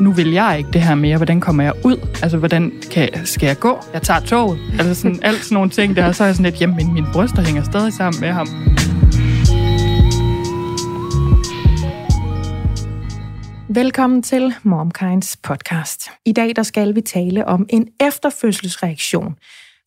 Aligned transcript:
nu 0.00 0.12
vil 0.12 0.32
jeg 0.32 0.54
ikke 0.58 0.70
det 0.72 0.82
her 0.82 0.94
mere, 0.94 1.16
hvordan 1.16 1.40
kommer 1.40 1.62
jeg 1.62 1.72
ud? 1.84 1.96
Altså, 2.22 2.38
hvordan 2.38 2.72
kan, 2.92 3.08
skal 3.24 3.46
jeg 3.46 3.58
gå? 3.58 3.78
Jeg 3.92 4.02
tager 4.02 4.20
toget. 4.20 4.58
Altså 4.78 4.94
sådan, 4.94 5.18
alt 5.22 5.44
sådan 5.44 5.54
nogle 5.54 5.70
ting 5.70 5.96
der, 5.96 6.12
så 6.12 6.22
er 6.24 6.28
jeg 6.28 6.34
sådan 6.36 6.50
lidt, 6.50 6.60
jamen, 6.60 6.76
min, 6.76 6.92
mine 6.92 7.06
bryster 7.12 7.42
hænger 7.42 7.62
stadig 7.62 7.92
sammen 7.92 8.20
med 8.20 8.28
ham. 8.28 8.46
Velkommen 13.68 14.22
til 14.22 14.54
MomKinds 14.62 15.36
podcast. 15.36 16.10
I 16.24 16.32
dag 16.32 16.56
der 16.56 16.62
skal 16.62 16.94
vi 16.94 17.00
tale 17.00 17.46
om 17.46 17.66
en 17.68 17.88
efterfødselsreaktion. 18.00 19.36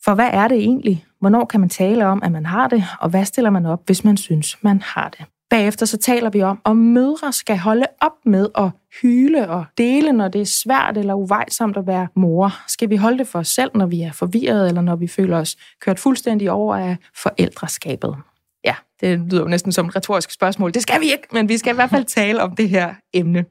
For 0.05 0.15
hvad 0.15 0.29
er 0.33 0.47
det 0.47 0.57
egentlig? 0.57 1.05
Hvornår 1.19 1.45
kan 1.45 1.59
man 1.59 1.69
tale 1.69 2.05
om, 2.05 2.23
at 2.23 2.31
man 2.31 2.45
har 2.45 2.67
det? 2.67 2.83
Og 2.99 3.09
hvad 3.09 3.25
stiller 3.25 3.49
man 3.49 3.65
op, 3.65 3.79
hvis 3.85 4.03
man 4.03 4.17
synes, 4.17 4.57
man 4.61 4.81
har 4.81 5.09
det? 5.09 5.25
Bagefter 5.49 5.85
så 5.85 5.97
taler 5.97 6.29
vi 6.29 6.41
om, 6.41 6.61
om 6.63 6.77
mødre 6.77 7.33
skal 7.33 7.57
holde 7.57 7.85
op 8.01 8.25
med 8.25 8.47
at 8.57 8.69
hyle 9.01 9.49
og 9.49 9.65
dele, 9.77 10.11
når 10.11 10.27
det 10.27 10.41
er 10.41 10.45
svært 10.45 10.97
eller 10.97 11.13
uvejsomt 11.13 11.77
at 11.77 11.87
være 11.87 12.07
mor. 12.15 12.53
Skal 12.67 12.89
vi 12.89 12.95
holde 12.95 13.17
det 13.17 13.27
for 13.27 13.39
os 13.39 13.47
selv, 13.47 13.71
når 13.75 13.85
vi 13.85 14.01
er 14.01 14.11
forvirret, 14.11 14.67
eller 14.67 14.81
når 14.81 14.95
vi 14.95 15.07
føler 15.07 15.37
os 15.37 15.57
kørt 15.81 15.99
fuldstændig 15.99 16.51
over 16.51 16.75
af 16.75 16.97
forældreskabet? 17.15 18.15
Ja, 18.63 18.75
det 19.01 19.19
lyder 19.19 19.41
jo 19.41 19.47
næsten 19.47 19.71
som 19.71 19.87
et 19.87 19.95
retorisk 19.95 20.31
spørgsmål. 20.31 20.73
Det 20.73 20.81
skal 20.81 21.01
vi 21.01 21.05
ikke, 21.05 21.27
men 21.31 21.49
vi 21.49 21.57
skal 21.57 21.71
i 21.71 21.75
hvert 21.75 21.89
fald 21.89 22.05
tale 22.05 22.41
om 22.41 22.55
det 22.55 22.69
her 22.69 22.93
emne. 23.13 23.45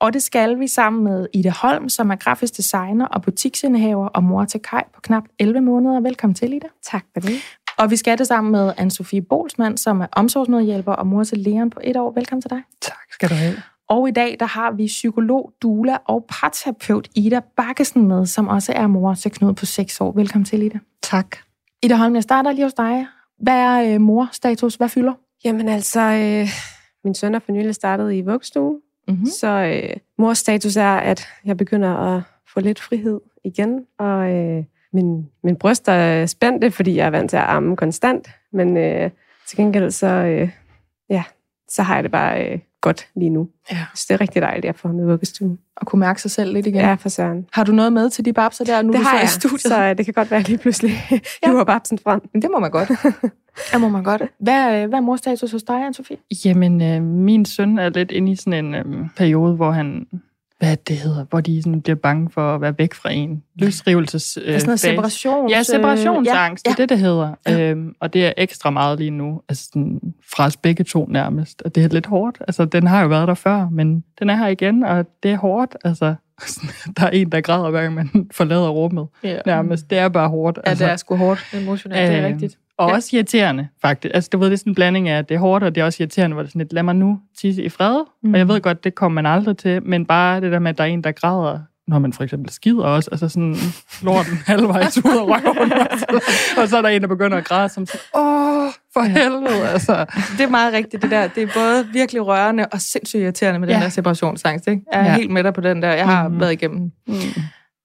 Og 0.00 0.12
det 0.12 0.22
skal 0.22 0.60
vi 0.60 0.66
sammen 0.66 1.04
med 1.04 1.26
Ida 1.32 1.50
Holm, 1.50 1.88
som 1.88 2.10
er 2.10 2.16
grafisk 2.16 2.56
designer 2.56 3.06
og 3.06 3.22
butiksindehaver 3.22 4.06
og 4.06 4.24
mor 4.24 4.44
til 4.44 4.60
Kai 4.60 4.82
på 4.94 5.00
knap 5.00 5.24
11 5.38 5.60
måneder. 5.60 6.00
Velkommen 6.00 6.34
til, 6.34 6.52
Ida. 6.52 6.66
Tak 6.90 7.04
for 7.14 7.20
det. 7.20 7.40
Og 7.78 7.90
vi 7.90 7.96
skal 7.96 8.18
det 8.18 8.26
sammen 8.26 8.52
med 8.52 8.72
Anne-Sophie 8.80 9.26
Bolsmann, 9.28 9.76
som 9.76 10.00
er 10.00 10.06
omsorgsmedhjælper 10.12 10.92
og 10.92 11.06
mor 11.06 11.24
til 11.24 11.38
Leon 11.38 11.70
på 11.70 11.80
et 11.84 11.96
år. 11.96 12.12
Velkommen 12.12 12.42
til 12.42 12.50
dig. 12.50 12.62
Tak 12.80 13.12
skal 13.12 13.28
du 13.28 13.34
have. 13.34 13.54
Og 13.88 14.08
i 14.08 14.12
dag, 14.12 14.36
der 14.40 14.46
har 14.46 14.72
vi 14.72 14.86
psykolog, 14.86 15.52
doula 15.62 15.96
og 16.04 16.24
parterapeut 16.28 17.08
Ida 17.14 17.40
Bakkesen 17.56 18.08
med, 18.08 18.26
som 18.26 18.48
også 18.48 18.72
er 18.72 18.86
mor 18.86 19.14
til 19.14 19.30
Knud 19.30 19.54
på 19.54 19.66
6 19.66 20.00
år. 20.00 20.12
Velkommen 20.12 20.44
til, 20.44 20.62
Ida. 20.62 20.78
Tak. 21.02 21.36
Ida 21.82 21.94
Holm, 21.96 22.14
jeg 22.14 22.22
starter 22.22 22.52
lige 22.52 22.64
hos 22.64 22.74
dig. 22.74 23.06
Hvad 23.38 23.54
er 23.54 23.94
øh, 23.94 24.00
mor-status? 24.00 24.74
Hvad 24.74 24.88
fylder? 24.88 25.12
Jamen 25.44 25.68
altså, 25.68 26.00
øh, 26.00 26.48
min 27.04 27.14
søn 27.14 27.34
er 27.34 27.38
for 27.38 27.52
nylig 27.52 27.74
startet 27.74 28.12
i 28.12 28.20
vuggestue, 28.20 28.80
Mm-hmm. 29.08 29.26
så 29.26 29.48
øh, 29.48 29.96
mors 30.18 30.38
status 30.38 30.76
er, 30.76 30.96
at 30.96 31.28
jeg 31.44 31.56
begynder 31.56 31.96
at 31.96 32.22
få 32.54 32.60
lidt 32.60 32.80
frihed 32.80 33.20
igen, 33.44 33.80
og 33.98 34.30
øh, 34.30 34.64
min, 34.94 35.28
min 35.44 35.56
bryst 35.56 35.88
er 35.88 36.26
spændte, 36.26 36.70
fordi 36.70 36.96
jeg 36.96 37.06
er 37.06 37.10
vant 37.10 37.30
til 37.30 37.36
at 37.36 37.44
amme 37.46 37.76
konstant, 37.76 38.28
men 38.52 38.76
øh, 38.76 39.10
til 39.48 39.56
gengæld 39.56 39.90
så, 39.90 40.06
øh, 40.06 40.50
ja, 41.10 41.22
så 41.68 41.82
har 41.82 41.94
jeg 41.94 42.02
det 42.02 42.12
bare 42.12 42.52
øh, 42.52 42.58
godt 42.80 43.08
lige 43.16 43.30
nu. 43.30 43.48
Ja. 43.72 43.86
Så 43.94 44.06
det 44.08 44.14
er 44.14 44.20
rigtig 44.20 44.42
dejligt 44.42 44.64
at 44.64 44.78
få 44.78 44.88
ham 44.88 44.98
i 44.98 45.02
vuggestue. 45.02 45.58
Og 45.76 45.86
kunne 45.86 46.00
mærke 46.00 46.20
sig 46.22 46.30
selv 46.30 46.52
lidt 46.52 46.66
igen. 46.66 46.80
Ja, 46.80 46.94
for 46.94 47.08
søren. 47.08 47.46
Har 47.52 47.64
du 47.64 47.72
noget 47.72 47.92
med 47.92 48.10
til 48.10 48.24
de 48.24 48.32
babser 48.32 48.64
der, 48.64 48.82
nu 48.82 48.92
det 48.92 48.98
du 48.98 49.02
har 49.02 49.10
så 49.10 49.16
er 49.16 49.18
i 49.18 49.20
jeg, 49.20 49.28
studiet? 49.28 49.60
så 49.60 49.82
øh, 49.82 49.98
det 49.98 50.04
kan 50.04 50.14
godt 50.14 50.30
være 50.30 50.42
lige 50.42 50.58
pludselig 50.58 50.90
ja. 51.10 51.18
hiver 51.44 51.64
babsen 51.64 51.98
frem. 51.98 52.20
Men 52.32 52.42
det 52.42 52.50
må 52.50 52.58
man 52.58 52.70
godt. 52.70 52.88
det 53.72 53.80
må 53.80 53.88
man 53.88 54.02
godt. 54.04 54.22
Hvad, 54.38 54.82
øh, 54.82 54.88
hvad 54.88 54.98
er 54.98 55.02
mor-status 55.02 55.52
hos 55.52 55.62
dig, 55.62 55.88
Anne-Sophie? 55.88 56.38
Jamen, 56.44 56.82
øh, 56.82 57.02
min 57.02 57.44
søn 57.44 57.78
er 57.78 57.88
lidt 57.88 58.10
inde 58.10 58.32
i 58.32 58.36
sådan 58.36 58.64
en 58.64 58.74
øh, 58.74 58.84
periode, 59.16 59.54
hvor 59.54 59.70
han, 59.70 60.06
hvad 60.64 60.76
det 60.76 60.96
hedder, 60.96 61.24
hvor 61.24 61.40
de 61.40 61.62
sådan 61.62 61.80
bliver 61.82 61.96
bange 61.96 62.30
for 62.30 62.54
at 62.54 62.60
være 62.60 62.74
væk 62.78 62.94
fra 62.94 63.10
en. 63.12 63.42
Løsrivelses... 63.58 64.38
Øh, 64.42 64.54
Øh, 64.54 64.60
sådan 64.60 64.66
noget 64.68 64.80
fase. 64.80 64.90
separations... 64.90 65.52
Ja, 65.52 65.62
separationsangst, 65.62 66.68
øh, 66.68 66.70
det 66.70 66.82
er 66.82 66.82
det, 66.82 66.88
det 66.88 66.98
hedder. 66.98 67.34
Øhm, 67.70 67.94
og 68.00 68.12
det 68.12 68.26
er 68.26 68.32
ekstra 68.36 68.70
meget 68.70 68.98
lige 68.98 69.10
nu, 69.10 69.40
altså 69.48 69.64
sådan, 69.64 70.00
fra 70.36 70.46
os 70.46 70.56
begge 70.56 70.84
to 70.84 71.06
nærmest. 71.10 71.62
Og 71.62 71.74
det 71.74 71.84
er 71.84 71.88
lidt 71.88 72.06
hårdt. 72.06 72.38
Altså, 72.40 72.64
den 72.64 72.86
har 72.86 73.02
jo 73.02 73.08
været 73.08 73.28
der 73.28 73.34
før, 73.34 73.68
men 73.72 74.04
den 74.18 74.30
er 74.30 74.36
her 74.36 74.46
igen, 74.46 74.82
og 74.84 75.04
det 75.22 75.30
er 75.30 75.36
hårdt. 75.36 75.76
Altså, 75.84 76.14
der 76.96 77.04
er 77.06 77.10
en, 77.10 77.32
der 77.32 77.40
græder, 77.40 77.70
hver 77.70 77.82
gang 77.82 77.94
man 77.94 78.10
forlader 78.32 78.68
rummet 78.68 79.06
Ja. 79.24 79.38
nærmest. 79.46 79.90
Det 79.90 79.98
er 79.98 80.08
bare 80.08 80.28
hårdt. 80.28 80.58
Ja, 80.64 80.70
altså. 80.70 80.84
det 80.84 80.92
er 80.92 80.96
sgu 80.96 81.16
hårdt 81.16 81.40
emotionelt, 81.54 82.00
det 82.10 82.16
er 82.16 82.26
Øh, 82.26 82.32
rigtigt. 82.32 82.58
Og 82.78 82.88
Ja. 82.88 82.94
også 82.94 83.16
irriterende, 83.16 83.68
faktisk. 83.82 84.14
Altså, 84.14 84.30
du 84.32 84.38
ved, 84.38 84.46
det 84.46 84.52
er 84.52 84.56
sådan 84.58 84.70
en 84.70 84.74
blanding 84.74 85.08
af, 85.08 85.18
at 85.18 85.28
det 85.28 85.34
er 85.34 85.38
hårdt, 85.38 85.64
og 85.64 85.74
det 85.74 85.80
er 85.80 85.84
også 85.84 86.02
irriterende, 86.02 86.34
hvor 86.34 86.42
det 86.42 86.48
er 86.48 86.50
sådan 86.50 86.58
lidt, 86.60 86.72
lad 86.72 86.82
mig 86.82 86.94
nu 86.96 87.18
tisse 87.40 87.62
i 87.62 87.68
fred. 87.68 88.04
Mm. 88.22 88.32
Og 88.32 88.38
jeg 88.38 88.48
ved 88.48 88.60
godt, 88.60 88.84
det 88.84 88.94
kommer 88.94 89.22
man 89.22 89.32
aldrig 89.32 89.56
til, 89.56 89.82
men 89.82 90.06
bare 90.06 90.40
det 90.40 90.52
der 90.52 90.58
med, 90.58 90.70
at 90.70 90.78
der 90.78 90.84
er 90.84 90.88
en, 90.88 91.04
der 91.04 91.12
græder, 91.12 91.58
når 91.88 91.98
man 91.98 92.12
for 92.12 92.24
eksempel 92.24 92.50
skider 92.52 92.84
også, 92.84 93.08
altså 93.12 93.28
sådan 93.28 93.56
lorten 94.02 94.36
halvvejs 94.46 94.98
ud 94.98 95.10
af 95.10 95.22
røven, 95.24 95.72
og 95.72 95.98
så, 95.98 96.06
og 96.62 96.68
så 96.68 96.76
er 96.78 96.82
der 96.82 96.88
en, 96.88 97.02
der 97.02 97.08
begynder 97.08 97.36
at 97.36 97.44
græde, 97.44 97.68
som 97.68 97.86
sådan, 97.86 98.00
åh, 98.14 98.68
for 98.92 99.02
helvede, 99.02 99.68
altså. 99.68 100.04
Det 100.38 100.40
er 100.44 100.50
meget 100.50 100.72
rigtigt, 100.72 101.02
det 101.02 101.10
der. 101.10 101.26
Det 101.28 101.42
er 101.42 101.46
både 101.54 101.86
virkelig 101.92 102.26
rørende 102.26 102.66
og 102.72 102.80
sindssygt 102.80 103.22
irriterende 103.22 103.60
med 103.60 103.68
den 103.68 103.76
Ja. 103.76 103.82
der 103.82 103.88
separationsangst. 103.88 104.68
Ikke? 104.68 104.82
Jeg 104.92 105.00
er 105.00 105.04
Ja. 105.04 105.16
helt 105.16 105.30
med 105.30 105.44
dig 105.44 105.54
på 105.54 105.60
den 105.60 105.82
der. 105.82 105.92
Jeg 105.92 106.06
har 106.06 106.28
Mhm. 106.28 106.40
været 106.40 106.52
igennem. 106.52 106.90
Mm. 107.06 107.14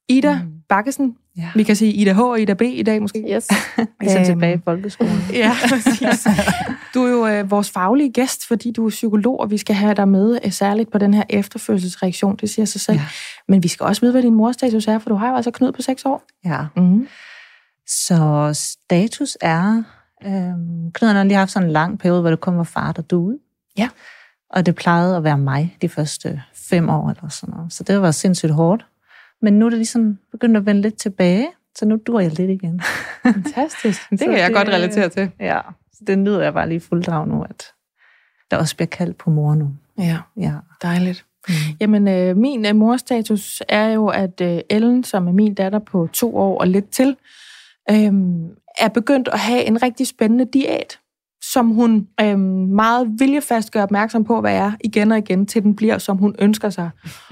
Ida 0.09 0.33
Mm. 0.43 0.51
Bakkesen. 0.69 1.15
Ja. 1.39 1.49
Vi 1.55 1.63
kan 1.63 1.75
sige 1.75 1.93
Ida 1.93 2.13
H 2.13 2.19
og 2.19 2.39
Ida 2.41 2.53
B 2.53 2.61
i 2.61 2.83
dag 2.83 3.01
måske. 3.01 3.19
Yes. 3.35 3.47
Vi 3.99 4.07
er 4.07 4.17
Øhm, 4.17 4.25
tilbage 4.25 4.55
i 4.55 4.59
folkeskolen. 4.63 5.21
Ja, 5.33 5.51
præcis. 5.69 6.27
Du 6.93 7.03
er 7.05 7.09
jo 7.09 7.27
øh, 7.27 7.51
vores 7.51 7.71
faglige 7.71 8.11
gæst, 8.11 8.47
fordi 8.47 8.71
du 8.71 8.85
er 8.85 8.89
psykolog, 8.89 9.39
og 9.39 9.51
vi 9.51 9.57
skal 9.57 9.75
have 9.75 9.93
dig 9.93 10.07
med 10.07 10.39
øh, 10.45 10.51
særligt 10.51 10.91
på 10.91 10.97
den 10.97 11.13
her 11.13 11.23
efterfødselsreaktion. 11.29 12.35
Det 12.35 12.49
siger 12.49 12.65
sig 12.65 12.81
selv. 12.81 12.97
Ja. 12.97 13.05
Men 13.47 13.63
vi 13.63 13.67
skal 13.67 13.85
også 13.85 14.01
vide, 14.01 14.11
hvad 14.11 14.21
din 14.21 14.33
morstatus 14.35 14.87
er, 14.87 14.99
for 14.99 15.09
du 15.09 15.15
har 15.15 15.29
jo 15.29 15.35
altså 15.35 15.51
knud 15.51 15.71
på 15.71 15.81
6 15.81 16.05
år. 16.05 16.23
Ja. 16.45 16.59
Mm. 16.75 17.07
Så 17.87 18.49
status 18.53 19.37
er, 19.41 19.83
øhm, 20.25 20.91
Knud 20.93 21.09
har 21.09 21.23
lige 21.23 21.37
haft 21.37 21.51
sådan 21.51 21.67
en 21.67 21.73
lang 21.73 21.99
periode, 21.99 22.21
hvor 22.21 22.29
det 22.29 22.39
kun 22.39 22.57
var 22.57 22.63
far, 22.63 22.91
der 22.91 23.01
duede. 23.01 23.37
Ja. 23.77 23.89
Og 24.49 24.65
det 24.65 24.75
plejede 24.75 25.17
at 25.17 25.23
være 25.23 25.37
mig 25.37 25.77
de 25.81 25.89
første 25.89 26.41
fem 26.69 26.89
år 26.89 27.09
eller 27.09 27.29
sådan 27.29 27.55
noget. 27.55 27.73
Så 27.73 27.83
det 27.83 28.01
var 28.01 28.11
sindssygt 28.11 28.51
hårdt. 28.51 28.85
Men 29.41 29.53
nu 29.59 29.65
er 29.65 29.69
det 29.69 29.77
ligesom 29.77 30.17
begyndt 30.31 30.57
at 30.57 30.65
vende 30.65 30.81
lidt 30.81 30.95
tilbage, 30.97 31.47
så 31.75 31.85
nu 31.85 31.99
dur 32.07 32.19
jeg 32.19 32.31
lidt 32.31 32.49
igen. 32.51 32.81
Fantastisk. 33.23 34.01
Det 34.09 34.19
kan 34.19 34.31
jeg 34.37 34.47
det- 34.47 34.55
godt 34.55 34.67
relatere 34.67 35.09
til. 35.09 35.31
ja, 35.39 35.59
så 35.93 36.03
det 36.07 36.19
nyder 36.19 36.41
jeg 36.43 36.53
bare 36.53 36.69
lige 36.69 36.79
fuld 36.79 37.03
drag 37.03 37.27
nu, 37.27 37.41
at 37.43 37.65
der 38.51 38.57
også 38.57 38.75
bliver 38.75 38.87
kaldt 38.87 39.17
på 39.17 39.29
mor 39.29 39.55
nu. 39.55 39.69
Ja, 39.97 40.17
Ja. 40.37 40.53
dejligt. 40.81 41.25
Mm. 41.47 41.53
Jamen, 41.79 42.07
øh, 42.07 42.37
min 42.37 42.65
øh, 42.65 42.75
morstatus 42.75 43.61
er 43.69 43.85
jo, 43.87 44.07
at 44.07 44.41
øh, 44.41 44.59
Ellen, 44.69 45.03
som 45.03 45.27
er 45.27 45.31
min 45.31 45.53
datter 45.53 45.79
på 45.79 46.09
to 46.13 46.37
år 46.37 46.59
og 46.59 46.67
lidt 46.67 46.89
til, 46.91 47.15
øh, 47.91 48.13
er 48.79 48.87
begyndt 48.93 49.27
at 49.27 49.39
have 49.39 49.63
en 49.63 49.83
rigtig 49.83 50.07
spændende 50.07 50.45
diæt, 50.45 50.99
som 51.41 51.67
hun 51.67 52.07
øh, 52.21 52.39
meget 52.39 53.07
viljefast 53.19 53.71
gør 53.71 53.83
opmærksom 53.83 54.23
på, 54.23 54.41
hvad 54.41 54.55
er 54.55 54.71
igen 54.83 55.11
og 55.11 55.17
igen, 55.17 55.45
til 55.45 55.63
den 55.63 55.75
bliver, 55.75 55.97
som 55.97 56.17
hun 56.17 56.35
ønsker 56.39 56.69
sig. 56.69 56.89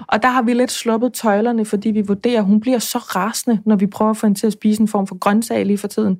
Og 0.08 0.24
der 0.24 0.30
har 0.30 0.42
vi 0.42 0.54
lidt 0.54 0.72
sluppet 0.72 1.14
tøjlerne, 1.14 1.66
fordi 1.66 1.92
vi 1.92 2.02
vurderer, 2.02 2.40
at 2.40 2.46
hun 2.46 2.60
bliver 2.60 2.80
så 2.80 2.98
rasende, 2.98 3.62
når 3.66 3.76
vi 3.76 3.88
prøver 3.88 4.12
at 4.12 4.18
få 4.18 4.28
hende 4.28 4.40
til 4.40 4.48
at 4.48 4.54
spise 4.54 4.82
en 4.82 4.88
form 4.88 5.08
for 5.08 5.18
grøntsag 5.18 5.66
lige 5.66 5.78
for 5.78 5.88
tiden, 5.88 6.18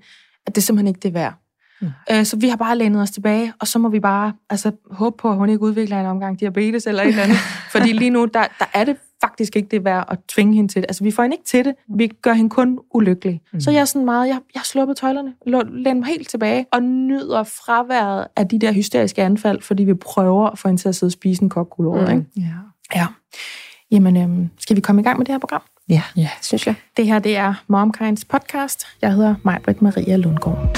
at 0.48 0.56
det 0.56 0.64
simpelthen 0.64 0.88
ikke 0.88 1.00
det 1.00 1.10
er 1.10 1.14
værd. 1.14 1.34
Mm. 1.82 1.88
Øh, 2.12 2.26
Så 2.26 2.38
vi 2.38 2.50
har 2.50 2.58
bare 2.58 2.78
lænet 2.78 3.02
os 3.02 3.12
tilbage, 3.12 3.54
og 3.60 3.68
så 3.68 3.80
må 3.80 3.90
vi 3.90 4.00
bare 4.00 4.34
altså, 4.50 4.72
håbe 4.92 5.18
på, 5.18 5.30
at 5.30 5.36
hun 5.36 5.50
ikke 5.50 5.62
udvikler 5.62 6.00
en 6.00 6.06
omgang 6.06 6.40
diabetes 6.40 6.88
eller 6.88 7.02
et 7.04 7.08
eller 7.08 7.24
andet. 7.24 7.38
Fordi 7.74 7.92
lige 7.92 8.10
nu, 8.10 8.26
der, 8.26 8.44
der 8.60 8.66
er 8.74 8.84
det 8.84 8.98
faktisk 9.22 9.56
ikke 9.56 9.68
det 9.72 9.86
værd 9.86 10.06
at 10.12 10.20
tvinge 10.28 10.56
hende 10.56 10.72
til 10.74 10.82
det. 10.82 10.86
Altså, 10.90 11.04
vi 11.04 11.12
får 11.12 11.24
hende 11.24 11.36
ikke 11.36 11.46
til 11.48 11.66
det. 11.66 11.74
Vi 11.98 12.08
gør 12.22 12.34
hende 12.34 12.50
kun 12.50 12.80
ulykkelig. 12.94 13.42
Mm. 13.54 13.60
Så 13.60 13.72
jeg 13.72 13.80
er 13.82 13.86
sådan 13.86 14.06
meget, 14.06 14.28
jeg, 14.28 14.40
jeg 14.54 14.60
har 14.60 14.66
sluppet 14.66 14.98
tøjlerne, 14.98 15.34
lænet 15.84 15.98
mig 15.98 16.06
helt 16.08 16.30
tilbage, 16.30 16.66
og 16.72 16.84
nyder 16.84 17.44
fraværet 17.44 18.28
af 18.36 18.48
de 18.48 18.60
der 18.60 18.72
hysteriske 18.72 19.24
anfald, 19.24 19.62
fordi 19.62 19.84
vi 19.84 19.94
prøver 19.94 20.48
at 20.50 20.60
få 20.60 20.68
hende 20.68 20.82
til 20.82 20.90
at 20.90 20.96
sidde 20.96 21.10
og 21.10 21.14
spise 21.14 21.44
en 21.44 21.50
kok 21.50 21.80
Mm. 21.80 22.02
ikke? 22.02 22.26
Ja. 22.38 22.42
Ja. 22.96 23.08
Jamen, 23.92 24.18
øhm, 24.18 24.50
skal 24.60 24.76
vi 24.76 24.82
komme 24.82 25.02
i 25.02 25.04
gang 25.04 25.18
med 25.18 25.26
det 25.26 25.34
her 25.34 25.40
program? 25.40 25.62
Ja. 25.90 26.02
Ja. 26.16 26.30
Synes 26.42 26.68
jeg. 26.68 26.76
Det 26.98 27.06
her, 27.08 27.20
det 27.20 27.38
er 27.38 27.54
MomKinds 27.68 28.26
podcast. 28.26 28.88
Jeg 29.02 29.14
hedder 29.14 29.36
Majbrit 29.44 29.82
Maria 29.82 30.16
Lundgaard. 30.16 30.78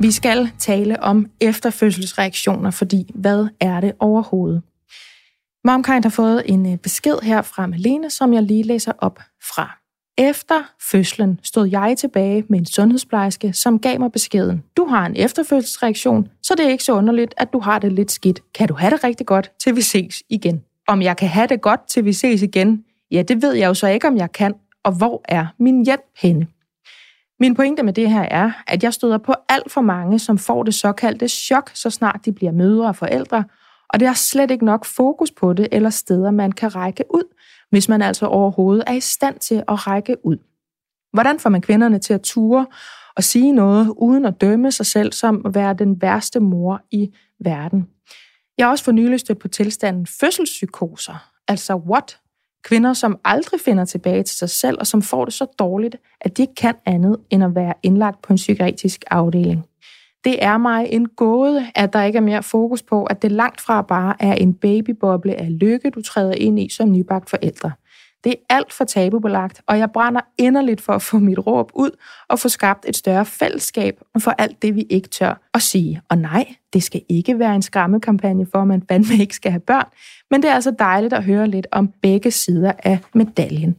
Vi 0.00 0.12
skal 0.12 0.50
tale 0.58 1.02
om 1.02 1.26
efterfødselsreaktioner, 1.40 2.70
fordi 2.70 3.10
hvad 3.14 3.48
er 3.60 3.80
det 3.80 3.92
overhovedet? 4.00 4.62
MomKind 5.64 6.04
har 6.04 6.10
fået 6.10 6.42
en 6.46 6.72
øh, 6.72 6.78
besked 6.78 7.18
her 7.22 7.42
fra 7.42 7.66
Malene, 7.66 8.10
som 8.10 8.32
jeg 8.32 8.42
lige 8.42 8.62
læser 8.62 8.92
op 8.98 9.20
fra. 9.54 9.78
Efter 10.18 10.62
fødslen 10.90 11.40
stod 11.42 11.68
jeg 11.68 11.94
tilbage 11.98 12.44
med 12.48 12.58
en 12.58 12.66
sundhedsplejerske, 12.66 13.52
som 13.52 13.78
gav 13.78 14.00
mig 14.00 14.12
beskeden. 14.12 14.62
Du 14.76 14.86
har 14.86 15.06
en 15.06 15.16
efterfødselsreaktion, 15.16 16.28
så 16.42 16.54
det 16.54 16.66
er 16.66 16.70
ikke 16.70 16.84
så 16.84 16.92
underligt, 16.92 17.34
at 17.36 17.52
du 17.52 17.58
har 17.58 17.78
det 17.78 17.92
lidt 17.92 18.10
skidt. 18.10 18.40
Kan 18.54 18.68
du 18.68 18.74
have 18.74 18.90
det 18.90 19.04
rigtig 19.04 19.26
godt, 19.26 19.52
til 19.62 19.76
vi 19.76 19.82
ses 19.82 20.22
igen? 20.30 20.62
Om 20.88 21.02
jeg 21.02 21.16
kan 21.16 21.28
have 21.28 21.46
det 21.46 21.60
godt, 21.60 21.80
til 21.88 22.04
vi 22.04 22.12
ses 22.12 22.42
igen? 22.42 22.84
Ja, 23.10 23.22
det 23.22 23.42
ved 23.42 23.52
jeg 23.52 23.68
jo 23.68 23.74
så 23.74 23.86
ikke, 23.86 24.08
om 24.08 24.16
jeg 24.16 24.32
kan. 24.32 24.54
Og 24.84 24.92
hvor 24.92 25.22
er 25.24 25.46
min 25.58 25.84
hjælp 25.84 26.04
henne? 26.16 26.46
Min 27.40 27.54
pointe 27.54 27.82
med 27.82 27.92
det 27.92 28.10
her 28.10 28.22
er, 28.22 28.50
at 28.66 28.82
jeg 28.82 28.94
støder 28.94 29.18
på 29.18 29.34
alt 29.48 29.72
for 29.72 29.80
mange, 29.80 30.18
som 30.18 30.38
får 30.38 30.62
det 30.62 30.74
såkaldte 30.74 31.28
chok, 31.28 31.70
så 31.74 31.90
snart 31.90 32.20
de 32.24 32.32
bliver 32.32 32.52
mødre 32.52 32.88
og 32.88 32.96
forældre, 32.96 33.44
og 33.88 34.00
det 34.00 34.08
er 34.08 34.12
slet 34.12 34.50
ikke 34.50 34.64
nok 34.64 34.84
fokus 34.84 35.30
på 35.30 35.52
det 35.52 35.68
eller 35.72 35.90
steder, 35.90 36.30
man 36.30 36.52
kan 36.52 36.74
række 36.74 37.04
ud, 37.10 37.34
hvis 37.70 37.88
man 37.88 38.02
altså 38.02 38.26
overhovedet 38.26 38.84
er 38.86 38.92
i 38.92 39.00
stand 39.00 39.38
til 39.38 39.62
at 39.68 39.86
række 39.86 40.16
ud. 40.24 40.36
Hvordan 41.12 41.38
får 41.38 41.50
man 41.50 41.60
kvinderne 41.60 41.98
til 41.98 42.14
at 42.14 42.22
ture 42.22 42.66
og 43.16 43.24
sige 43.24 43.52
noget, 43.52 43.94
uden 43.96 44.24
at 44.24 44.40
dømme 44.40 44.72
sig 44.72 44.86
selv 44.86 45.12
som 45.12 45.42
at 45.46 45.54
være 45.54 45.74
den 45.74 46.02
værste 46.02 46.40
mor 46.40 46.80
i 46.90 47.14
verden? 47.44 47.86
Jeg 48.58 48.66
har 48.66 48.70
også 48.70 48.84
for 48.84 48.92
nylig 48.92 49.20
stødt 49.20 49.38
på 49.38 49.48
tilstanden 49.48 50.06
fødselspsykoser, 50.06 51.30
altså 51.48 51.74
what? 51.74 52.18
Kvinder, 52.66 52.92
som 52.92 53.18
aldrig 53.24 53.60
finder 53.60 53.84
tilbage 53.84 54.22
til 54.22 54.38
sig 54.38 54.50
selv, 54.50 54.76
og 54.80 54.86
som 54.86 55.02
får 55.02 55.24
det 55.24 55.34
så 55.34 55.46
dårligt, 55.58 55.96
at 56.20 56.36
de 56.36 56.42
ikke 56.42 56.54
kan 56.54 56.74
andet 56.86 57.16
end 57.30 57.44
at 57.44 57.54
være 57.54 57.74
indlagt 57.82 58.22
på 58.22 58.32
en 58.32 58.36
psykiatrisk 58.36 59.04
afdeling. 59.10 59.64
Det 60.24 60.44
er 60.44 60.58
mig 60.58 60.86
en 60.90 61.08
gåde, 61.08 61.66
at 61.74 61.92
der 61.92 62.02
ikke 62.02 62.16
er 62.16 62.22
mere 62.22 62.42
fokus 62.42 62.82
på, 62.82 63.04
at 63.04 63.22
det 63.22 63.32
langt 63.32 63.60
fra 63.60 63.82
bare 63.82 64.14
er 64.20 64.34
en 64.34 64.54
babyboble 64.54 65.34
af 65.34 65.58
lykke, 65.60 65.90
du 65.90 66.02
træder 66.02 66.32
ind 66.32 66.60
i 66.60 66.68
som 66.68 66.92
nybagt 66.92 67.30
forældre. 67.30 67.72
Det 68.24 68.32
er 68.32 68.54
alt 68.54 68.72
for 68.72 68.84
tabubelagt, 68.84 69.62
og 69.66 69.78
jeg 69.78 69.90
brænder 69.90 70.20
inderligt 70.38 70.80
for 70.80 70.92
at 70.92 71.02
få 71.02 71.18
mit 71.18 71.38
råb 71.46 71.70
ud 71.74 71.90
og 72.28 72.38
få 72.38 72.48
skabt 72.48 72.84
et 72.88 72.96
større 72.96 73.24
fællesskab 73.24 74.00
for 74.18 74.30
alt 74.38 74.62
det, 74.62 74.74
vi 74.74 74.82
ikke 74.82 75.08
tør 75.08 75.40
at 75.54 75.62
sige. 75.62 76.00
Og 76.08 76.18
nej, 76.18 76.54
det 76.72 76.82
skal 76.82 77.02
ikke 77.08 77.38
være 77.38 77.54
en 77.54 77.62
skræmmekampagne 77.62 78.46
for, 78.52 78.58
at 78.58 78.66
man 78.66 78.82
fandme 78.88 79.14
ikke 79.20 79.34
skal 79.34 79.50
have 79.50 79.60
børn, 79.60 79.86
men 80.30 80.42
det 80.42 80.50
er 80.50 80.54
altså 80.54 80.74
dejligt 80.78 81.12
at 81.12 81.24
høre 81.24 81.48
lidt 81.48 81.66
om 81.72 81.92
begge 82.02 82.30
sider 82.30 82.72
af 82.78 82.98
medaljen. 83.14 83.76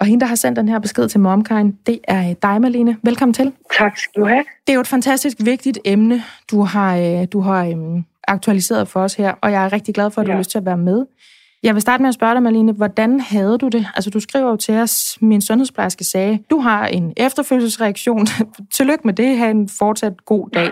Og 0.00 0.06
hende, 0.06 0.20
der 0.20 0.26
har 0.26 0.34
sendt 0.34 0.56
den 0.56 0.68
her 0.68 0.78
besked 0.78 1.08
til 1.08 1.20
MomKind, 1.20 1.72
det 1.86 2.00
er 2.04 2.34
dig, 2.34 2.60
Malene. 2.60 2.96
Velkommen 3.02 3.34
til. 3.34 3.52
Tak 3.78 3.96
skal 3.98 4.22
du 4.22 4.26
have. 4.26 4.44
Det 4.66 4.72
er 4.72 4.74
jo 4.74 4.80
et 4.80 4.86
fantastisk 4.86 5.36
vigtigt 5.40 5.78
emne, 5.84 6.22
du 6.50 6.62
har, 6.62 6.96
øh, 6.96 7.26
du 7.32 7.40
har 7.40 7.64
øhm, 7.64 8.04
aktualiseret 8.28 8.88
for 8.88 9.00
os 9.00 9.14
her, 9.14 9.34
og 9.42 9.52
jeg 9.52 9.64
er 9.64 9.72
rigtig 9.72 9.94
glad 9.94 10.10
for, 10.10 10.20
at 10.20 10.26
du 10.26 10.30
ja. 10.30 10.34
har 10.34 10.40
lyst 10.40 10.50
til 10.50 10.58
at 10.58 10.64
være 10.64 10.76
med. 10.76 11.06
Jeg 11.62 11.74
vil 11.74 11.82
starte 11.82 12.02
med 12.02 12.08
at 12.08 12.14
spørge 12.14 12.34
dig, 12.34 12.42
Malene, 12.42 12.72
hvordan 12.72 13.20
havde 13.20 13.58
du 13.58 13.68
det? 13.68 13.86
Altså, 13.96 14.10
du 14.10 14.20
skriver 14.20 14.50
jo 14.50 14.56
til 14.56 14.74
os, 14.74 15.18
min 15.20 15.42
sundhedsplejerske 15.42 16.04
sagde, 16.04 16.42
du 16.50 16.58
har 16.58 16.86
en 16.86 17.14
efterfølgelsesreaktion. 17.16 18.26
Tillykke 18.76 19.02
med 19.04 19.14
det, 19.14 19.38
have 19.38 19.50
en 19.50 19.68
fortsat 19.78 20.24
god 20.24 20.50
dag. 20.50 20.70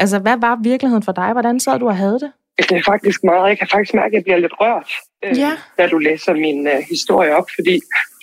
Altså, 0.00 0.18
hvad 0.18 0.36
var 0.40 0.58
virkeligheden 0.62 1.02
for 1.02 1.12
dig? 1.12 1.32
Hvordan 1.32 1.60
sad 1.60 1.78
du 1.78 1.86
og 1.86 1.96
havde 1.96 2.20
det? 2.20 2.32
Det 2.58 2.72
er 2.72 2.82
faktisk 2.82 3.24
meget. 3.24 3.48
Jeg 3.48 3.58
kan 3.58 3.68
faktisk 3.68 3.94
mærke, 3.94 4.06
at 4.06 4.12
jeg 4.12 4.22
bliver 4.22 4.38
lidt 4.38 4.52
rørt, 4.60 4.90
øh, 5.24 5.38
ja. 5.38 5.52
da 5.78 5.88
du 5.88 5.98
læser 5.98 6.34
min 6.34 6.66
uh, 6.66 6.72
historie 6.90 7.36
op, 7.36 7.46
fordi 7.54 7.80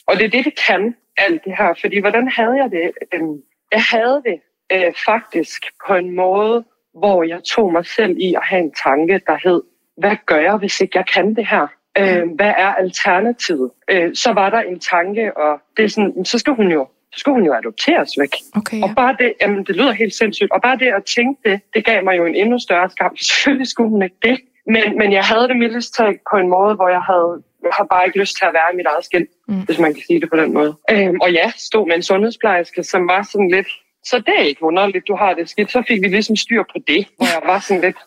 og 0.08 0.16
det 0.18 0.26
er 0.26 0.30
det, 0.30 0.46
det 0.46 0.54
kan, 0.68 0.96
alt 1.18 1.42
det 1.46 1.54
her. 1.58 1.74
Fordi 1.82 2.00
hvordan 2.00 2.28
havde 2.28 2.56
jeg 2.62 2.72
det? 2.72 2.92
Øhm, 3.14 3.38
jeg 3.72 3.84
havde 3.92 4.22
det 4.26 4.40
øh, 4.72 4.94
faktisk 5.06 5.62
på 5.88 5.94
en 5.96 6.16
måde, 6.16 6.66
hvor 7.00 7.24
jeg 7.24 7.44
tog 7.44 7.72
mig 7.72 7.86
selv 7.86 8.18
i 8.18 8.34
at 8.34 8.44
have 8.44 8.62
en 8.62 8.74
tanke, 8.84 9.22
der 9.28 9.38
hed, 9.44 9.62
hvad 9.98 10.16
gør 10.26 10.40
jeg, 10.40 10.58
hvis 10.58 10.82
ikke 10.82 10.98
jeg 10.98 11.06
kan 11.14 11.36
det 11.36 11.48
her? 11.48 11.68
Øh, 11.98 12.24
hvad 12.36 12.54
er 12.58 12.74
alternativet? 12.74 13.72
Øh, 13.92 14.16
så 14.16 14.32
var 14.32 14.50
der 14.50 14.62
en 14.62 14.80
tanke, 14.80 15.38
og 15.38 15.60
det 15.78 15.86
er 15.86 15.90
sådan, 15.90 16.26
så 16.26 16.40
skal 16.40 16.54
hun 16.54 16.72
jo 16.72 16.88
så 17.16 17.20
skulle 17.20 17.36
hun 17.36 17.46
jo 17.46 17.54
adopteres 17.54 18.12
væk. 18.20 18.30
Okay, 18.56 18.80
ja. 18.80 18.84
Og 18.84 18.96
bare 18.96 19.16
det, 19.20 19.34
jamen 19.42 19.64
det 19.66 19.76
lyder 19.76 19.92
helt 19.92 20.16
sindssygt, 20.16 20.52
og 20.52 20.62
bare 20.62 20.78
det 20.78 20.86
at 20.86 21.04
tænke 21.16 21.50
det, 21.50 21.62
det 21.74 21.86
gav 21.86 22.04
mig 22.04 22.18
jo 22.18 22.26
en 22.26 22.36
endnu 22.36 22.60
større 22.60 22.90
skam. 22.90 23.18
Selvfølgelig 23.30 23.68
skulle 23.68 23.90
hun 23.90 24.04
ikke 24.04 24.16
det. 24.24 24.40
Men, 24.68 24.98
men 24.98 25.14
jeg 25.14 25.24
havde 25.24 25.48
det 25.48 25.58
mildest 25.58 25.96
talt 25.96 26.22
på 26.32 26.38
en 26.38 26.50
måde, 26.50 26.76
hvor 26.76 26.90
jeg 26.90 27.02
havde 27.02 27.44
jeg 27.64 27.74
har 27.80 27.88
bare 27.94 28.06
ikke 28.06 28.20
lyst 28.20 28.38
til 28.38 28.46
at 28.46 28.54
være 28.54 28.74
i 28.74 28.76
mit 28.76 28.86
eget 28.86 29.06
skin, 29.06 29.28
mm. 29.48 29.66
hvis 29.66 29.80
man 29.80 29.94
kan 29.94 30.04
sige 30.08 30.22
det 30.22 30.30
på 30.30 30.38
den 30.38 30.54
måde. 30.54 30.76
Øhm, 30.92 31.20
og 31.22 31.32
ja, 31.32 31.52
stod 31.58 31.88
med 31.88 31.96
en 31.96 32.04
sundhedsplejerske, 32.04 32.84
som 32.84 33.08
var 33.08 33.22
sådan 33.32 33.52
lidt, 33.52 33.68
så 34.04 34.20
det 34.20 34.34
er 34.38 34.44
ikke 34.44 34.64
underligt, 34.64 35.08
du 35.08 35.16
har 35.16 35.34
det 35.34 35.50
skidt. 35.50 35.72
Så 35.72 35.84
fik 35.88 36.02
vi 36.02 36.08
ligesom 36.08 36.36
styr 36.36 36.64
på 36.64 36.78
det, 36.88 37.08
hvor 37.18 37.26
jeg 37.26 37.42
var 37.46 37.60
sådan 37.60 37.82
lidt, 37.82 37.98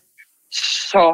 så, 0.91 1.05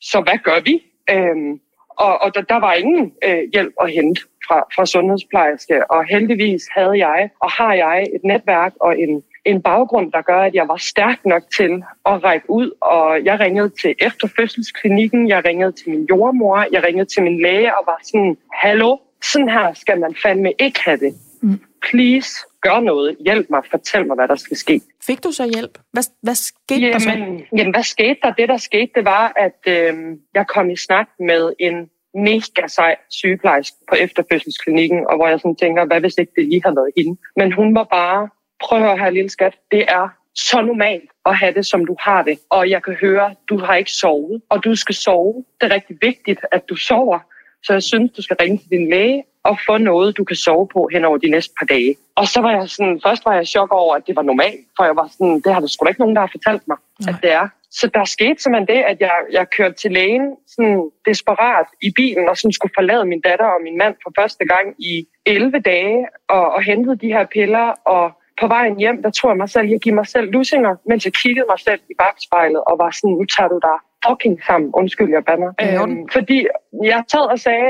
så 0.00 0.20
hvad 0.20 0.38
gør 0.38 0.60
vi? 0.60 0.74
Øhm, 1.10 1.60
og 2.06 2.12
og 2.22 2.34
der, 2.34 2.42
der 2.52 2.60
var 2.66 2.72
ingen 2.72 3.12
øh, 3.26 3.42
hjælp 3.52 3.74
at 3.80 3.92
hente 3.92 4.20
fra, 4.46 4.58
fra 4.74 4.86
sundhedsplejerske, 4.86 5.90
og 5.90 6.04
heldigvis 6.04 6.62
havde 6.76 6.96
jeg, 7.08 7.30
og 7.40 7.50
har 7.50 7.74
jeg, 7.74 8.06
et 8.14 8.24
netværk 8.24 8.72
og 8.80 8.98
en 8.98 9.22
en 9.44 9.62
baggrund, 9.62 10.12
der 10.12 10.22
gør, 10.22 10.40
at 10.40 10.54
jeg 10.54 10.68
var 10.68 10.76
stærk 10.76 11.26
nok 11.26 11.42
til 11.56 11.82
at 12.06 12.24
række 12.24 12.50
ud, 12.50 12.70
og 12.80 13.24
jeg 13.24 13.40
ringede 13.40 13.70
til 13.82 13.94
efterfødselsklinikken, 13.98 15.28
jeg 15.28 15.44
ringede 15.44 15.72
til 15.72 15.90
min 15.90 16.06
jordmor, 16.10 16.66
jeg 16.72 16.84
ringede 16.84 17.08
til 17.14 17.22
min 17.22 17.42
læge 17.42 17.76
og 17.76 17.84
var 17.86 18.00
sådan, 18.02 18.36
hallo, 18.52 18.96
sådan 19.22 19.48
her 19.48 19.72
skal 19.74 20.00
man 20.00 20.14
fandme 20.22 20.52
ikke 20.58 20.80
have 20.84 20.96
det. 20.96 21.14
Mm. 21.42 21.60
Please, 21.90 22.30
gør 22.62 22.80
noget, 22.80 23.16
hjælp 23.20 23.46
mig, 23.50 23.62
fortæl 23.70 24.06
mig, 24.06 24.14
hvad 24.14 24.28
der 24.28 24.34
skal 24.34 24.56
ske. 24.56 24.80
Fik 25.06 25.24
du 25.24 25.32
så 25.32 25.44
hjælp? 25.54 25.78
Hvad, 25.92 26.02
hvad 26.22 26.34
skete 26.34 26.80
jamen, 26.80 26.92
der 26.92 26.98
så? 26.98 27.10
Jamen, 27.56 27.74
hvad 27.74 27.82
skete 27.82 28.18
der? 28.22 28.32
Det, 28.32 28.48
der 28.48 28.56
skete, 28.56 28.90
det 28.94 29.04
var, 29.04 29.32
at 29.36 29.60
øh, 29.66 29.94
jeg 30.34 30.46
kom 30.54 30.70
i 30.70 30.76
snak 30.76 31.08
med 31.18 31.52
en 31.58 31.76
mega 32.14 32.66
sej 32.68 32.96
sygeplejerske 33.10 33.76
på 33.88 33.94
efterfødselsklinikken, 33.94 35.06
og 35.08 35.16
hvor 35.16 35.28
jeg 35.28 35.40
sådan 35.40 35.56
tænker, 35.56 35.84
hvad 35.84 36.00
hvis 36.00 36.18
ikke 36.18 36.32
det 36.36 36.48
lige 36.48 36.62
har 36.64 36.74
været 36.74 36.92
hende? 36.96 37.20
Men 37.36 37.52
hun 37.52 37.74
var 37.74 37.84
bare 37.84 38.28
prøv 38.64 38.78
at 38.78 38.84
høre 38.84 38.98
her, 38.98 39.10
lille 39.10 39.30
skat, 39.30 39.54
det 39.70 39.82
er 39.88 40.08
så 40.34 40.62
normalt 40.62 41.10
at 41.26 41.36
have 41.36 41.54
det, 41.54 41.66
som 41.66 41.84
du 41.84 41.96
har 42.00 42.22
det. 42.22 42.38
Og 42.50 42.70
jeg 42.70 42.82
kan 42.82 42.94
høre, 42.94 43.34
du 43.48 43.58
har 43.58 43.74
ikke 43.74 43.92
sovet, 43.92 44.42
og 44.48 44.64
du 44.64 44.74
skal 44.74 44.94
sove. 44.94 45.44
Det 45.60 45.72
er 45.72 45.74
rigtig 45.74 45.96
vigtigt, 46.00 46.40
at 46.52 46.68
du 46.68 46.76
sover. 46.76 47.18
Så 47.64 47.72
jeg 47.72 47.82
synes, 47.82 48.12
du 48.12 48.22
skal 48.22 48.36
ringe 48.40 48.58
til 48.58 48.70
din 48.70 48.90
læge 48.90 49.24
og 49.44 49.58
få 49.66 49.78
noget, 49.78 50.16
du 50.16 50.24
kan 50.24 50.36
sove 50.36 50.68
på 50.74 50.88
hen 50.92 51.04
over 51.04 51.18
de 51.18 51.30
næste 51.30 51.54
par 51.58 51.66
dage. 51.66 51.96
Og 52.14 52.26
så 52.28 52.40
var 52.40 52.50
jeg 52.50 52.68
sådan, 52.68 53.00
først 53.06 53.24
var 53.24 53.32
jeg 53.32 53.42
i 53.42 53.46
chok 53.46 53.72
over, 53.72 53.94
at 53.96 54.06
det 54.06 54.16
var 54.16 54.22
normalt, 54.22 54.60
for 54.76 54.84
jeg 54.84 54.96
var 54.96 55.08
sådan, 55.12 55.40
det 55.44 55.54
har 55.54 55.60
der 55.60 55.66
sgu 55.66 55.84
da 55.84 55.88
ikke 55.88 56.00
nogen, 56.00 56.16
der 56.16 56.22
har 56.22 56.32
fortalt 56.36 56.68
mig, 56.68 56.76
Nej. 57.00 57.10
at 57.10 57.16
det 57.22 57.32
er. 57.32 57.48
Så 57.70 57.86
der 57.94 58.04
skete 58.04 58.42
simpelthen 58.42 58.76
det, 58.76 58.82
at 58.90 58.96
jeg, 59.00 59.16
jeg 59.32 59.46
kørte 59.56 59.74
til 59.74 59.92
lægen 59.92 60.36
sådan 60.46 60.90
desperat 61.06 61.66
i 61.82 61.90
bilen, 61.96 62.28
og 62.28 62.36
sådan 62.36 62.52
skulle 62.52 62.72
forlade 62.78 63.04
min 63.04 63.20
datter 63.20 63.44
og 63.44 63.60
min 63.62 63.78
mand 63.78 63.94
for 64.02 64.12
første 64.20 64.44
gang 64.44 64.66
i 64.78 65.06
11 65.26 65.60
dage, 65.60 66.06
og, 66.28 66.44
og 66.52 66.62
hentede 66.62 66.96
de 66.96 67.06
her 67.06 67.26
piller, 67.32 67.66
og 67.94 68.12
på 68.40 68.46
vejen 68.46 68.76
hjem, 68.78 69.02
der 69.02 69.10
tror 69.10 69.30
jeg 69.30 69.36
mig 69.36 69.50
selv, 69.50 69.68
jeg 69.68 69.80
giver 69.80 69.94
mig 69.94 70.06
selv 70.06 70.30
lusinger, 70.30 70.76
mens 70.88 71.04
jeg 71.04 71.12
kiggede 71.22 71.46
mig 71.48 71.60
selv 71.60 71.80
i 71.90 71.94
bagspejlet 71.98 72.60
og 72.70 72.78
var 72.78 72.90
sådan, 72.90 73.16
nu 73.18 73.24
tager 73.24 73.48
du 73.48 73.58
dig 73.68 73.78
fucking 74.08 74.40
sammen. 74.46 74.70
Undskyld, 74.74 75.10
jeg 75.10 75.24
banner. 75.24 75.50
Øhm, 75.62 76.08
fordi 76.12 76.46
jeg 76.82 77.04
sad 77.12 77.30
og 77.34 77.38
sagde, 77.38 77.68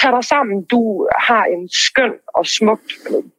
tag 0.00 0.12
dig 0.12 0.24
sammen. 0.24 0.64
Du 0.64 1.08
har 1.18 1.44
en 1.44 1.68
skøn 1.68 2.12
og 2.34 2.46
smuk 2.46 2.80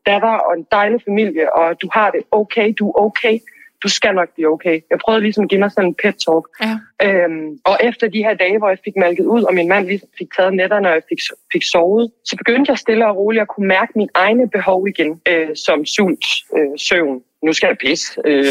datter 0.06 0.36
og 0.46 0.58
en 0.58 0.66
dejlig 0.72 1.02
familie, 1.06 1.56
og 1.56 1.82
du 1.82 1.90
har 1.94 2.12
det 2.12 2.22
okay. 2.32 2.74
Du 2.80 2.90
er 2.90 3.02
okay 3.08 3.40
du 3.86 3.90
skal 3.90 4.14
nok 4.16 4.30
blive 4.34 4.48
okay. 4.54 4.80
Jeg 4.90 4.98
prøvede 5.06 5.22
ligesom 5.22 5.44
at 5.44 5.50
give 5.50 5.60
mig 5.60 5.72
sådan 5.72 5.90
en 5.90 5.96
pet 6.04 6.16
talk. 6.26 6.46
Ja. 6.64 6.74
Øhm, 7.06 7.50
og 7.66 7.76
efter 7.84 8.08
de 8.08 8.18
her 8.18 8.34
dage, 8.34 8.58
hvor 8.58 8.70
jeg 8.70 8.80
fik 8.86 8.96
malket 8.96 9.26
ud, 9.26 9.44
og 9.44 9.54
min 9.54 9.68
mand 9.68 9.86
ligesom 9.86 10.10
fik 10.18 10.28
taget 10.38 10.54
netterne, 10.54 10.88
og 10.90 10.94
jeg 10.94 11.04
fik, 11.10 11.18
fik 11.54 11.64
sovet, 11.72 12.12
så 12.26 12.36
begyndte 12.38 12.72
jeg 12.72 12.78
stille 12.78 13.08
og 13.08 13.18
roligt 13.18 13.42
at 13.42 13.48
kunne 13.48 13.68
mærke 13.68 13.92
mine 13.96 14.10
egne 14.14 14.50
behov 14.50 14.88
igen, 14.88 15.22
øh, 15.28 15.50
som 15.66 15.86
sult, 15.86 16.26
øh, 16.58 16.74
søvn, 16.78 17.22
nu 17.44 17.54
skal 17.54 17.68
jeg 17.68 17.78
pisse, 17.78 18.22
øh, 18.26 18.46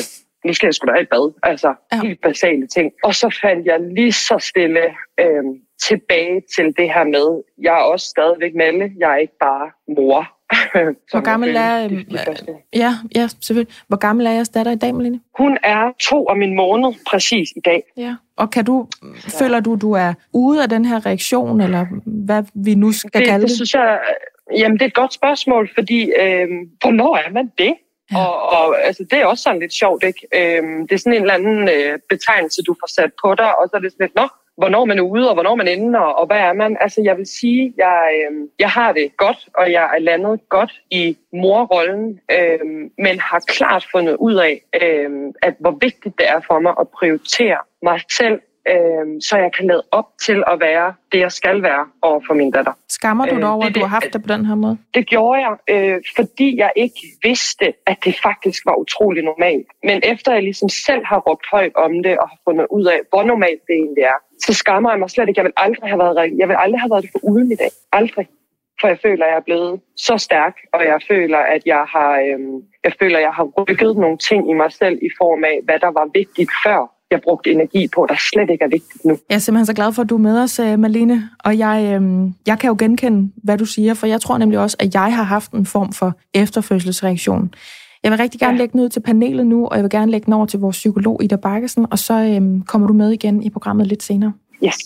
nu 0.44 0.52
skal 0.54 0.66
jeg 0.66 0.74
sgu 0.74 0.86
da 0.86 1.00
et 1.00 1.08
bad. 1.08 1.32
Altså, 1.42 1.68
Ja. 1.68 1.96
ja. 1.96 2.02
helt 2.02 2.20
basale 2.20 2.66
ting. 2.66 2.92
Og 3.04 3.14
så 3.14 3.38
fandt 3.42 3.66
jeg 3.66 3.80
lige 3.80 4.12
så 4.12 4.36
stille 4.50 4.80
øh, 5.20 5.44
tilbage 5.88 6.42
til 6.56 6.64
det 6.78 6.92
her 6.94 7.04
med, 7.04 7.42
jeg 7.62 7.74
er 7.74 7.82
også 7.82 8.06
stadigvæk 8.06 8.54
Melle, 8.54 8.92
jeg 8.98 9.12
er 9.12 9.16
ikke 9.16 9.38
bare 9.40 9.70
mor. 9.96 10.30
Hvor 11.12 11.20
gammel 11.20 11.56
er, 11.56 11.84
øhm, 11.84 12.04
Ja, 12.74 12.94
ja, 13.14 13.28
selvfølgelig. 13.28 13.74
Hvor 13.88 13.96
gammel 13.96 14.26
er 14.26 14.30
jeres 14.30 14.48
datter 14.48 14.72
i 14.72 14.76
dag, 14.76 14.94
Malene? 14.94 15.20
Hun 15.38 15.58
er 15.62 15.92
to 16.00 16.26
om 16.26 16.42
en 16.42 16.56
måned 16.56 16.92
præcis 17.10 17.48
i 17.56 17.60
dag. 17.60 17.82
Ja. 17.96 18.14
Og 18.36 18.50
kan 18.50 18.64
du, 18.64 18.86
føler 19.38 19.60
du, 19.60 19.74
du 19.74 19.92
er 19.92 20.14
ude 20.32 20.62
af 20.62 20.68
den 20.68 20.84
her 20.84 21.06
reaktion, 21.06 21.60
eller 21.60 21.86
hvad 22.06 22.42
vi 22.54 22.74
nu 22.74 22.92
skal 22.92 23.20
det, 23.20 23.28
kalde 23.28 23.42
det 23.42 23.48
det? 23.48 23.56
synes 23.56 23.74
jeg, 23.74 24.00
jamen 24.56 24.78
det 24.78 24.82
er 24.82 24.86
et 24.86 24.94
godt 24.94 25.12
spørgsmål, 25.12 25.70
fordi 25.74 26.02
øh, 26.02 26.48
hvornår 26.80 27.16
er 27.16 27.30
man 27.32 27.52
det? 27.58 27.74
Ja. 28.14 28.24
Og, 28.24 28.34
og 28.58 28.86
altså, 28.86 29.04
det 29.10 29.18
er 29.18 29.26
også 29.26 29.42
sådan 29.42 29.60
lidt 29.60 29.72
sjovt, 29.72 30.04
ikke? 30.04 30.22
Øhm, 30.38 30.88
det 30.88 30.94
er 30.94 30.98
sådan 30.98 31.12
en 31.12 31.22
eller 31.22 31.34
anden 31.34 31.68
øh, 31.68 31.98
betegnelse, 32.08 32.62
du 32.62 32.74
får 32.80 32.90
sat 32.94 33.10
på 33.24 33.34
dig, 33.34 33.58
og 33.58 33.68
så 33.68 33.76
er 33.76 33.80
det 33.80 33.92
sådan 33.92 34.04
lidt, 34.06 34.14
nå, 34.14 34.28
hvornår 34.56 34.84
man 34.84 34.98
er 34.98 35.02
ude, 35.02 35.28
og 35.28 35.34
hvornår 35.34 35.54
man 35.54 35.68
er 35.68 35.72
inde, 35.72 35.98
og, 35.98 36.18
og 36.18 36.26
hvad 36.26 36.36
er 36.36 36.52
man? 36.52 36.76
Altså, 36.80 37.00
jeg 37.04 37.16
vil 37.16 37.26
sige, 37.26 37.74
jeg, 37.76 38.00
øh, 38.14 38.48
jeg 38.58 38.70
har 38.70 38.92
det 38.92 39.16
godt, 39.16 39.48
og 39.54 39.72
jeg 39.72 39.90
er 39.94 39.98
landet 39.98 40.48
godt 40.48 40.72
i 40.90 41.16
morrollen, 41.32 42.20
øh, 42.30 42.60
men 42.98 43.20
har 43.20 43.40
klart 43.46 43.86
fundet 43.92 44.16
ud 44.16 44.34
af, 44.34 44.62
øh, 44.82 45.10
at 45.42 45.54
hvor 45.60 45.78
vigtigt 45.80 46.18
det 46.18 46.28
er 46.28 46.40
for 46.46 46.58
mig 46.58 46.74
at 46.80 46.88
prioritere 46.88 47.58
mig 47.82 48.00
selv, 48.18 48.40
øh, 48.72 49.06
så 49.28 49.36
jeg 49.36 49.50
kan 49.56 49.66
lade 49.66 49.82
op 49.90 50.08
til 50.26 50.44
at 50.52 50.60
være 50.60 50.94
det, 51.12 51.18
jeg 51.20 51.32
skal 51.32 51.62
være 51.62 51.86
over 52.02 52.20
for 52.26 52.34
min 52.34 52.50
datter. 52.50 52.72
Skammer 52.88 53.26
du 53.26 53.34
dig 53.34 53.42
Øh, 53.42 53.54
over, 53.54 53.62
det- 53.62 53.68
at 53.70 53.74
du 53.74 53.80
har 53.80 53.86
haft 53.98 54.12
det 54.12 54.22
på 54.22 54.28
den 54.34 54.46
her 54.46 54.54
måde? 54.54 54.78
Det 54.94 55.06
gjorde 55.06 55.40
jeg, 55.46 55.54
øh, 55.74 56.00
fordi 56.16 56.58
jeg 56.58 56.70
ikke 56.76 57.00
vidste, 57.22 57.66
at 57.86 57.96
det 58.04 58.14
faktisk 58.22 58.66
var 58.66 58.74
utrolig 58.74 59.22
normalt. 59.24 59.66
Men 59.84 60.00
efter 60.04 60.32
jeg 60.32 60.42
ligesom 60.42 60.68
selv 60.68 61.04
har 61.04 61.18
råbt 61.18 61.46
højt 61.52 61.72
om 61.76 62.02
det, 62.02 62.18
og 62.18 62.28
har 62.28 62.38
fundet 62.48 62.66
ud 62.70 62.84
af, 62.86 63.00
hvor 63.10 63.22
normalt 63.22 63.60
det 63.68 63.74
egentlig 63.74 64.02
er, 64.02 64.18
så 64.46 64.52
skammer 64.54 64.90
jeg 64.90 64.98
mig 64.98 65.10
slet 65.10 65.28
ikke. 65.28 65.38
Jeg 65.38 65.44
vil 65.44 65.52
aldrig 65.56 65.88
have 65.90 65.98
været, 65.98 66.32
jeg 66.38 66.48
vil 66.48 66.56
aldrig 66.64 66.80
have 66.80 66.90
været 66.90 67.02
det 67.02 67.10
for 67.12 67.20
uden 67.30 67.52
i 67.52 67.54
dag. 67.54 67.70
Aldrig. 67.92 68.26
For 68.80 68.88
jeg 68.88 68.98
føler, 69.02 69.24
at 69.24 69.30
jeg 69.30 69.36
er 69.36 69.40
blevet 69.50 69.80
så 69.96 70.18
stærk, 70.18 70.56
og 70.72 70.84
jeg 70.84 70.98
føler, 71.08 71.38
at 71.38 71.62
jeg 71.66 71.84
har, 71.94 72.12
øh, 72.26 72.40
jeg 72.84 72.92
føler, 73.00 73.16
at 73.18 73.22
jeg 73.22 73.32
har 73.32 73.44
rykket 73.44 73.96
nogle 73.96 74.18
ting 74.18 74.50
i 74.50 74.54
mig 74.54 74.72
selv 74.72 74.98
i 75.02 75.10
form 75.20 75.44
af, 75.44 75.60
hvad 75.64 75.78
der 75.78 75.90
var 75.98 76.06
vigtigt 76.14 76.50
før 76.66 76.80
jeg 77.14 77.22
brugte 77.24 77.50
energi 77.50 77.88
på, 77.94 78.06
der 78.08 78.14
slet 78.32 78.50
ikke 78.50 78.64
er 78.64 78.68
vigtigt 78.68 79.04
nu. 79.04 79.18
Jeg 79.28 79.34
er 79.34 79.38
simpelthen 79.38 79.66
så 79.66 79.72
glad 79.72 79.92
for, 79.92 80.02
at 80.02 80.10
du 80.10 80.14
er 80.14 80.18
med 80.20 80.38
os, 80.42 80.58
øh, 80.58 80.78
Malene. 80.78 81.28
Og 81.44 81.58
jeg, 81.58 81.92
øhm, 81.94 82.34
jeg 82.46 82.58
kan 82.58 82.68
jo 82.68 82.76
genkende, 82.78 83.32
hvad 83.36 83.58
du 83.58 83.64
siger, 83.64 83.94
for 83.94 84.06
jeg 84.06 84.20
tror 84.20 84.38
nemlig 84.38 84.58
også, 84.58 84.76
at 84.80 84.94
jeg 84.94 85.14
har 85.16 85.22
haft 85.22 85.52
en 85.52 85.66
form 85.66 85.92
for 85.92 86.18
efterfødselsreaktion. 86.34 87.54
Jeg 88.02 88.10
vil 88.12 88.18
rigtig 88.18 88.40
gerne 88.40 88.52
Ja. 88.52 88.58
lægge 88.58 88.72
den 88.72 88.80
ud 88.80 88.88
til 88.88 89.00
panelet 89.00 89.46
nu, 89.46 89.66
og 89.66 89.76
jeg 89.76 89.82
vil 89.82 89.90
gerne 89.90 90.10
lægge 90.10 90.24
den 90.24 90.32
over 90.32 90.46
til 90.46 90.60
vores 90.60 90.76
psykolog, 90.76 91.22
Ida 91.24 91.36
Bakkesen, 91.36 91.86
og 91.90 91.98
så 91.98 92.14
øhm, 92.14 92.62
kommer 92.62 92.86
du 92.86 92.92
med 92.92 93.10
igen 93.10 93.42
i 93.42 93.50
programmet 93.50 93.86
lidt 93.86 94.02
senere. 94.02 94.32
Yes. 94.64 94.76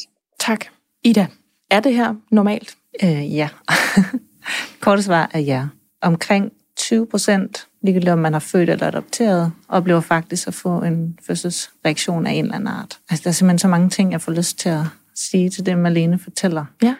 Tak. 0.41 0.65
Ida, 1.05 1.27
er 1.71 1.81
det 1.81 1.95
her 1.95 2.15
normalt? 2.31 2.77
Øh, 3.05 3.35
ja. 3.37 3.49
Korte 4.81 5.03
svar 5.03 5.31
er 5.35 5.39
ja. 5.41 5.65
Omkring 6.03 6.53
20 6.89 7.07
procent, 7.07 7.67
ligegyldigt 7.83 8.13
om 8.13 8.19
man 8.19 8.33
har 8.33 8.41
født 8.41 8.71
eller 8.71 8.87
adopteret, 8.87 9.53
oplever 9.69 10.01
faktisk 10.01 10.49
at 10.49 10.55
få 10.55 10.83
en 10.83 11.19
fødselsreaktion 11.27 12.27
af 12.27 12.33
en 12.33 12.45
eller 12.45 12.55
anden 12.55 12.69
art. 12.69 12.99
Altså, 13.11 13.25
der 13.25 13.31
er 13.31 13.33
simpelthen 13.33 13.59
så 13.59 13.69
mange 13.69 13.91
ting, 13.91 14.13
jeg 14.13 14.21
får 14.21 14.33
lyst 14.33 14.59
til 14.59 14.69
at 14.69 14.85
sige 15.15 15.51
til 15.51 15.67
det, 15.67 15.79
Malene 15.79 16.19
fortæller. 16.19 16.65
Ja. 16.83 16.95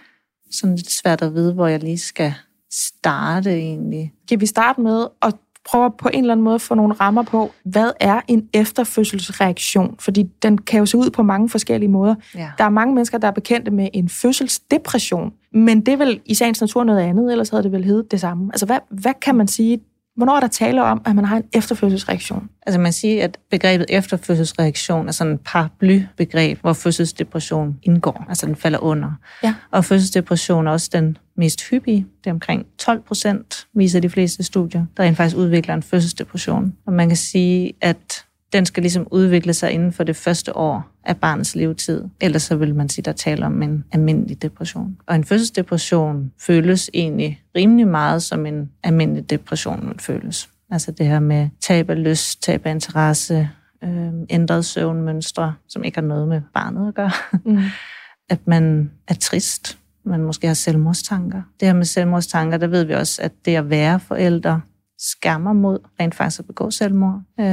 Sådan 0.51 0.77
lidt 0.77 0.91
svært 0.91 1.23
at 1.23 1.35
vide, 1.35 1.53
hvor 1.53 1.67
jeg 1.67 1.81
lige 1.81 1.99
skal 1.99 2.35
starte 2.73 3.51
egentlig. 3.51 4.13
Kan 4.29 4.41
vi 4.41 4.47
starte 4.47 4.81
med 4.81 5.07
at 5.23 5.35
prøve 5.69 5.91
på 5.99 6.09
en 6.13 6.21
eller 6.21 6.33
anden 6.33 6.45
måde 6.45 6.55
at 6.55 6.61
få 6.61 6.75
nogle 6.75 6.95
rammer 6.95 7.23
på, 7.23 7.51
hvad 7.65 7.91
er 8.01 8.21
en 8.29 8.49
efterfødselsreaktion? 8.53 9.95
Fordi 9.99 10.23
den 10.43 10.59
kan 10.59 10.79
jo 10.79 10.87
se 10.87 10.97
ud 10.97 11.11
på 11.11 11.23
mange 11.23 11.49
forskellige 11.49 11.91
måder. 11.91 12.15
Ja. 12.35 12.51
Der 12.59 12.65
er 12.65 12.69
mange 12.69 12.95
mennesker, 12.95 13.19
der 13.19 13.29
er 13.29 13.33
bekendte 13.33 13.71
med 13.71 13.89
en 13.93 14.09
fødselsdepression, 14.09 15.33
men 15.53 15.81
det 15.81 15.93
er 15.93 15.97
vel 15.97 16.21
i 16.27 16.35
sagens 16.35 16.61
natur 16.61 16.85
noget 16.85 17.01
andet, 17.01 17.31
ellers 17.31 17.49
havde 17.49 17.63
det 17.63 17.73
vel 17.73 17.85
heddet 17.85 18.11
det 18.11 18.21
samme. 18.21 18.51
Altså, 18.53 18.67
hvad, 18.67 18.79
hvad 18.91 19.13
kan 19.23 19.35
man 19.35 19.49
sige? 19.49 19.81
Hvornår 20.19 20.37
er 20.37 20.41
der 20.41 20.49
tale 20.49 20.85
om, 20.85 21.03
at 21.07 21.15
man 21.15 21.25
har 21.25 21.37
en 21.37 21.45
efterfødselsreaktion? 21.53 22.49
Altså 22.67 22.81
man 22.81 22.93
siger, 22.93 23.25
at 23.25 23.39
begrebet 23.51 23.87
efterfødselsreaktion 23.89 25.09
er 25.09 25.13
sådan 25.13 25.33
et 25.33 25.41
paraplybegreb, 25.41 26.61
hvor 26.61 26.73
fødselsdepression 26.73 27.79
indgår, 27.83 28.25
altså 28.29 28.47
den 28.47 28.57
falder 28.57 28.79
under. 28.79 29.13
Ja. 29.43 29.55
Og 29.71 29.85
fødselsdepression 29.85 30.67
er 30.67 30.71
også 30.71 30.91
den 30.93 31.19
mest 31.37 31.69
hyppige. 31.71 32.07
Det 32.25 32.31
er 32.31 32.35
omkring 32.35 32.67
12 32.79 33.03
procent, 33.03 33.67
viser 33.75 34.01
de 34.01 34.11
fleste 34.11 34.43
studier, 34.43 34.87
der 34.97 35.03
rent 35.03 35.17
faktisk 35.17 35.37
udvikler 35.37 35.75
en 35.75 35.83
fødselsdepression. 35.83 36.75
Og 36.87 36.93
man 36.93 37.09
kan 37.09 37.17
sige, 37.17 37.73
at 37.81 38.25
den 38.53 38.67
skal 38.67 38.83
ligesom 38.83 39.07
udvikle 39.11 39.55
sig 39.55 39.73
inden 39.73 39.93
for 39.93 40.05
det 40.05 40.17
første 40.17 40.57
år 40.57 40.91
af 41.05 41.17
barnets 41.17 41.55
levetid. 41.55 42.05
Ellers 42.21 42.43
så 42.43 42.57
vil 42.57 42.75
man 42.75 42.89
sige, 42.89 43.03
der 43.03 43.13
taler 43.13 43.47
om 43.47 43.63
en 43.63 43.85
almindelig 43.93 44.43
depression. 44.43 44.97
Og 45.07 45.15
en 45.15 45.25
fødselsdepression 45.25 46.33
føles 46.41 46.91
egentlig 46.95 47.43
rimelig 47.57 47.89
meget 47.89 48.23
som 48.23 48.47
en 48.47 48.71
almindelig 48.83 49.31
depression 49.31 49.89
vil 49.89 49.99
føles. 50.01 50.49
Altså 50.71 50.93
det 50.93 51.07
her 51.07 51.21
med 51.21 51.49
tab 51.61 51.91
af 51.91 52.05
lyst, 52.05 52.43
tab 52.43 52.67
af 52.67 52.71
interesse, 52.71 53.49
øh, 53.85 54.13
ændrede 54.31 54.63
søvnmønstre, 54.63 55.55
som 55.69 55.85
ikke 55.85 55.97
har 55.97 56.07
noget 56.07 56.29
med 56.29 56.41
barnet 56.55 56.89
at 56.89 56.95
gøre. 56.95 57.13
Mm. 57.45 57.59
At 58.31 58.47
man 58.47 58.91
er 59.09 59.15
trist, 59.15 59.79
man 60.05 60.23
måske 60.23 60.47
har 60.47 60.55
selvmordstanker. 60.55 61.43
Det 61.61 61.69
her 61.69 61.75
med 61.75 61.85
selvmordstanker, 61.85 62.59
der 62.59 62.67
ved 62.67 62.85
vi 62.85 62.95
også, 62.95 63.23
at 63.23 63.33
det 63.45 63.57
at 63.57 63.71
være 63.71 64.01
forældre 64.01 64.61
skammer 64.99 65.53
mod 65.53 65.79
rent 66.01 66.15
faktisk 66.15 66.39
at 66.41 66.47
begå 66.47 66.71
selvmord. 66.71 67.21
Øh, 67.41 67.47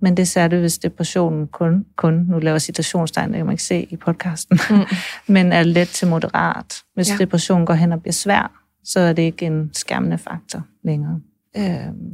men 0.00 0.16
det 0.16 0.18
er 0.18 0.24
særligt, 0.24 0.60
hvis 0.60 0.78
depressionen 0.78 1.46
kun, 1.46 1.84
kun 1.96 2.14
nu 2.14 2.38
laver 2.38 2.58
citationstegn, 2.58 3.28
det 3.28 3.36
kan 3.36 3.46
man 3.46 3.52
ikke 3.52 3.62
se 3.62 3.86
i 3.90 3.96
podcasten, 3.96 4.58
Mm. 4.70 4.76
men 5.34 5.52
er 5.52 5.62
let 5.62 5.88
til 5.88 6.08
moderat. 6.08 6.76
Hvis 6.94 7.10
Ja. 7.10 7.16
depressionen 7.18 7.66
går 7.66 7.74
hen 7.74 7.92
og 7.92 8.00
bliver 8.02 8.12
svær, 8.12 8.64
så 8.84 9.00
er 9.00 9.12
det 9.12 9.22
ikke 9.22 9.46
en 9.46 9.70
skærmende 9.72 10.18
faktor 10.18 10.62
længere. 10.84 11.20
Øh, 11.56 11.64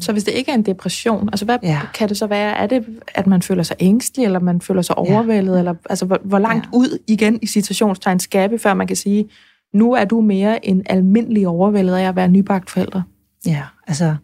Så 0.00 0.12
hvis 0.12 0.24
det 0.24 0.32
ikke 0.32 0.50
er 0.50 0.54
en 0.54 0.62
depression, 0.62 1.28
altså 1.28 1.44
hvad 1.44 1.58
Ja. 1.62 1.80
kan 1.94 2.08
det 2.08 2.16
så 2.16 2.26
være? 2.26 2.56
Er 2.58 2.66
det, 2.66 2.86
at 3.14 3.26
man 3.26 3.42
føler 3.42 3.62
sig 3.62 3.76
ængstelig, 3.80 4.24
eller 4.24 4.40
man 4.40 4.60
føler 4.60 4.82
sig 4.82 4.98
overvældet, 4.98 5.52
ja. 5.54 5.58
eller 5.58 5.74
altså, 5.90 6.04
hvor, 6.06 6.18
hvor 6.24 6.38
langt 6.38 6.64
ja. 6.72 6.76
Ud 6.78 6.98
igen 7.06 7.38
i 7.42 7.46
citationstegn 7.46 8.20
skal 8.20 8.50
vi, 8.50 8.58
før 8.58 8.74
man 8.74 8.86
kan 8.86 8.96
sige, 8.96 9.28
nu 9.74 9.92
er 9.92 10.04
du 10.04 10.20
mere 10.20 10.66
en 10.66 10.82
almindelig 10.86 11.48
overvældet 11.48 11.94
af 11.94 12.08
at 12.08 12.16
være 12.16 12.28
nybagt 12.28 12.70
forældre? 12.70 13.02
Ja, 13.46 13.62
altså 13.86 14.16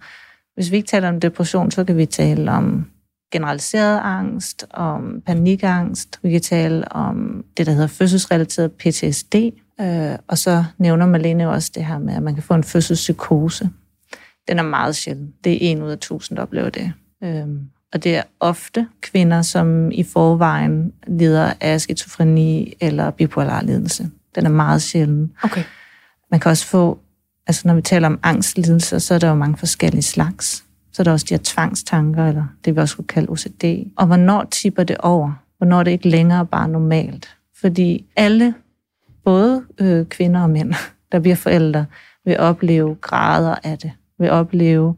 hvis 0.55 0.71
vi 0.71 0.77
ikke 0.77 0.87
taler 0.87 1.09
om 1.09 1.21
depression, 1.21 1.71
så 1.71 1.85
kan 1.85 1.97
vi 1.97 2.07
tale 2.07 2.51
om 2.51 2.87
generaliseret 3.33 4.01
angst, 4.05 4.67
om 4.71 5.23
panikangst, 5.27 6.21
vi 6.23 6.31
kan 6.31 6.41
tale 6.41 6.93
om 6.93 7.45
det, 7.57 7.67
der 7.67 7.73
hedder 7.73 7.87
fødselsrelateret 7.87 8.73
PTSD, 8.73 9.35
øh, 9.81 10.19
og 10.29 10.39
så 10.39 10.65
nævner 10.79 11.07
Malene 11.07 11.51
også 11.51 11.71
det 11.75 11.85
her 11.85 11.99
med, 11.99 12.15
at 12.15 12.23
man 12.23 12.35
kan 12.35 12.43
få 12.43 12.55
en 12.55 12.65
fødselspsykose. 12.65 13.71
Den 14.49 14.59
er 14.59 14.63
meget 14.63 14.97
sjælden. 14.97 15.35
Det 15.45 15.53
er 15.53 15.71
en 15.71 15.83
ud 15.83 15.91
af 15.91 15.99
tusind, 15.99 16.37
der 16.37 16.43
oplever 16.43 16.71
det. 16.71 16.93
Øhm, 17.25 17.61
og 17.93 18.05
det 18.05 18.17
er 18.17 18.23
ofte 18.41 18.89
kvinder, 19.01 19.43
som 19.43 19.91
i 19.91 20.03
forvejen 20.03 20.93
lider 21.07 21.53
af 21.61 21.81
skizofreni 21.81 22.75
eller 22.81 23.11
bipolar 23.11 23.63
lidelse. 23.63 24.11
Den 24.35 24.47
er 24.47 24.51
meget 24.51 24.83
sjælden. 24.83 25.33
Okay. 25.43 25.63
Man 26.31 26.41
kan 26.41 26.51
også 26.51 26.67
få, 26.67 26.99
altså 27.47 27.69
når 27.69 27.75
vi 27.75 27.83
taler 27.83 28.09
om 28.09 28.19
angstlidelser, 28.23 28.99
så 28.99 29.15
er 29.15 29.19
der 29.19 29.29
jo 29.29 29.35
mange 29.35 29.57
forskellige 29.57 30.03
slags. 30.03 30.65
Så 30.93 31.03
er 31.03 31.05
der 31.05 31.13
også 31.13 31.27
de 31.29 31.35
her 31.35 31.41
tvangstanker, 31.45 32.29
eller 32.29 32.45
det 32.65 32.75
vi 32.77 32.81
også 32.81 32.97
kunne 32.97 33.07
kalde 33.07 33.31
OCD. 33.31 33.65
Og 33.97 34.07
hvornår 34.07 34.45
tipper 34.45 34.85
det 34.85 34.97
over? 34.99 35.33
Hvornår 35.59 35.79
er 35.79 35.83
det 35.83 35.91
ikke 35.91 36.09
længere 36.09 36.47
bare 36.47 36.69
normalt? 36.69 37.37
Fordi 37.61 38.05
alle, 38.17 38.55
både 39.25 39.65
øh, 39.79 40.07
kvinder 40.07 40.43
og 40.43 40.51
mænd, 40.51 40.75
der 41.13 41.19
bliver 41.19 41.37
forældre, 41.37 41.87
vil 42.25 42.39
opleve 42.39 42.95
grader 42.95 43.55
af 43.65 43.79
det. 43.79 43.93
Vil 44.19 44.31
opleve 44.31 44.97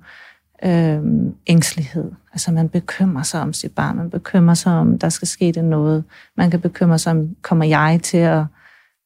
øh, 0.65 1.03
ængstelighed. 1.47 2.13
Altså 2.33 2.53
man 2.53 2.69
bekymrer 2.69 3.23
sig 3.23 3.41
om 3.41 3.53
sit 3.53 3.73
barn. 3.73 3.97
Man 3.97 4.11
bekymrer 4.11 4.55
sig 4.55 4.73
om, 4.73 4.99
der 4.99 5.09
skal 5.09 5.29
ske 5.29 5.53
det 5.53 5.65
noget. 5.65 6.05
Man 6.37 6.51
kan 6.51 6.61
bekymre 6.61 6.99
sig 6.99 7.13
om, 7.13 7.37
kommer 7.43 7.65
jeg 7.65 8.01
til 8.03 8.19
at 8.19 8.45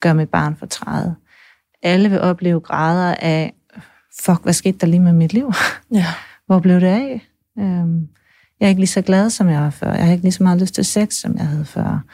gøre 0.00 0.14
mit 0.14 0.28
barn 0.28 0.56
fortrædet? 0.56 1.14
Alle 1.82 2.10
vil 2.10 2.20
opleve 2.20 2.60
grader 2.60 3.14
af, 3.14 3.54
fuck, 4.20 4.42
hvad 4.42 4.52
skete 4.52 4.78
der 4.78 4.86
lige 4.86 5.00
med 5.00 5.12
mit 5.12 5.32
liv? 5.32 5.52
Ja. 5.92 6.06
Hvor 6.46 6.58
blev 6.58 6.80
det 6.80 6.86
af? 6.86 7.28
Øhm, 7.58 8.08
jeg 8.60 8.66
er 8.66 8.68
ikke 8.68 8.80
lige 8.80 8.88
så 8.88 9.02
glad, 9.02 9.30
som 9.30 9.48
jeg 9.48 9.60
var 9.60 9.70
før. 9.70 9.92
Jeg 9.92 10.04
har 10.04 10.12
ikke 10.12 10.24
lige 10.24 10.32
så 10.32 10.42
meget 10.42 10.60
lyst 10.60 10.74
til 10.74 10.84
sex, 10.84 11.12
som 11.14 11.36
jeg 11.36 11.46
havde 11.46 11.64
før. 11.64 12.04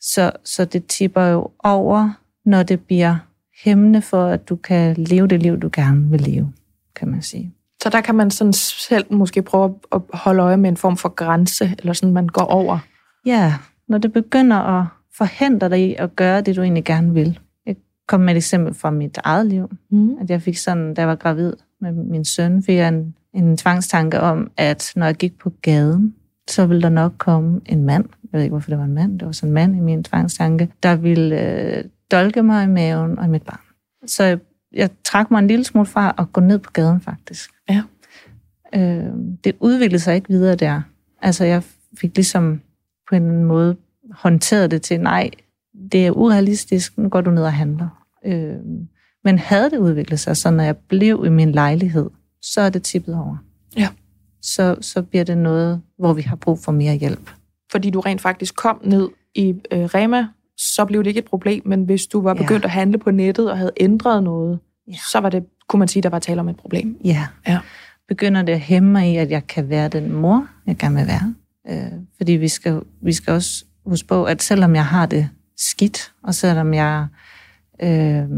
Så, 0.00 0.30
så 0.44 0.64
det 0.64 0.86
tipper 0.86 1.22
jo 1.22 1.50
over, 1.64 2.10
når 2.44 2.62
det 2.62 2.80
bliver 2.80 3.16
hæmmende 3.64 4.02
for, 4.02 4.26
at 4.26 4.48
du 4.48 4.56
kan 4.56 4.94
leve 4.96 5.26
det 5.26 5.42
liv, 5.42 5.60
du 5.60 5.70
gerne 5.72 6.10
vil 6.10 6.20
leve, 6.20 6.52
kan 6.96 7.08
man 7.08 7.22
sige. 7.22 7.54
Så 7.82 7.90
der 7.90 8.00
kan 8.00 8.14
man 8.14 8.30
sådan 8.30 8.52
selv 8.52 9.12
måske 9.12 9.42
prøve 9.42 9.74
at 9.92 10.00
holde 10.12 10.42
øje 10.42 10.56
med 10.56 10.70
en 10.70 10.76
form 10.76 10.96
for 10.96 11.08
grænse, 11.08 11.74
eller 11.78 11.92
sådan, 11.92 12.12
man 12.12 12.26
går 12.26 12.44
over. 12.44 12.78
Ja, 13.26 13.54
når 13.88 13.98
det 13.98 14.12
begynder 14.12 14.56
at 14.56 14.86
forhindre 15.16 15.68
dig 15.68 15.80
i 15.90 15.94
at 15.94 16.16
gøre 16.16 16.40
det, 16.40 16.56
du 16.56 16.62
egentlig 16.62 16.84
gerne 16.84 17.14
vil. 17.14 17.38
Jeg 18.04 18.08
kom 18.08 18.20
med 18.20 18.32
et 18.32 18.36
eksempel 18.36 18.74
fra 18.74 18.90
mit 18.90 19.18
eget 19.24 19.46
liv. 19.46 19.70
Mm. 19.90 20.16
at 20.20 20.30
jeg 20.30 20.42
fik 20.42 20.56
sådan, 20.56 20.94
da 20.94 21.00
jeg 21.00 21.08
var 21.08 21.14
gravid 21.14 21.52
med 21.80 21.92
min 21.92 22.24
søn, 22.24 22.62
fik 22.62 22.76
jeg 22.76 22.88
en, 22.88 23.14
en 23.34 23.56
tvangstanke 23.56 24.20
om, 24.20 24.50
at 24.56 24.92
når 24.96 25.06
jeg 25.06 25.14
gik 25.14 25.38
på 25.38 25.52
gaden, 25.62 26.14
så 26.48 26.66
vil 26.66 26.82
der 26.82 26.88
nok 26.88 27.12
komme 27.18 27.60
en 27.66 27.82
mand, 27.82 28.04
jeg 28.22 28.38
ved 28.38 28.42
ikke, 28.42 28.52
hvorfor 28.52 28.70
det 28.70 28.78
var 28.78 28.84
en 28.84 28.94
mand, 28.94 29.18
det 29.18 29.26
var 29.26 29.32
sådan 29.32 29.50
en 29.50 29.54
mand 29.54 29.76
i 29.76 29.80
min 29.80 30.04
tvangstanke, 30.04 30.68
der 30.82 30.96
ville 30.96 31.40
øh, 31.40 31.84
dolke 32.10 32.42
mig 32.42 32.64
i 32.64 32.68
maven 32.68 33.18
og 33.18 33.24
i 33.24 33.28
mit 33.28 33.42
barn. 33.42 33.60
Så 34.06 34.24
jeg, 34.24 34.38
jeg 34.72 34.90
trak 35.04 35.30
mig 35.30 35.38
en 35.38 35.46
lille 35.46 35.64
smule 35.64 35.86
fra 35.86 36.14
at 36.18 36.32
gå 36.32 36.40
ned 36.40 36.58
på 36.58 36.70
gaden, 36.70 37.00
faktisk. 37.00 37.50
Ja. 37.68 37.82
Øh, 38.74 39.12
det 39.44 39.56
udviklede 39.60 40.02
sig 40.02 40.14
ikke 40.14 40.28
videre 40.28 40.56
der. 40.56 40.82
Altså, 41.22 41.44
jeg 41.44 41.62
fik 41.96 42.14
ligesom 42.14 42.60
på 43.08 43.14
en 43.14 43.44
måde 43.44 43.76
håndteret 44.10 44.70
det 44.70 44.82
til, 44.82 45.00
nej, 45.00 45.30
det 45.92 46.06
er 46.06 46.10
urealistisk, 46.10 46.98
nu 46.98 47.08
går 47.08 47.20
du 47.20 47.30
ned 47.30 47.42
og 47.44 47.52
handler. 47.52 47.88
Øh, 48.26 48.56
men 49.24 49.38
havde 49.38 49.70
det 49.70 49.78
udviklet 49.78 50.20
sig, 50.20 50.36
så 50.36 50.50
når 50.50 50.64
jeg 50.64 50.76
blev 50.76 51.22
i 51.26 51.28
min 51.28 51.52
lejlighed, 51.52 52.10
så 52.42 52.60
er 52.60 52.70
det 52.70 52.82
tippet 52.82 53.14
over. 53.14 53.36
Ja. 53.76 53.88
Så, 54.42 54.76
så 54.80 55.02
bliver 55.02 55.24
det 55.24 55.38
noget, 55.38 55.80
hvor 55.98 56.12
vi 56.12 56.22
har 56.22 56.36
brug 56.36 56.58
for 56.58 56.72
mere 56.72 56.94
hjælp. 56.94 57.30
Fordi 57.72 57.90
du 57.90 58.00
rent 58.00 58.20
faktisk 58.20 58.56
kom 58.56 58.80
ned 58.84 59.08
i 59.34 59.48
øh, 59.72 59.84
Rema, 59.84 60.26
så 60.56 60.84
blev 60.84 61.04
det 61.04 61.08
ikke 61.10 61.18
et 61.18 61.24
problem, 61.24 61.62
men 61.66 61.84
hvis 61.84 62.06
du 62.06 62.20
var 62.22 62.34
Ja. 62.34 62.42
begyndt 62.42 62.64
at 62.64 62.70
handle 62.70 62.98
på 62.98 63.10
nettet 63.10 63.50
og 63.50 63.58
havde 63.58 63.72
ændret 63.76 64.22
noget, 64.22 64.58
Ja. 64.88 64.96
så 65.12 65.18
var 65.20 65.30
det, 65.30 65.44
kunne 65.68 65.78
man 65.78 65.88
sige, 65.88 66.02
der 66.02 66.08
var 66.08 66.18
tale 66.18 66.40
om 66.40 66.48
et 66.48 66.56
problem. 66.56 66.98
Ja. 67.04 67.26
Ja. 67.48 67.58
Begynder 68.08 68.42
det 68.42 68.52
at 68.52 68.60
hæmme 68.60 68.92
mig 68.92 69.12
i, 69.12 69.16
at 69.16 69.30
jeg 69.30 69.46
kan 69.46 69.68
være 69.68 69.88
den 69.88 70.12
mor, 70.12 70.46
jeg 70.66 70.76
gerne 70.76 70.96
vil 70.96 71.06
være. 71.06 71.34
Øh, 71.70 71.92
fordi 72.16 72.32
vi 72.32 72.48
skal, 72.48 72.80
vi 73.02 73.12
skal 73.12 73.32
også 73.32 73.64
huske 73.86 74.08
på, 74.08 74.24
at 74.24 74.42
selvom 74.42 74.74
jeg 74.74 74.86
har 74.86 75.06
det 75.06 75.28
skidt, 75.56 76.12
og 76.22 76.34
selvom 76.34 76.74
jeg 76.74 77.06
øh, 77.82 78.28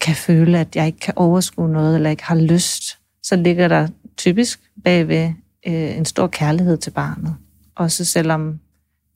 kan 0.00 0.14
føle, 0.14 0.58
at 0.58 0.76
jeg 0.76 0.86
ikke 0.86 0.98
kan 0.98 1.14
overskue 1.16 1.68
noget, 1.68 1.94
eller 1.94 2.10
ikke 2.10 2.24
har 2.24 2.34
lyst, 2.34 2.98
så 3.22 3.36
ligger 3.36 3.68
der 3.68 3.88
typisk 4.16 4.60
bagved 4.84 5.32
øh, 5.66 5.96
en 5.96 6.04
stor 6.04 6.26
kærlighed 6.26 6.76
til 6.76 6.90
barnet. 6.90 7.36
Også 7.74 8.04
selvom 8.04 8.60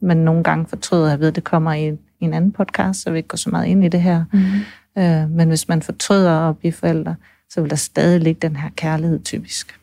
man 0.00 0.16
nogle 0.16 0.44
gange 0.44 0.66
fortryder, 0.66 1.08
jeg 1.08 1.20
ved, 1.20 1.32
det 1.32 1.44
kommer 1.44 1.72
i 1.72 1.88
en, 1.88 1.98
i 2.20 2.24
en 2.24 2.34
anden 2.34 2.52
podcast, 2.52 3.02
så 3.02 3.10
vi 3.10 3.16
ikke 3.16 3.28
går 3.28 3.36
så 3.36 3.50
meget 3.50 3.66
ind 3.66 3.84
i 3.84 3.88
det 3.88 4.02
her. 4.02 4.24
Mm. 4.32 5.02
Øh, 5.02 5.30
men 5.30 5.48
hvis 5.48 5.68
man 5.68 5.82
fortryder 5.82 6.48
at 6.48 6.58
blive 6.58 6.72
forældre, 6.72 7.16
så 7.50 7.60
vil 7.60 7.70
der 7.70 7.76
stadig 7.76 8.20
ligge 8.20 8.48
den 8.48 8.56
her 8.56 8.70
kærlighed 8.76 9.24
typisk. 9.24 9.80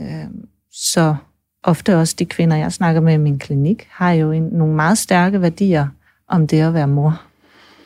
Øh, 0.00 0.26
så 0.72 1.16
ofte 1.62 1.96
også 1.96 2.14
de 2.18 2.24
kvinder, 2.24 2.56
jeg 2.56 2.72
snakker 2.72 3.00
med 3.00 3.14
i 3.14 3.16
min 3.16 3.38
klinik, 3.38 3.88
har 3.90 4.10
jo 4.10 4.32
en, 4.32 4.42
nogle 4.42 4.74
meget 4.74 4.98
stærke 4.98 5.42
værdier 5.42 5.88
om 6.30 6.46
det 6.46 6.60
at 6.60 6.74
være 6.74 6.88
mor. 6.88 7.22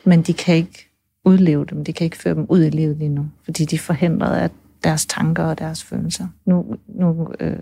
Men 0.03 0.21
de 0.21 0.33
kan 0.33 0.55
ikke 0.55 0.89
udleve 1.25 1.65
dem, 1.65 1.83
de 1.85 1.93
kan 1.93 2.05
ikke 2.05 2.17
føre 2.17 2.33
dem 2.35 2.45
ud 2.49 2.63
i 2.63 2.69
livet 2.69 2.97
lige 2.97 3.09
nu, 3.09 3.25
fordi 3.45 3.65
de 3.65 3.75
er 3.75 3.79
forhindret 3.79 4.35
af 4.37 4.49
deres 4.83 5.05
tanker 5.05 5.43
og 5.43 5.59
deres 5.59 5.83
følelser. 5.83 6.27
Nu, 6.45 6.65
nu 6.87 7.27
øh, 7.39 7.57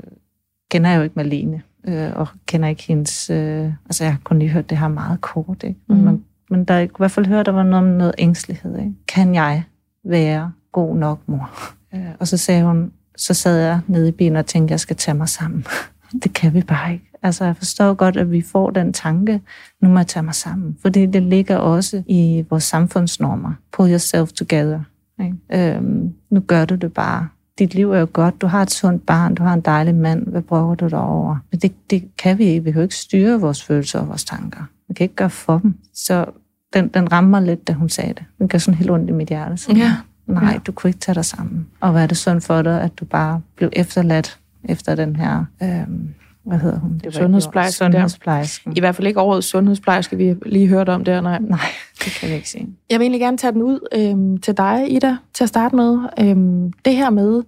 kender 0.72 0.90
jeg 0.90 0.98
jo 0.98 1.04
ikke 1.04 1.16
Malene, 1.16 1.62
øh, 1.88 2.12
og 2.16 2.28
kender 2.46 2.68
ikke 2.70 2.84
hendes... 2.84 3.30
Øh, 3.30 3.72
altså, 3.86 4.04
jeg 4.04 4.14
har 4.14 4.20
kun 4.24 4.40
lige 4.40 4.50
hørt 4.52 4.70
det 4.70 4.78
her 4.78 4.88
meget 4.88 5.22
kort, 5.22 5.64
ikke? 5.64 5.80
Men, 5.88 5.98
Mhm. 5.98 6.06
man, 6.06 6.24
men 6.50 6.66
der, 6.66 6.74
jeg 6.74 6.90
kunne 6.90 7.04
i 7.04 7.04
hvert 7.04 7.12
fald 7.12 7.26
høre, 7.26 7.44
der 7.44 7.52
var 7.52 7.64
noget 7.64 7.86
om 7.88 7.92
noget 7.98 8.14
ængstelighed. 8.18 8.78
Ikke? 8.80 8.94
Kan 9.08 9.36
jeg 9.36 9.64
være 10.06 10.52
god 10.72 10.96
nok 10.98 11.20
mor? 11.28 11.52
Øh, 11.96 12.02
og 12.20 12.28
så 12.28 12.38
sagde 12.38 12.64
hun, 12.64 12.92
så 13.18 13.34
sad 13.34 13.58
jeg 13.60 13.80
nede 13.88 14.08
i 14.08 14.12
bilen 14.12 14.36
og 14.36 14.46
tænkte, 14.46 14.72
jeg 14.72 14.80
skal 14.80 14.96
tage 14.96 15.16
mig 15.18 15.30
sammen. 15.30 15.66
Det 16.24 16.34
kan 16.34 16.54
vi 16.54 16.62
bare 16.62 16.94
ikke. 16.94 17.10
Altså, 17.24 17.46
jeg 17.46 17.58
forstår 17.58 17.94
godt, 17.94 18.18
at 18.18 18.32
vi 18.32 18.42
får 18.42 18.70
den 18.70 18.94
tanke, 18.94 19.42
nu 19.82 19.90
må 19.90 20.00
jeg 20.00 20.08
tage 20.08 20.24
mig 20.24 20.36
sammen. 20.36 20.78
Fordi 20.82 21.06
det 21.06 21.24
ligger 21.24 21.58
også 21.58 22.04
i 22.08 22.46
vores 22.50 22.64
samfundsnormer. 22.64 23.54
Pull 23.72 23.92
yourself 23.92 24.32
together. 24.32 24.80
Ikke? 25.24 25.76
Øhm, 25.76 26.14
nu 26.30 26.40
gør 26.40 26.66
du 26.66 26.76
det 26.76 26.94
bare. 26.94 27.28
Dit 27.60 27.76
liv 27.76 27.92
er 27.92 28.00
jo 28.00 28.08
godt. 28.14 28.42
Du 28.42 28.48
har 28.48 28.62
et 28.62 28.72
sundt 28.72 29.06
barn. 29.06 29.36
Du 29.36 29.44
har 29.44 29.54
en 29.54 29.62
dejlig 29.62 29.96
mand. 29.96 30.28
Hvad 30.28 30.42
prøver 30.42 30.76
du 30.76 30.88
derover? 30.88 31.38
Men 31.52 31.60
det, 31.60 31.72
det 31.90 32.18
kan 32.18 32.38
vi 32.38 32.44
ikke. 32.44 32.64
Vi 32.64 32.72
kan 32.72 32.80
jo 32.80 32.84
ikke 32.84 32.96
styre 32.96 33.40
vores 33.42 33.64
følelser 33.64 34.00
og 34.00 34.08
vores 34.08 34.24
tanker. 34.24 34.64
Vi 34.88 34.94
kan 34.94 35.04
ikke 35.04 35.16
gøre 35.16 35.30
for 35.30 35.58
dem. 35.58 35.76
Så 35.94 36.26
den, 36.74 36.88
den 36.88 37.12
rammer 37.12 37.40
lidt, 37.40 37.68
da 37.68 37.74
hun 37.74 37.90
sagde 37.90 38.14
det. 38.14 38.24
Den 38.40 38.48
gør 38.48 38.58
sådan 38.58 38.78
helt 38.78 38.90
ondt 38.92 39.10
i 39.10 39.14
mit 39.14 39.28
hjerte. 39.28 39.58
Så, 39.58 39.72
Ja. 39.72 39.96
Nej, 40.28 40.52
Ja. 40.54 40.58
du 40.58 40.72
kunne 40.72 40.90
ikke 40.90 41.00
tage 41.00 41.16
dig 41.16 41.26
sammen. 41.26 41.68
Og 41.80 41.92
hvad 41.92 42.04
er 42.04 42.08
det 42.08 42.18
sådan 42.18 42.42
for 42.42 42.62
dig, 42.62 42.82
at 42.82 42.92
du 43.00 43.06
bare 43.06 43.42
blev 43.56 43.70
efterladt 43.74 44.40
efter 44.70 44.96
den 44.96 45.16
her... 45.16 45.46
Øhm, 45.64 46.14
hvad 46.46 46.58
hedder 46.58 46.80
hun? 46.80 46.94
Det 46.94 47.06
var 47.06 47.12
Sundhedsplejersken 47.12 47.92
der. 47.92 48.74
I 48.76 48.80
hvert 48.80 48.96
fald 48.96 49.08
ikke 49.08 49.22
årets 49.22 49.48
sundhedsplejerske, 49.48 50.18
vi 50.18 50.36
lige 50.46 50.68
hørte 50.68 50.90
om 50.90 51.04
der, 51.04 51.22
nej. 51.22 51.40
Nej, 51.50 51.60
det 52.06 52.18
kan 52.20 52.30
vi 52.30 52.34
ikke 52.34 52.50
sige. 52.50 52.70
Jeg 52.90 53.00
vil 53.00 53.04
egentlig 53.04 53.22
gerne 53.22 53.38
tage 53.38 53.54
den 53.54 53.62
ud 53.62 53.80
øhm, 53.94 54.38
til 54.38 54.58
dig, 54.58 54.92
Ida, 54.92 55.18
til 55.34 55.44
at 55.44 55.50
starte 55.50 55.76
med. 55.76 56.00
Øhm, 56.20 56.74
det 56.86 56.96
her 56.96 57.10
med, 57.10 57.44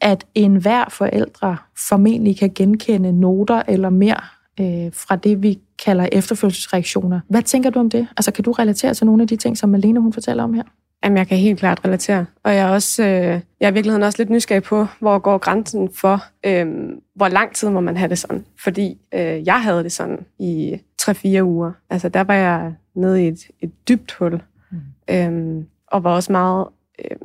at 0.00 0.26
enhver 0.34 0.84
forældre 0.88 1.56
formentlig 1.88 2.38
kan 2.38 2.50
genkende 2.54 3.12
noter 3.12 3.62
eller 3.68 3.90
mere 3.90 4.20
øh, 4.60 4.92
fra 4.92 5.16
det, 5.16 5.42
vi 5.42 5.58
kalder 5.84 6.08
efterfølgelsesreaktioner. 6.12 7.20
Hvad 7.28 7.42
tænker 7.42 7.70
du 7.70 7.78
om 7.78 7.90
det? 7.90 8.08
Altså, 8.16 8.30
kan 8.30 8.44
du 8.44 8.52
relatere 8.52 8.94
til 8.94 9.06
nogle 9.06 9.22
af 9.22 9.28
de 9.28 9.36
ting, 9.36 9.58
som 9.58 9.68
Malene 9.68 10.00
hun 10.00 10.12
fortæller 10.12 10.44
om 10.44 10.54
her? 10.54 10.62
Jamen, 11.04 11.18
jeg 11.18 11.26
kan 11.26 11.38
helt 11.38 11.58
klart 11.58 11.84
relatere. 11.84 12.26
Og 12.42 12.54
jeg 12.54 12.68
er, 12.68 12.68
også, 12.68 13.02
øh, 13.02 13.40
jeg 13.60 13.66
er 13.66 13.70
i 13.70 13.74
virkeligheden 13.74 14.02
også 14.02 14.18
lidt 14.18 14.30
nysgerrig 14.30 14.62
på, 14.62 14.86
hvor 14.98 15.18
går 15.18 15.38
grænsen 15.38 15.90
for, 15.94 16.24
øh, 16.46 16.66
hvor 17.14 17.28
lang 17.28 17.54
tid 17.54 17.68
må 17.68 17.80
man 17.80 17.96
have 17.96 18.08
det 18.08 18.18
sådan. 18.18 18.44
Fordi 18.62 18.98
øh, 19.14 19.46
jeg 19.46 19.62
havde 19.62 19.82
det 19.82 19.92
sådan 19.92 20.18
i 20.38 20.80
3-4 21.02 21.42
uger. 21.42 21.72
Altså, 21.90 22.08
der 22.08 22.20
var 22.20 22.34
jeg 22.34 22.74
nede 22.94 23.24
i 23.24 23.28
et, 23.28 23.40
et 23.60 23.88
dybt 23.88 24.12
hul. 24.12 24.42
Mm. 24.70 24.78
Øh, 25.10 25.64
og 25.86 26.04
var 26.04 26.14
også 26.14 26.32
meget 26.32 26.66
øh, 27.04 27.16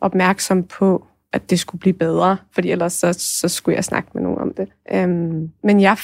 opmærksom 0.00 0.62
på, 0.62 1.06
at 1.32 1.50
det 1.50 1.58
skulle 1.58 1.80
blive 1.80 1.94
bedre. 1.94 2.36
Fordi 2.52 2.70
ellers 2.70 2.92
så, 2.92 3.12
så 3.12 3.48
skulle 3.48 3.76
jeg 3.76 3.84
snakke 3.84 4.10
med 4.14 4.22
nogen 4.22 4.38
om 4.38 4.54
det. 4.54 4.68
Øh, 4.92 5.08
men 5.62 5.80
jeg 5.80 5.96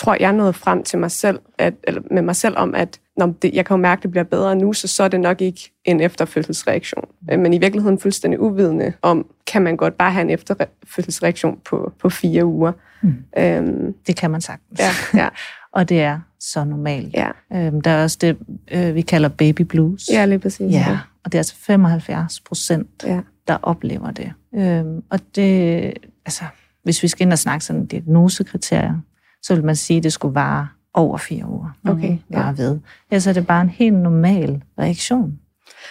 tror, 0.00 0.16
jeg 0.20 0.32
nåede 0.32 0.52
frem 0.52 0.82
til 0.82 0.98
mig 0.98 1.10
selv, 1.10 1.38
at, 1.58 1.74
eller 1.84 2.02
med 2.10 2.22
mig 2.22 2.36
selv 2.36 2.54
om, 2.58 2.74
at 2.74 3.00
når 3.16 3.26
det, 3.42 3.50
jeg 3.54 3.66
kan 3.66 3.76
jo 3.76 3.80
mærke, 3.80 3.98
at 3.98 4.02
det 4.02 4.10
bliver 4.10 4.24
bedre 4.24 4.56
nu, 4.56 4.72
så 4.72 4.88
så 4.88 5.02
er 5.02 5.08
det 5.08 5.20
nok 5.20 5.40
ikke 5.40 5.72
en 5.84 6.00
efterfødselsreaktion. 6.00 7.04
Øh, 7.32 7.38
Men 7.38 7.52
i 7.54 7.58
virkeligheden 7.58 7.98
fuldstændig 7.98 8.40
uvidende 8.40 8.92
om, 9.02 9.26
kan 9.46 9.62
man 9.62 9.76
godt 9.76 9.96
bare 9.98 10.12
have 10.12 10.22
en 10.22 10.30
efterfødselsreaktion 10.30 11.58
på, 11.64 11.92
på 12.00 12.08
fire 12.10 12.44
uger. 12.44 12.72
Mm. 13.02 13.14
Øhm, 13.38 13.94
Det 14.06 14.16
kan 14.16 14.30
man 14.30 14.40
sagtens. 14.40 14.80
ja, 14.80 14.90
ja, 15.22 15.28
Og 15.72 15.88
det 15.88 16.00
er 16.00 16.20
så 16.40 16.64
normalt. 16.64 17.14
ja, 17.14 17.28
Øhm, 17.52 17.80
der 17.80 17.90
er 17.90 18.02
også 18.02 18.18
det, 18.20 18.36
øh, 18.72 18.94
vi 18.94 19.00
kalder 19.00 19.28
baby 19.28 19.62
blues. 19.62 20.08
ja, 20.12 20.24
lige 20.24 20.38
præcis. 20.38 20.72
ja. 20.72 20.98
Og 21.24 21.32
det 21.32 21.38
er 21.38 21.40
altså 21.40 21.54
75 21.56 22.40
procent, 22.40 22.88
Ja. 23.06 23.20
der 23.48 23.56
oplever 23.62 24.10
det. 24.10 24.32
Øhm, 24.54 25.02
og 25.10 25.20
det, 25.36 25.92
altså, 26.24 26.44
hvis 26.82 27.02
vi 27.02 27.08
skal 27.08 27.24
ind 27.26 27.32
og 27.32 27.38
snakke 27.38 27.64
sådan 27.64 27.86
diagnosekriterier, 27.86 28.94
så 29.42 29.54
vil 29.54 29.64
man 29.64 29.76
sige, 29.76 29.96
at 29.96 30.02
det 30.02 30.12
skulle 30.12 30.34
vare 30.34 30.68
over 30.94 31.16
fire 31.18 31.44
uger. 31.48 31.70
Okay, 31.88 32.18
ja. 32.30 32.42
Bare 32.42 32.58
ved. 32.58 32.78
Ellers 33.10 33.26
er 33.26 33.32
det 33.32 33.46
bare 33.46 33.62
en 33.62 33.68
helt 33.68 33.96
normal 33.96 34.62
reaktion. 34.78 35.38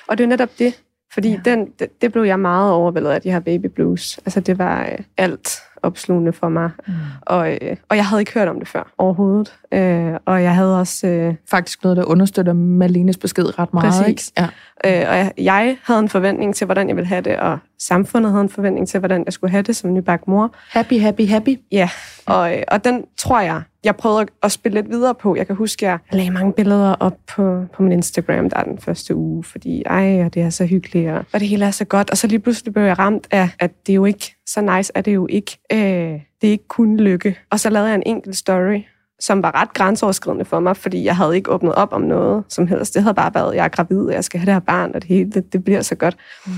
Og 0.08 0.18
det 0.18 0.24
er 0.24 0.28
netop 0.28 0.50
det, 0.60 0.74
fordi 1.14 1.30
Ja. 1.30 1.42
ja. 1.46 1.52
den, 1.52 1.68
det, 1.80 2.02
det 2.02 2.12
blev 2.12 2.24
jeg 2.24 2.40
meget 2.40 2.72
overvældet 2.72 3.10
af, 3.10 3.22
de 3.22 3.32
her 3.32 3.40
baby 3.40 3.66
blues. 3.66 4.18
Altså, 4.18 4.40
det 4.40 4.58
var 4.58 4.86
øh, 4.86 4.98
alt 5.18 5.58
opslugende 5.84 6.34
for 6.34 6.50
mig. 6.50 6.70
Mm. 6.88 6.94
Og, 7.22 7.52
øh, 7.52 7.76
og 7.90 7.96
jeg 7.98 8.06
havde 8.06 8.22
ikke 8.22 8.34
hørt 8.34 8.48
om 8.48 8.60
det 8.60 8.68
før 8.68 8.94
overhovedet. 8.98 9.54
Øh, 9.74 10.14
og 10.26 10.44
jeg 10.44 10.56
havde 10.56 10.80
også... 10.80 11.08
Øh, 11.08 11.36
Faktisk 11.52 11.84
noget, 11.84 11.98
der 11.98 12.04
understøtter 12.04 12.54
Malenes 12.54 13.18
besked 13.18 13.60
ret 13.60 13.74
meget. 13.74 13.94
Præcis. 13.94 14.08
Ikke? 14.38 14.52
Ja. 14.86 15.04
Øh, 15.04 15.10
og 15.10 15.18
jeg, 15.18 15.32
jeg 15.38 15.78
havde 15.84 16.00
en 16.00 16.10
forventning 16.10 16.56
til, 16.56 16.66
hvordan 16.66 16.88
jeg 16.88 16.96
ville 16.96 17.08
have 17.08 17.22
det, 17.22 17.38
og 17.38 17.58
samfundet 17.80 18.32
havde 18.32 18.44
en 18.44 18.50
forventning 18.50 18.88
til, 18.88 19.00
hvordan 19.00 19.24
jeg 19.26 19.34
skulle 19.34 19.52
have 19.52 19.64
det 19.64 19.76
som 19.76 19.94
nybagt 19.94 20.28
mor. 20.28 20.52
Happy, 20.70 21.00
happy, 21.00 21.28
happy. 21.28 21.56
Ja, 21.72 21.90
og, 22.26 22.56
øh, 22.58 22.64
og 22.68 22.84
den 22.84 23.04
tror 23.18 23.40
jeg, 23.42 23.62
jeg 23.84 23.96
prøvede 23.96 24.26
at- 24.44 24.52
spille 24.52 24.82
lidt 24.82 24.90
videre 24.90 25.16
på. 25.16 25.36
Jeg 25.36 25.48
kan 25.48 25.56
huske, 25.56 25.86
jeg 25.86 26.00
lagde 26.12 26.32
mange 26.32 26.54
billeder 26.54 26.96
op 27.00 27.14
på, 27.36 27.64
på 27.76 27.84
min 27.84 27.92
Instagram, 27.92 28.50
der 28.50 28.64
den 28.64 28.78
første 28.80 29.16
uge, 29.16 29.44
fordi 29.44 29.84
ej, 29.86 30.24
og 30.26 30.34
det 30.34 30.42
er 30.42 30.50
så 30.50 30.66
hyggeligt, 30.66 31.10
og, 31.12 31.26
og 31.34 31.40
det 31.40 31.48
hele 31.48 31.66
er 31.66 31.72
så 31.72 31.86
godt. 31.86 32.10
Og 32.12 32.18
så 32.18 32.28
lige 32.28 32.40
pludselig 32.40 32.74
blev 32.74 32.84
jeg 32.86 33.00
ramt 33.00 33.28
af, 33.32 33.50
at 33.60 33.72
det 33.88 33.96
jo 33.96 34.06
ikke, 34.06 34.36
så 34.54 34.62
nice 34.62 34.92
er 34.96 35.02
det 35.02 35.16
jo 35.16 35.28
ikke. 35.30 35.58
Øh, 35.72 36.22
det 36.42 36.48
er 36.48 36.52
ikke 36.52 36.68
kun 36.68 36.98
lykke. 36.98 37.40
Og 37.50 37.60
så 37.60 37.70
lavede 37.70 37.90
jeg 37.90 37.96
en 37.96 38.04
enkelt 38.06 38.38
story, 38.38 38.82
som 39.20 39.44
var 39.44 39.62
ret 39.62 39.74
grænseoverskridende 39.74 40.46
for 40.46 40.60
mig, 40.60 40.78
fordi 40.78 41.04
jeg 41.04 41.16
havde 41.16 41.36
ikke 41.36 41.52
åbnet 41.52 41.76
op 41.76 41.94
om 41.94 42.02
noget 42.02 42.44
som 42.50 42.68
helst. 42.68 42.94
Det 42.94 43.04
havde 43.04 43.14
bare 43.14 43.34
været, 43.34 43.56
jeg 43.56 43.64
er 43.66 43.70
gravid, 43.70 44.06
og 44.06 44.14
jeg 44.14 44.24
skal 44.24 44.40
have 44.40 44.46
det 44.46 44.54
her 44.54 44.60
barn, 44.60 44.92
og 44.96 45.02
det 45.02 45.10
hele, 45.10 45.32
det, 45.32 45.54
det 45.54 45.64
bliver 45.64 45.82
så 45.82 45.96
godt. 45.96 46.18
Mm. 46.46 46.52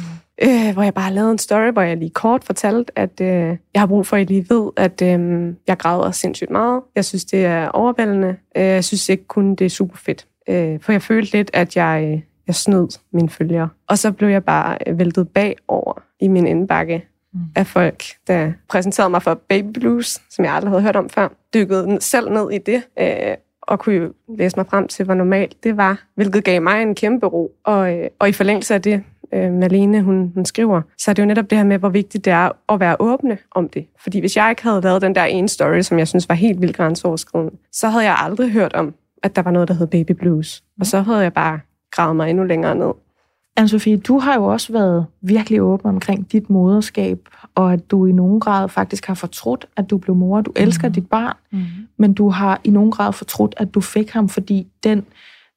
Øh, 0.43 0.73
hvor 0.73 0.83
jeg 0.83 0.93
bare 0.93 1.13
lavede 1.13 1.31
en 1.31 1.37
story, 1.37 1.71
hvor 1.71 1.81
jeg 1.81 1.97
lige 1.97 2.09
kort 2.09 2.43
fortalte, 2.43 2.99
at 2.99 3.21
øh, 3.21 3.57
jeg 3.73 3.81
har 3.81 3.85
brug 3.85 4.07
for, 4.07 4.17
at 4.17 4.21
I 4.21 4.33
lige 4.33 4.45
ved, 4.49 4.69
at 4.77 5.01
øh, 5.01 5.53
jeg 5.67 5.77
græder 5.77 6.11
sindssygt 6.11 6.49
meget. 6.49 6.81
Jeg 6.95 7.05
synes, 7.05 7.25
det 7.25 7.45
er 7.45 7.67
overvældende. 7.67 8.35
Øh, 8.57 8.63
jeg 8.63 8.83
synes 8.83 9.09
ikke 9.09 9.27
kun, 9.27 9.55
det 9.55 9.65
er 9.65 9.69
super 9.69 9.97
fedt. 9.97 10.27
Øh, 10.49 10.79
for 10.81 10.91
jeg 10.91 11.01
følte 11.01 11.31
lidt, 11.31 11.51
at 11.53 11.75
jeg, 11.75 12.11
øh, 12.11 12.21
jeg 12.47 12.55
snød 12.55 12.87
mine 13.13 13.29
følgere. 13.29 13.69
Og 13.87 13.97
så 13.97 14.11
blev 14.11 14.29
jeg 14.29 14.43
bare 14.43 14.77
øh, 14.87 14.99
væltet 14.99 15.29
bagover 15.29 16.01
i 16.19 16.27
min 16.27 16.47
indbakke 16.47 17.05
mm. 17.33 17.39
af 17.55 17.67
folk, 17.67 18.03
der 18.27 18.51
præsenterede 18.69 19.09
mig 19.09 19.23
for 19.23 19.33
baby 19.33 19.79
blues, 19.79 20.21
som 20.29 20.45
jeg 20.45 20.53
aldrig 20.53 20.71
havde 20.71 20.83
hørt 20.83 20.95
om 20.95 21.09
før. 21.09 21.27
Dykkede 21.53 21.97
selv 22.01 22.31
ned 22.31 22.51
i 22.51 22.57
det, 22.57 22.83
øh, 22.99 23.35
og 23.61 23.79
kunne 23.79 23.95
jo 23.95 24.13
læse 24.37 24.57
mig 24.57 24.65
frem 24.69 24.87
til, 24.87 25.05
hvor 25.05 25.13
normalt 25.13 25.63
det 25.63 25.77
var, 25.77 26.03
hvilket 26.15 26.43
gav 26.43 26.61
mig 26.61 26.81
en 26.81 26.95
kæmpe 26.95 27.25
ro. 27.25 27.51
Og, 27.63 27.93
øh, 27.93 28.09
og 28.19 28.29
i 28.29 28.31
forlængelse 28.31 28.73
af 28.73 28.81
det, 28.81 29.03
øh, 29.33 29.51
Malene 29.51 30.01
hun, 30.01 30.31
hun 30.35 30.45
skriver, 30.45 30.81
så 30.97 31.11
er 31.11 31.13
det 31.13 31.21
jo 31.21 31.27
netop 31.27 31.49
det 31.49 31.57
her 31.57 31.65
med, 31.65 31.77
hvor 31.77 31.89
vigtigt 31.89 32.25
det 32.25 32.33
er 32.33 32.49
at 32.69 32.79
være 32.79 32.95
åbne 32.99 33.37
om 33.51 33.69
det. 33.69 33.85
Fordi 33.99 34.19
hvis 34.19 34.37
jeg 34.37 34.49
ikke 34.49 34.63
havde 34.63 34.81
lavet 34.81 35.01
den 35.01 35.15
der 35.15 35.23
ene 35.23 35.49
story, 35.49 35.81
som 35.81 35.99
jeg 35.99 36.07
synes 36.07 36.29
var 36.29 36.35
helt 36.35 36.61
vildt 36.61 36.77
grænseoverskridende, 36.77 37.53
så 37.71 37.89
havde 37.89 38.05
jeg 38.05 38.15
aldrig 38.19 38.51
hørt 38.51 38.73
om, 38.73 38.93
at 39.23 39.35
der 39.35 39.41
var 39.41 39.51
noget, 39.51 39.67
der 39.67 39.73
hed 39.73 39.87
baby 39.87 40.11
blues. 40.11 40.63
Og 40.79 40.85
så 40.85 41.01
havde 41.01 41.19
jeg 41.19 41.33
bare 41.33 41.59
gravet 41.91 42.15
mig 42.15 42.29
endnu 42.29 42.43
længere 42.43 42.75
ned. 42.75 42.91
Anne-Sophie, 43.59 43.97
du 43.97 44.19
har 44.19 44.35
jo 44.35 44.45
også 44.45 44.73
været 44.73 45.05
virkelig 45.21 45.61
åben 45.61 45.89
omkring 45.89 46.31
dit 46.31 46.49
moderskab, 46.49 47.29
og 47.55 47.73
at 47.73 47.91
du 47.91 48.05
i 48.05 48.11
nogen 48.11 48.39
grad 48.39 48.69
faktisk 48.69 49.05
har 49.05 49.13
fortrudt, 49.13 49.65
at 49.75 49.89
du 49.89 49.97
blev 49.97 50.15
mor. 50.15 50.41
Du 50.41 50.51
elsker 50.55 50.87
mm. 50.87 50.93
dit 50.93 51.09
barn, 51.09 51.35
mm. 51.51 51.63
men 51.97 52.13
du 52.13 52.29
har 52.29 52.61
i 52.63 52.69
nogen 52.69 52.91
grad 52.91 53.13
fortrudt, 53.13 53.55
at 53.57 53.73
du 53.73 53.81
fik 53.81 54.09
ham, 54.09 54.29
fordi 54.29 54.67
den 54.83 55.05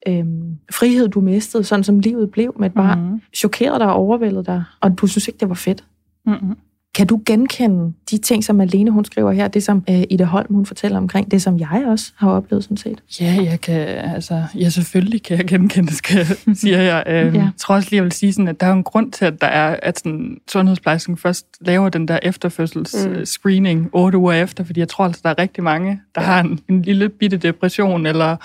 øhm, 0.08 0.58
frihed, 0.72 1.08
du 1.08 1.20
mistede, 1.20 1.64
sådan 1.64 1.84
som 1.84 1.98
livet 1.98 2.30
blev 2.30 2.54
med 2.58 2.66
et 2.66 2.74
barn, 2.74 3.00
mm. 3.00 3.20
chokerede 3.34 3.78
dig 3.78 3.86
og 3.86 3.94
overvældede 3.94 4.44
dig, 4.44 4.64
og 4.80 4.98
du 4.98 5.06
synes 5.06 5.28
ikke, 5.28 5.38
det 5.40 5.48
var 5.48 5.54
fedt. 5.54 5.84
Mm. 6.26 6.56
Kan 6.94 7.06
du 7.06 7.20
genkende 7.26 7.92
de 8.10 8.18
ting, 8.18 8.44
som 8.44 8.56
Malene 8.56 8.90
hun 8.90 9.04
skriver 9.04 9.32
her, 9.32 9.48
det 9.48 9.62
som 9.62 9.84
øh, 9.90 10.02
Ida 10.10 10.24
Holm 10.24 10.54
hun 10.54 10.66
fortæller 10.66 10.98
omkring, 10.98 11.30
det 11.30 11.42
som 11.42 11.58
jeg 11.58 11.84
også 11.86 12.12
har 12.16 12.30
oplevet 12.30 12.64
sådan 12.64 12.76
set? 12.76 13.02
Ja, 13.20 13.36
jeg 13.44 13.60
kan, 13.60 13.80
altså, 13.88 14.42
ja, 14.54 14.68
selvfølgelig 14.68 15.22
kan 15.22 15.38
jeg 15.38 15.46
genkende 15.46 15.94
skal, 15.94 16.26
siger 16.60 16.80
jeg. 16.80 17.04
Øh, 17.06 17.34
ja. 17.34 17.48
Også 17.68 17.88
lige, 17.90 17.96
jeg 17.96 18.04
vil 18.04 18.12
sige 18.12 18.32
sådan, 18.32 18.48
at 18.48 18.60
der 18.60 18.66
er 18.66 18.72
en 18.72 18.82
grund 18.82 19.12
til, 19.12 19.24
at 19.24 19.40
der 19.40 19.46
er, 19.46 19.76
at 19.82 19.98
sådan, 19.98 20.36
sundhedsplejersken 20.48 21.16
først 21.16 21.46
laver 21.60 21.88
den 21.88 22.08
der 22.08 22.18
efterfødsels-screening 22.22 23.80
mm. 23.80 23.90
otte 23.92 24.18
uger 24.18 24.32
efter, 24.32 24.64
fordi 24.64 24.80
jeg 24.80 24.88
tror 24.88 25.04
altså, 25.04 25.20
der 25.24 25.30
er 25.30 25.38
rigtig 25.38 25.64
mange, 25.64 26.00
der 26.14 26.20
ja. 26.20 26.26
har 26.26 26.40
en, 26.40 26.60
en 26.68 26.82
lille 26.82 27.08
bitte 27.08 27.36
depression, 27.36 28.06
eller 28.06 28.36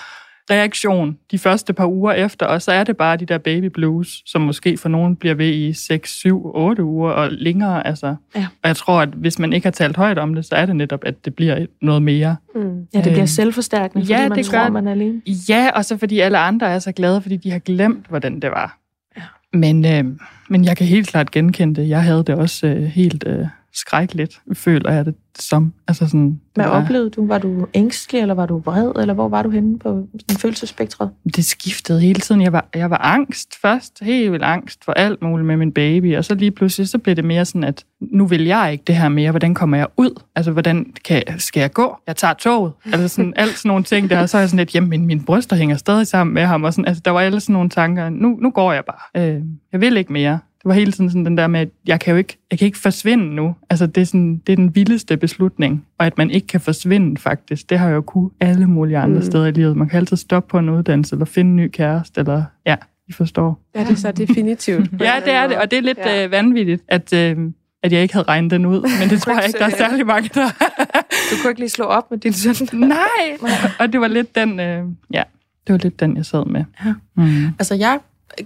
reaktion 0.50 1.16
de 1.30 1.38
første 1.38 1.72
par 1.72 1.86
uger 1.86 2.12
efter, 2.12 2.46
og 2.46 2.62
så 2.62 2.72
er 2.72 2.84
det 2.84 2.96
bare 2.96 3.16
de 3.16 3.26
der 3.26 3.38
baby 3.38 3.64
blues, 3.64 4.22
som 4.26 4.40
måske 4.40 4.76
for 4.76 4.88
nogen 4.88 5.16
bliver 5.16 5.34
ved 5.34 5.48
i 5.48 5.72
6, 5.72 6.10
7, 6.10 6.50
8 6.54 6.84
uger 6.84 7.10
og 7.10 7.28
længere. 7.32 7.86
Altså. 7.86 8.16
Ja. 8.36 8.46
Og 8.62 8.68
jeg 8.68 8.76
tror, 8.76 9.00
at 9.00 9.08
hvis 9.08 9.38
man 9.38 9.52
ikke 9.52 9.66
har 9.66 9.70
talt 9.70 9.96
højt 9.96 10.18
om 10.18 10.34
det, 10.34 10.44
så 10.44 10.54
er 10.54 10.66
det 10.66 10.76
netop, 10.76 11.04
at 11.04 11.24
det 11.24 11.34
bliver 11.34 11.66
noget 11.82 12.02
mere. 12.02 12.36
Mm. 12.54 12.86
Ja, 12.94 12.98
det 12.98 13.04
bliver 13.04 13.22
øh, 13.22 13.28
selvforstærkende, 13.28 14.04
fordi 14.04 14.12
ja, 14.12 14.28
man 14.28 14.38
det 14.38 14.46
tror, 14.46 14.62
gør, 14.62 14.68
man 14.68 14.86
er 14.86 14.92
alene. 14.92 15.22
Ja, 15.48 15.70
og 15.74 15.84
så 15.84 15.96
fordi 15.96 16.20
alle 16.20 16.38
andre 16.38 16.66
er 16.68 16.78
så 16.78 16.92
glade, 16.92 17.22
fordi 17.22 17.36
de 17.36 17.50
har 17.50 17.58
glemt, 17.58 18.06
hvordan 18.08 18.40
det 18.40 18.50
var. 18.50 18.78
Ja. 19.16 19.22
Men, 19.52 19.86
øh, 19.86 20.04
men 20.48 20.64
jeg 20.64 20.76
kan 20.76 20.86
helt 20.86 21.08
klart 21.08 21.30
genkende 21.30 21.80
det. 21.80 21.88
Jeg 21.88 22.02
havde 22.02 22.24
det 22.24 22.34
også 22.34 22.66
øh, 22.66 22.82
helt... 22.82 23.24
Øh, 23.26 23.46
skrækkeligt, 23.72 24.40
føler 24.54 24.92
jeg 24.92 25.04
det 25.04 25.14
som. 25.38 25.72
Altså 25.88 26.06
sådan, 26.06 26.40
Hvad 26.54 26.64
var, 26.64 26.82
oplevede 26.82 27.10
du? 27.10 27.26
Var 27.26 27.38
du 27.38 27.66
ængstelig, 27.74 28.20
eller 28.20 28.34
var 28.34 28.46
du 28.46 28.58
vred, 28.58 28.92
eller 29.00 29.14
hvor 29.14 29.28
var 29.28 29.42
du 29.42 29.50
henne 29.50 29.78
på 29.78 30.06
sådan 30.20 30.40
følelsesspektret? 30.40 31.10
Det 31.36 31.44
skiftede 31.44 32.00
hele 32.00 32.20
tiden. 32.20 32.42
Jeg 32.42 32.52
var, 32.52 32.68
jeg 32.74 32.90
var 32.90 32.98
angst 32.98 33.60
først, 33.62 33.98
helt 34.02 34.32
vildt 34.32 34.44
angst 34.44 34.84
for 34.84 34.92
alt 34.92 35.22
muligt 35.22 35.46
med 35.46 35.56
min 35.56 35.72
baby, 35.72 36.16
og 36.16 36.24
så 36.24 36.34
lige 36.34 36.50
pludselig 36.50 36.88
så 36.88 36.98
blev 36.98 37.16
det 37.16 37.24
mere 37.24 37.44
sådan, 37.44 37.64
at 37.64 37.84
nu 38.00 38.26
vil 38.26 38.44
jeg 38.44 38.72
ikke 38.72 38.84
det 38.86 38.94
her 38.96 39.08
mere. 39.08 39.30
Hvordan 39.30 39.54
kommer 39.54 39.76
jeg 39.76 39.86
ud? 39.96 40.22
Altså, 40.34 40.52
hvordan 40.52 40.92
kan, 41.04 41.22
skal 41.38 41.60
jeg 41.60 41.72
gå? 41.72 41.96
Jeg 42.06 42.16
tager 42.16 42.34
toget. 42.34 42.72
Altså 42.84 43.08
sådan, 43.08 43.32
alt 43.36 43.58
sådan 43.58 43.68
nogle 43.68 43.84
ting 43.84 44.10
der. 44.10 44.26
Så 44.26 44.36
er 44.36 44.40
jeg 44.40 44.48
sådan 44.48 44.58
lidt, 44.58 44.74
jamen, 44.74 44.90
min, 44.90 45.06
mine 45.06 45.24
bryster 45.24 45.56
hænger 45.56 45.76
stadig 45.76 46.06
sammen 46.06 46.34
med 46.34 46.42
ham. 46.42 46.64
Og 46.64 46.72
sådan, 46.72 46.88
altså, 46.88 47.02
der 47.04 47.10
var 47.10 47.20
alle 47.20 47.40
sådan 47.40 47.52
nogle 47.52 47.70
tanker. 47.70 48.08
Nu, 48.08 48.38
nu 48.42 48.50
går 48.50 48.72
jeg 48.72 48.84
bare. 48.84 49.28
Øh, 49.28 49.42
jeg 49.72 49.80
vil 49.80 49.96
ikke 49.96 50.12
mere. 50.12 50.38
Det 50.62 50.68
var 50.68 50.74
hele 50.74 50.92
tiden 50.92 51.10
sådan 51.10 51.24
den 51.24 51.38
der 51.38 51.46
med, 51.46 51.60
at 51.60 51.68
jeg 51.86 52.00
kan 52.00 52.10
jo 52.10 52.16
ikke, 52.16 52.38
jeg 52.50 52.58
kan 52.58 52.66
ikke 52.66 52.78
forsvinde 52.78 53.34
nu. 53.34 53.54
Altså, 53.70 53.86
det 53.86 54.00
er, 54.00 54.04
sådan, 54.04 54.42
det 54.46 54.52
er 54.52 54.56
den 54.56 54.74
vildeste 54.74 55.16
beslutning. 55.16 55.86
Og 55.98 56.06
at 56.06 56.18
man 56.18 56.30
ikke 56.30 56.46
kan 56.46 56.60
forsvinde, 56.60 57.20
faktisk, 57.20 57.70
det 57.70 57.78
har 57.78 57.88
jeg 57.88 57.94
jo 57.94 58.00
kunne 58.00 58.30
alle 58.40 58.66
mulige 58.66 58.98
andre 58.98 59.16
mm. 59.16 59.22
steder 59.22 59.46
i 59.46 59.50
livet. 59.50 59.76
Man 59.76 59.88
kan 59.88 59.98
altid 59.98 60.16
stoppe 60.16 60.50
på 60.50 60.58
en 60.58 60.68
uddannelse, 60.68 61.14
eller 61.14 61.24
finde 61.24 61.50
en 61.50 61.56
ny 61.56 61.68
kæreste, 61.68 62.20
eller 62.20 62.44
ja, 62.66 62.76
I 63.08 63.12
forstår. 63.12 63.60
Ja, 63.74 63.80
det 63.80 63.90
er 63.90 63.94
så 63.94 64.12
definitivt. 64.12 64.90
ja, 65.00 65.12
det 65.24 65.32
er 65.32 65.46
det, 65.46 65.56
og 65.56 65.70
det 65.70 65.76
er 65.76 65.82
lidt 65.82 65.98
ja. 65.98 66.24
øh, 66.24 66.30
vanvittigt, 66.30 66.82
at, 66.88 67.12
øh, 67.12 67.36
at 67.82 67.92
jeg 67.92 68.02
ikke 68.02 68.14
havde 68.14 68.28
regnet 68.28 68.50
den 68.50 68.66
ud. 68.66 69.00
Men 69.00 69.10
det 69.10 69.22
tror 69.22 69.32
jeg 69.32 69.46
ikke, 69.46 69.58
der 69.58 69.66
er 69.66 69.76
særlig 69.76 70.06
mange, 70.06 70.30
der... 70.34 70.48
du 71.30 71.36
kunne 71.42 71.50
ikke 71.50 71.60
lige 71.60 71.68
slå 71.68 71.84
op 71.84 72.10
med 72.10 72.18
din 72.18 72.32
søn? 72.32 72.54
Nej, 72.88 73.38
og 73.78 73.92
det 73.92 74.00
var 74.00 74.08
lidt 74.08 74.34
den, 74.34 74.60
øh, 74.60 74.84
ja, 75.12 75.22
det 75.66 75.72
var 75.72 75.78
lidt 75.78 76.00
den, 76.00 76.16
jeg 76.16 76.26
sad 76.26 76.46
med. 76.46 76.64
Ja. 76.84 76.94
Mm. 77.16 77.44
Altså, 77.58 77.74
jeg 77.74 77.98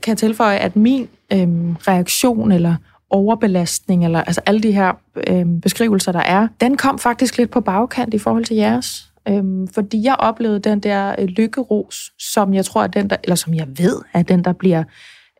kan 0.03 0.17
tilføje, 0.17 0.57
at 0.57 0.77
min 0.77 1.09
øhm, 1.35 1.77
reaktion 1.89 2.53
eller 2.53 2.77
overbelastning, 3.11 4.05
eller 4.05 4.23
altså 4.23 4.41
alle 4.47 4.61
de 4.61 4.73
her 4.73 4.93
øhm, 5.29 5.61
beskrivelser, 5.61 6.13
der 6.13 6.21
er, 6.21 6.49
den 6.61 6.77
kom 6.77 6.99
faktisk 6.99 7.39
lidt 7.39 7.51
på 7.51 7.61
bagkant 7.61 8.15
i 8.15 8.19
forhold 8.19 8.45
til 8.45 8.57
jeres. 8.57 9.11
Øhm, 9.29 9.69
fordi 9.69 10.05
jeg 10.05 10.17
oplevede 10.19 10.59
den 10.59 10.81
der 10.81 11.15
øh, 11.19 11.25
lykkeros, 11.25 12.13
som 12.19 12.55
jeg 12.55 12.65
tror 12.65 12.83
er 12.83 12.87
den, 12.87 13.11
der, 13.11 13.17
eller 13.25 13.37
som 13.37 13.55
jeg 13.55 13.67
ved, 13.79 13.97
er 14.13 14.23
den, 14.23 14.45
der 14.45 14.53
bliver 14.53 14.85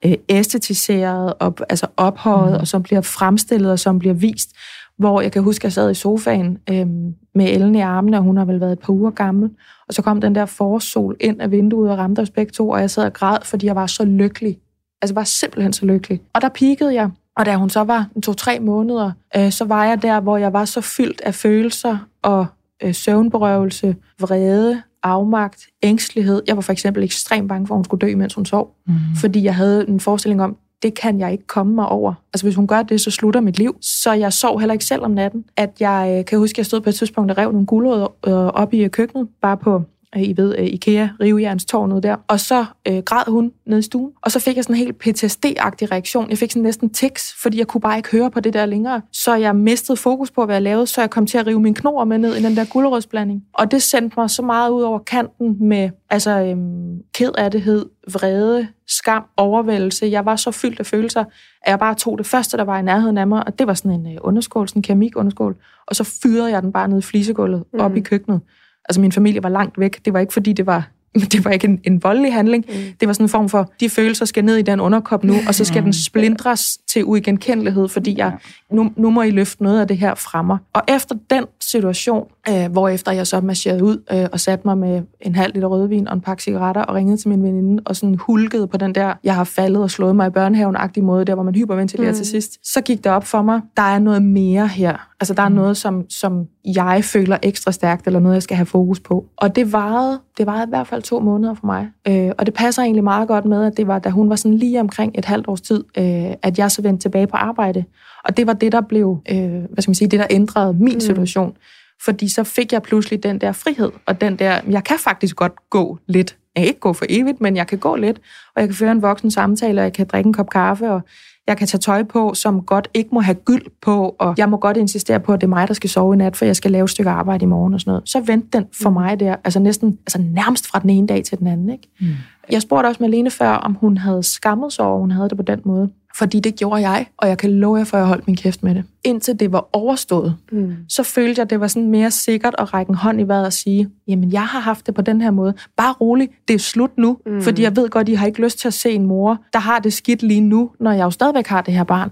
øh, 0.05 0.15
æstetiseret, 0.29 1.35
op, 1.41 1.61
altså 1.69 1.87
ophøjet, 1.97 2.53
mm. 2.53 2.61
og 2.61 2.69
som 2.69 2.83
bliver 2.83 3.01
fremstillet, 3.01 3.73
og 3.73 3.79
som 3.79 3.99
bliver 3.99 4.15
vist. 4.15 4.51
Hvor 4.99 5.21
jeg 5.21 5.33
kan 5.33 5.43
huske, 5.43 5.61
at 5.61 5.65
jeg 5.65 5.73
sad 5.73 5.91
i 5.91 5.95
sofaen 5.95 6.59
øhm, 6.71 7.15
med 7.35 7.47
Ellen 7.49 7.75
i 7.75 7.81
armene, 7.81 8.17
og 8.17 8.23
hun 8.23 8.37
har 8.37 8.45
vel 8.45 8.61
været 8.61 8.73
et 8.73 8.79
par 8.79 8.93
uger 8.93 9.11
gammel, 9.11 9.51
og 9.89 9.95
så 9.95 10.03
kom 10.03 10.21
den 10.21 10.35
der 10.35 10.47
forårssol 10.47 11.17
ind 11.21 11.41
af 11.41 11.51
vinduet 11.51 11.91
og 11.91 11.99
ramte 11.99 12.21
os 12.21 12.31
begge 12.31 12.53
to, 12.53 12.69
og 12.69 12.81
jeg 12.81 12.91
sad 12.91 13.05
og 13.05 13.13
græd, 13.13 13.39
fordi 13.45 13.67
jeg 13.67 13.77
var 13.77 13.87
så 13.87 14.05
lykkelig. 14.05 14.59
Altså, 15.05 15.15
var 15.15 15.25
simpelthen 15.25 15.73
så 15.73 15.87
lykkelig. 15.87 16.21
Og 16.35 16.41
der 16.41 16.49
peakede 16.49 16.95
jeg. 16.95 17.11
Og 17.37 17.47
da 17.47 17.57
hun 17.57 17.71
så 17.71 17.81
var 17.81 18.09
to-tre 18.23 18.61
måneder, 18.61 19.13
øh, 19.37 19.53
så 19.53 19.65
var 19.65 19.85
jeg 19.85 20.03
der, 20.03 20.21
hvor 20.21 20.37
jeg 20.37 20.53
var 20.53 20.65
så 20.65 20.81
fyldt 20.81 21.21
af 21.21 21.35
følelser 21.35 21.99
og 22.23 22.47
øh, 22.83 22.95
søvnberøvelse, 22.95 23.97
vrede, 24.21 24.83
afmagt, 25.03 25.67
ængstelighed. 25.83 26.43
Jeg 26.47 26.57
var 26.57 26.63
for 26.63 26.73
eksempel 26.73 27.03
ekstremt 27.03 27.49
bange 27.49 27.67
for, 27.67 27.75
at 27.75 27.79
hun 27.79 27.85
skulle 27.85 28.09
dø, 28.09 28.17
mens 28.17 28.35
hun 28.35 28.47
sov. 28.47 28.77
Mm. 28.87 28.95
Fordi 29.17 29.45
jeg 29.45 29.55
havde 29.55 29.89
en 29.89 30.01
forestilling 30.01 30.43
om, 30.43 30.57
det 30.83 30.95
kan 30.95 31.21
jeg 31.21 31.33
ikke 31.33 31.47
komme 31.47 31.75
mig 31.75 31.87
over. 31.87 32.15
Altså 32.33 32.47
hvis 32.47 32.55
hun 32.55 32.67
gør 32.67 32.83
det, 32.83 33.01
så 33.01 33.11
slutter 33.11 33.41
mit 33.41 33.59
liv. 33.59 33.77
Så 33.81 34.13
jeg 34.13 34.33
sov 34.33 34.59
heller 34.61 34.73
ikke 34.73 34.85
selv 34.85 35.03
om 35.03 35.11
natten. 35.11 35.45
At 35.57 35.71
jeg 35.81 36.17
øh, 36.19 36.25
kan 36.25 36.39
huske, 36.39 36.55
at 36.55 36.59
jeg 36.59 36.67
stod 36.67 36.81
på 36.81 36.89
et 36.89 36.95
tidspunkt 36.95 37.31
og 37.31 37.39
rev 37.39 37.53
nogle 37.53 37.67
guldrødder 37.67 38.07
øh, 38.27 38.35
op 38.35 38.75
i 38.75 38.89
køkkenet, 38.89 39.29
bare 39.43 39.57
på 39.57 39.83
i 40.21 40.37
ved, 40.37 40.59
uh, 40.59 40.65
IKEA, 40.65 41.09
rivejernstårnet 41.21 42.03
der. 42.03 42.17
Og 42.29 42.41
så 42.41 42.65
øh, 42.89 42.99
græd 42.99 43.31
hun 43.31 43.53
ned 43.67 43.79
i 43.79 43.83
stuen. 43.83 44.11
Og 44.23 44.33
så 44.33 44.41
fik 44.41 44.57
jeg 44.57 44.65
sådan 44.65 44.77
en 44.77 44.79
helt 44.79 44.97
PTSD-agtig 45.07 45.93
reaktion. 45.93 46.31
Jeg 46.31 46.39
fik 46.39 46.51
sådan 46.51 46.63
næsten 46.63 46.91
tics, 46.91 47.35
fordi 47.43 47.59
jeg 47.59 47.67
kunne 47.67 47.81
bare 47.81 47.97
ikke 47.97 48.11
høre 48.11 48.31
på 48.31 48.41
det 48.41 48.53
der 48.53 48.67
længere. 48.67 49.01
Så 49.13 49.35
jeg 49.35 49.57
mistede 49.57 49.97
fokus 49.97 50.31
på, 50.31 50.45
hvad 50.45 50.55
jeg 50.55 50.63
lavede, 50.63 50.87
så 50.87 51.01
jeg 51.01 51.11
kom 51.11 51.27
til 51.27 51.39
at 51.39 51.47
rive 51.47 51.61
min 51.61 51.75
knor 51.75 52.05
med 52.05 52.19
ned 52.19 52.37
i 52.37 52.43
den 52.43 52.57
der 52.57 52.65
guldrødsblanding. 52.65 53.43
Og 53.53 53.71
det 53.71 53.83
sendte 53.83 54.15
mig 54.21 54.31
så 54.31 54.43
meget 54.43 54.71
ud 54.71 54.83
over 54.83 54.99
kanten 54.99 55.69
med 55.69 55.91
altså, 56.11 56.31
øhm, 56.31 56.99
kedattighed, 57.15 57.87
vrede, 58.13 58.69
skam, 58.87 59.25
overvældelse. 59.37 60.07
Jeg 60.07 60.25
var 60.25 60.37
så 60.37 60.51
fyldt 60.51 60.81
af 60.81 60.87
følelser, 60.87 61.25
at 61.63 61.71
jeg 61.71 61.79
bare 61.79 61.95
tog 61.95 62.19
det 62.19 62.27
første, 62.27 62.57
der 62.57 62.65
var 62.65 62.79
i 62.79 62.83
nærheden 62.83 63.19
af 63.19 63.27
mig, 63.27 63.47
og 63.47 63.59
det 63.59 63.67
var 63.67 63.75
sådan 63.75 64.01
en 64.01 64.13
øh, 64.13 64.19
underskål, 64.21 64.69
sådan 64.69 64.79
en 64.79 64.83
keramikunderskål, 64.83 65.57
og 65.87 65.97
så 65.97 66.05
fyrede 66.23 66.51
jeg 66.51 66.63
den 66.63 66.73
bare 66.73 66.89
ned 66.89 66.99
i 66.99 67.03
flisegulvet 67.03 67.65
mm. 67.73 67.81
op 67.81 67.97
i 67.97 68.01
køkkenet. 68.01 68.41
Altså 68.89 69.01
min 69.01 69.13
familie 69.13 69.43
var 69.43 69.49
langt 69.49 69.79
væk. 69.79 70.05
Det 70.05 70.13
var 70.13 70.21
ikke 70.21 70.33
fordi, 70.33 70.53
det 70.53 70.67
var 70.67 70.89
det 71.33 71.45
var 71.45 71.51
ikke 71.51 71.65
en, 71.69 71.81
en 71.85 72.03
voldelig 72.03 72.33
handling. 72.33 72.65
Mm. 72.69 72.75
Det 73.01 73.09
var 73.09 73.13
sådan 73.13 73.25
en 73.25 73.29
form 73.29 73.49
for, 73.49 73.73
de 73.81 73.89
følelser 73.89 74.25
skal 74.25 74.45
ned 74.45 74.57
i 74.57 74.63
den 74.63 74.81
underkop 74.81 75.25
nu, 75.25 75.35
og 75.49 75.55
så 75.55 75.65
skal 75.65 75.81
mm. 75.81 75.85
den 75.85 75.93
splindres 75.93 76.79
til 76.89 77.05
uigenkendelighed, 77.05 77.89
fordi 77.89 78.19
jeg, 78.19 78.33
nu, 78.71 78.93
nu 78.97 79.11
må 79.11 79.23
I 79.23 79.31
løfte 79.31 79.63
noget 79.63 79.81
af 79.81 79.89
det 79.89 79.97
her 79.97 80.15
fra 80.15 80.43
mig. 80.43 80.59
Og 80.73 80.83
efter 80.89 81.15
den 81.31 81.45
situation, 81.61 82.27
øh, 82.49 82.73
hvor 82.73 82.89
efter 82.89 83.13
jeg 83.13 83.27
så 83.27 83.41
marcherede 83.41 83.85
ud 83.85 84.03
øh, 84.13 84.27
og 84.33 84.41
satte 84.41 84.67
mig 84.67 84.79
med 84.79 85.03
en 85.21 85.35
halv 85.35 85.55
liter 85.55 85.69
rødvin 85.69 86.09
og 86.09 86.15
en 86.15 86.21
pakke 86.21 86.43
cigaretter 86.43 86.83
og 86.83 86.95
ringede 86.95 87.17
til 87.17 87.29
min 87.29 87.43
veninde 87.43 87.83
og 87.87 87.97
sådan 87.97 88.15
hulkede 88.15 88.67
på 88.67 88.77
den 88.77 88.95
der, 88.95 89.15
jeg 89.25 89.35
har 89.35 89.45
faldet 89.45 89.83
og 89.83 89.91
slået 89.91 90.17
mig 90.17 90.27
i 90.27 90.31
børnehaven-agtige 90.31 91.05
måde, 91.05 91.25
der 91.25 91.35
hvor 91.35 91.43
man 91.43 91.55
hyperventilerer 91.55 92.11
mm. 92.11 92.17
til 92.17 92.27
sidst, 92.27 92.59
så 92.73 92.81
gik 92.81 93.05
det 93.05 93.13
op 93.13 93.25
for 93.25 93.43
mig, 93.43 93.61
der 93.77 93.83
er 93.83 93.99
noget 93.99 94.23
mere 94.23 94.69
her. 94.69 95.09
Altså 95.21 95.35
der 95.35 95.43
er 95.43 95.49
mm. 95.49 95.55
noget, 95.55 95.77
som, 95.77 96.05
som 96.11 96.47
jeg 96.65 97.05
føler 97.05 97.39
ekstra 97.43 97.73
stærkt, 97.73 98.07
eller 98.07 98.21
noget, 98.21 98.35
jeg 98.35 98.43
skal 98.43 98.57
have 98.57 98.67
fokus 98.67 99.01
på. 99.01 99.25
Og 99.37 99.57
det 99.57 99.73
varede, 99.73 100.21
det 100.39 100.47
varede 100.47 100.65
i 100.65 100.69
hvert 100.69 100.87
fald 100.87 101.03
to 101.05 101.21
måneder 101.21 101.55
for 101.55 101.67
mig. 101.67 101.89
Øh, 102.09 102.33
og 102.39 102.47
det 102.47 102.55
passer 102.55 102.83
egentlig 102.83 103.05
meget 103.05 103.29
godt 103.29 103.45
med, 103.45 103.65
at 103.65 103.77
det 103.77 103.87
var, 103.87 103.99
da 103.99 104.11
hun 104.11 104.31
var 104.31 104.37
sådan 104.37 104.59
lige 104.59 104.81
omkring 104.81 105.19
et 105.19 105.25
halvt 105.25 105.49
års 105.49 105.61
tid, 105.61 105.85
øh, 105.99 106.35
at 106.43 106.59
jeg 106.59 106.71
så 106.71 106.83
vendte 106.83 107.03
tilbage 107.03 107.27
på 107.27 107.37
arbejde. 107.37 107.85
Og 108.25 108.37
det 108.37 108.47
var 108.47 108.53
det, 108.53 108.73
der 108.73 108.81
blev, 108.81 109.19
øh, 109.31 109.39
hvad 109.49 109.83
skal 109.83 109.91
man 109.91 109.95
sige, 109.95 110.09
det, 110.09 110.19
der 110.19 110.27
ændrede 110.31 110.75
min 110.75 110.95
mm. 110.95 111.01
situation. 111.01 111.57
Fordi 112.05 112.29
så 112.29 112.45
fik 112.45 112.73
jeg 112.73 112.83
pludselig 112.83 113.23
den 113.23 113.41
der 113.41 113.53
frihed, 113.53 113.91
og 114.07 114.21
den 114.21 114.37
der, 114.37 114.61
jeg 114.71 114.85
kan 114.85 114.99
faktisk 114.99 115.37
godt 115.37 115.71
gå 115.71 115.99
lidt. 116.07 116.37
Jeg 116.55 116.61
kan 116.61 116.69
ikke 116.69 116.81
gå 116.81 116.93
for 116.93 117.05
evigt, 117.09 117.41
men 117.41 117.57
jeg 117.57 117.67
kan 117.67 117.79
gå 117.79 117.97
lidt, 117.97 118.21
og 118.57 118.61
jeg 118.61 118.69
kan 118.69 118.75
føre 118.75 118.93
en 118.93 119.03
voksen 119.03 119.31
samtale, 119.31 119.81
og 119.81 119.85
jeg 119.85 119.93
kan 119.93 120.07
drikke 120.07 120.29
en 120.29 120.33
kop 120.33 120.51
kaffe, 120.51 120.91
og 120.91 121.01
jeg 121.47 121.57
kan 121.57 121.67
tage 121.67 121.79
tøj 121.79 122.03
på, 122.03 122.35
som 122.35 122.63
godt 122.63 122.89
ikke 122.95 123.11
må 123.13 123.21
have 123.21 123.35
gyld 123.35 123.63
på, 123.83 124.17
og 124.19 124.35
jeg 124.39 124.49
må 124.49 124.57
godt 124.57 124.77
insistere 124.77 125.21
på, 125.21 125.33
at 125.33 125.41
det 125.41 125.47
er 125.47 125.49
mig, 125.49 125.69
der 125.69 125.75
skal 125.75 125.91
sove 125.91 126.15
i 126.15 126.17
nat, 126.17 126.37
for 126.37 126.45
jeg 126.45 126.57
skal 126.57 126.71
lave 126.71 126.85
et 126.85 126.91
stykke 126.91 127.11
arbejde 127.11 127.43
i 127.43 127.47
morgen 127.47 127.75
og 127.75 127.81
sådan 127.81 127.91
noget. 127.91 128.09
Så 128.09 128.21
vendte 128.21 128.59
den 128.59 128.67
for 128.83 128.91
mm. 128.91 128.95
mig 128.95 129.21
der, 129.21 129.37
altså 129.45 129.59
næsten, 129.59 129.99
altså 130.07 130.19
nærmest 130.19 130.67
fra 130.67 130.79
den 130.79 130.91
ene 130.91 131.07
dag 131.07 131.25
til 131.25 131.39
den 131.39 131.47
anden. 131.47 131.71
Ikke? 131.71 131.89
Mm. 132.01 132.07
Jeg 132.51 132.63
spurgte 132.63 132.87
også 132.87 133.03
Malene 133.03 133.31
før, 133.31 133.49
om 133.49 133.75
hun 133.75 133.97
havde 133.97 134.23
skammet 134.23 134.73
sig 134.73 134.85
over, 134.85 135.01
hun 135.01 135.11
havde 135.11 135.29
det 135.29 135.37
på 135.37 135.43
den 135.43 135.61
måde. 135.65 135.91
Fordi 136.19 136.41
det 136.41 136.57
gjorde 136.57 136.89
jeg, 136.91 137.07
og 137.17 137.29
jeg 137.29 137.39
kan 137.39 137.51
love 137.51 137.77
jer 137.77 137.85
for, 137.85 137.97
at 137.97 138.01
jeg 138.01 138.09
holdt 138.09 138.27
min 138.27 138.37
kæft 138.37 138.63
med 138.63 138.75
det. 138.75 138.85
Indtil 139.05 139.41
det 139.41 139.53
var 139.53 139.69
overstået, 139.73 140.37
Mm. 140.53 140.75
så 140.89 141.03
følte 141.03 141.39
jeg, 141.39 141.45
at 141.45 141.51
det 141.51 141.61
var 141.61 141.67
sådan 141.67 141.91
mere 141.91 142.11
sikkert 142.11 142.55
at 142.59 142.75
række 142.75 142.91
en 142.91 142.95
hånd 142.95 143.21
i 143.21 143.23
vejret 143.23 143.47
og 143.47 143.53
sige, 143.53 143.89
jamen 144.09 144.33
jeg 144.33 144.47
har 144.47 144.61
haft 144.61 144.87
det 144.87 144.95
på 144.95 145.03
den 145.03 145.21
her 145.21 145.31
måde. 145.31 145.55
Bare 145.77 145.93
rolig, 145.93 146.29
det 146.49 146.55
er 146.55 146.59
slut 146.59 146.91
nu. 146.99 147.19
Mm. 147.27 147.43
Fordi 147.43 147.63
jeg 147.63 147.77
ved 147.77 147.89
godt, 147.91 148.09
I 148.09 148.15
har 148.15 148.27
ikke 148.27 148.43
lyst 148.43 148.59
til 148.59 148.69
at 148.69 148.75
se 148.75 148.91
en 148.91 149.07
mor, 149.07 149.39
der 149.53 149.59
har 149.59 149.79
det 149.79 149.93
skidt 149.93 150.23
lige 150.23 150.41
nu, 150.41 150.71
når 150.81 150.93
jeg 150.93 151.05
jo 151.05 151.11
stadigvæk 151.11 151.47
har 151.47 151.63
det 151.63 151.75
her 151.75 151.85
barn. 151.85 152.11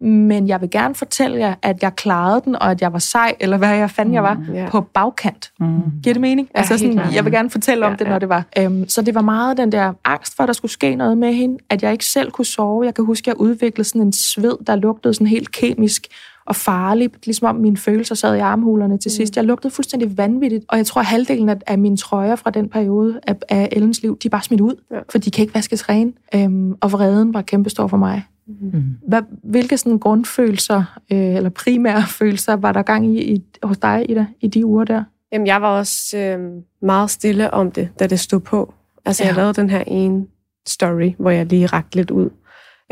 Men 0.00 0.48
jeg 0.48 0.60
vil 0.60 0.70
gerne 0.70 0.94
fortælle 0.94 1.38
jer, 1.38 1.54
at 1.62 1.82
jeg 1.82 1.96
klarede 1.96 2.40
den, 2.44 2.56
og 2.56 2.70
at 2.70 2.80
jeg 2.82 2.92
var 2.92 2.98
sej, 2.98 3.34
eller 3.40 3.56
hvad 3.56 3.76
jeg 3.76 3.90
fandt, 3.90 4.12
jeg 4.12 4.22
var, 4.22 4.42
Ja. 4.54 4.68
på 4.70 4.80
bagkant. 4.80 5.52
Mm. 5.60 5.66
Giver 6.02 6.14
det 6.14 6.20
mening? 6.20 6.48
Ja, 6.54 6.58
altså 6.58 6.78
sådan, 6.78 7.00
jeg 7.14 7.24
vil 7.24 7.32
gerne 7.32 7.50
fortælle 7.50 7.86
om 7.86 7.92
Ja, 7.92 7.96
det, 7.96 8.06
når 8.06 8.12
ja. 8.12 8.18
det 8.18 8.28
var. 8.28 8.44
Øhm, 8.58 8.88
så 8.88 9.02
det 9.02 9.14
var 9.14 9.22
meget 9.22 9.56
den 9.56 9.72
der 9.72 9.92
angst 10.04 10.36
for, 10.36 10.42
at 10.42 10.46
der 10.46 10.52
skulle 10.52 10.72
ske 10.72 10.94
noget 10.94 11.18
med 11.18 11.32
hende, 11.34 11.58
at 11.70 11.82
jeg 11.82 11.92
ikke 11.92 12.04
selv 12.06 12.30
kunne 12.30 12.44
sove. 12.44 12.84
Jeg 12.84 12.94
kan 12.94 13.04
huske, 13.04 13.22
at 13.24 13.26
jeg 13.26 13.40
udviklede 13.40 13.88
sådan 13.88 14.02
en 14.02 14.12
sved, 14.12 14.56
der 14.66 14.76
lugtede 14.76 15.14
sådan 15.14 15.26
helt 15.26 15.52
kemisk 15.52 16.06
og 16.46 16.56
farligt, 16.56 17.26
ligesom 17.26 17.48
om 17.48 17.56
mine 17.56 17.76
følelser 17.76 18.14
sad 18.14 18.36
i 18.36 18.38
armhulerne 18.38 18.98
til 18.98 19.10
sidst. 19.10 19.36
Jeg 19.36 19.44
lugtede 19.44 19.74
fuldstændig 19.74 20.18
vanvittigt, 20.18 20.64
og 20.68 20.76
jeg 20.76 20.86
tror, 20.86 21.00
at 21.00 21.06
halvdelen 21.06 21.48
af, 21.48 21.56
af 21.66 21.78
mine 21.78 21.96
trøjer 21.96 22.36
fra 22.36 22.50
den 22.50 22.68
periode 22.68 23.20
af, 23.26 23.34
af 23.48 23.68
Ellens 23.72 24.02
liv, 24.02 24.18
de 24.22 24.28
er 24.28 24.30
bare 24.30 24.42
smidt 24.42 24.60
ud, 24.60 24.74
Ja. 24.90 24.98
for 25.10 25.18
de 25.18 25.30
kan 25.30 25.42
ikke 25.42 25.54
vaskes 25.54 25.88
rene. 25.88 26.12
Øhm, 26.34 26.74
og 26.80 26.92
vreden 26.92 27.34
var 27.34 27.42
kæmpestor 27.42 27.86
for 27.86 27.96
mig. 27.96 28.24
Mm. 28.46 28.82
Hvad, 29.08 29.22
hvilke 29.42 29.78
sådan 29.78 29.98
grundfølelser, 29.98 30.98
øh, 31.12 31.34
eller 31.34 31.50
primære 31.50 32.02
følelser, 32.18 32.52
var 32.52 32.72
der 32.72 32.82
gang 32.82 33.06
i, 33.06 33.34
i 33.34 33.42
hos 33.62 33.78
dig, 33.78 34.10
Ida, 34.10 34.26
i 34.40 34.48
de 34.48 34.66
uger 34.66 34.84
der? 34.84 35.04
Jamen, 35.32 35.46
jeg 35.46 35.62
var 35.62 35.78
også 35.78 36.18
øh, 36.18 36.62
meget 36.82 37.10
stille 37.10 37.50
om 37.50 37.70
det, 37.70 37.88
da 37.98 38.06
det 38.06 38.20
stod 38.20 38.40
på. 38.40 38.74
Altså, 39.04 39.22
ja. 39.22 39.28
jeg 39.28 39.36
lavede 39.36 39.54
den 39.54 39.70
her 39.70 39.84
ene 39.86 40.26
story, 40.66 41.12
hvor 41.18 41.30
jeg 41.30 41.46
lige 41.46 41.66
rakte 41.66 41.96
lidt 41.96 42.10
ud. 42.10 42.30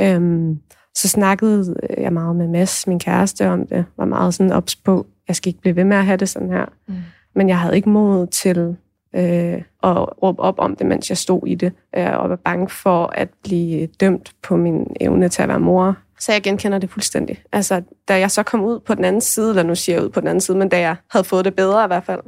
Øhm, 0.00 0.58
så 0.94 1.08
snakkede 1.08 1.76
jeg 1.98 2.12
meget 2.12 2.36
med 2.36 2.48
Mads, 2.48 2.86
min 2.86 2.98
kæreste, 2.98 3.48
om 3.48 3.66
det. 3.66 3.84
Var 3.96 4.04
meget 4.04 4.34
sådan 4.34 4.52
ops 4.52 4.76
på, 4.76 5.06
jeg 5.28 5.36
skal 5.36 5.48
ikke 5.48 5.60
blive 5.60 5.76
ved 5.76 5.84
med 5.84 5.96
at 5.96 6.04
have 6.04 6.16
det 6.16 6.28
sådan 6.28 6.50
her. 6.50 6.66
Mm. 6.88 6.94
Men 7.34 7.48
jeg 7.48 7.58
havde 7.58 7.76
ikke 7.76 7.88
mod 7.88 8.26
til 8.26 8.76
øh, 9.16 9.62
at 9.82 10.22
råbe 10.22 10.42
op 10.42 10.54
om 10.58 10.76
det, 10.76 10.86
mens 10.86 11.10
jeg 11.10 11.18
stod 11.18 11.46
i 11.46 11.54
det. 11.54 11.72
Øh, 11.96 12.18
og 12.18 12.30
var 12.30 12.36
bange 12.36 12.68
for 12.68 13.06
at 13.06 13.28
blive 13.44 13.86
dømt 13.86 14.32
på 14.42 14.56
min 14.56 14.86
evne 15.00 15.28
til 15.28 15.42
at 15.42 15.48
være 15.48 15.60
mor. 15.60 15.96
Så 16.20 16.32
jeg 16.32 16.42
genkender 16.42 16.78
det 16.78 16.90
fuldstændig. 16.90 17.42
Altså, 17.52 17.82
da 18.08 18.18
jeg 18.18 18.30
så 18.30 18.42
kom 18.42 18.64
ud 18.64 18.80
på 18.80 18.94
den 18.94 19.04
anden 19.04 19.20
side, 19.20 19.48
eller 19.48 19.62
nu 19.62 19.74
siger 19.74 19.96
jeg 19.96 20.04
ud 20.04 20.10
på 20.10 20.20
den 20.20 20.28
anden 20.28 20.40
side, 20.40 20.58
men 20.58 20.68
da 20.68 20.80
jeg 20.80 20.96
havde 21.10 21.24
fået 21.24 21.44
det 21.44 21.54
bedre 21.54 21.84
i 21.84 21.86
hvert 21.86 22.04
fald, 22.04 22.20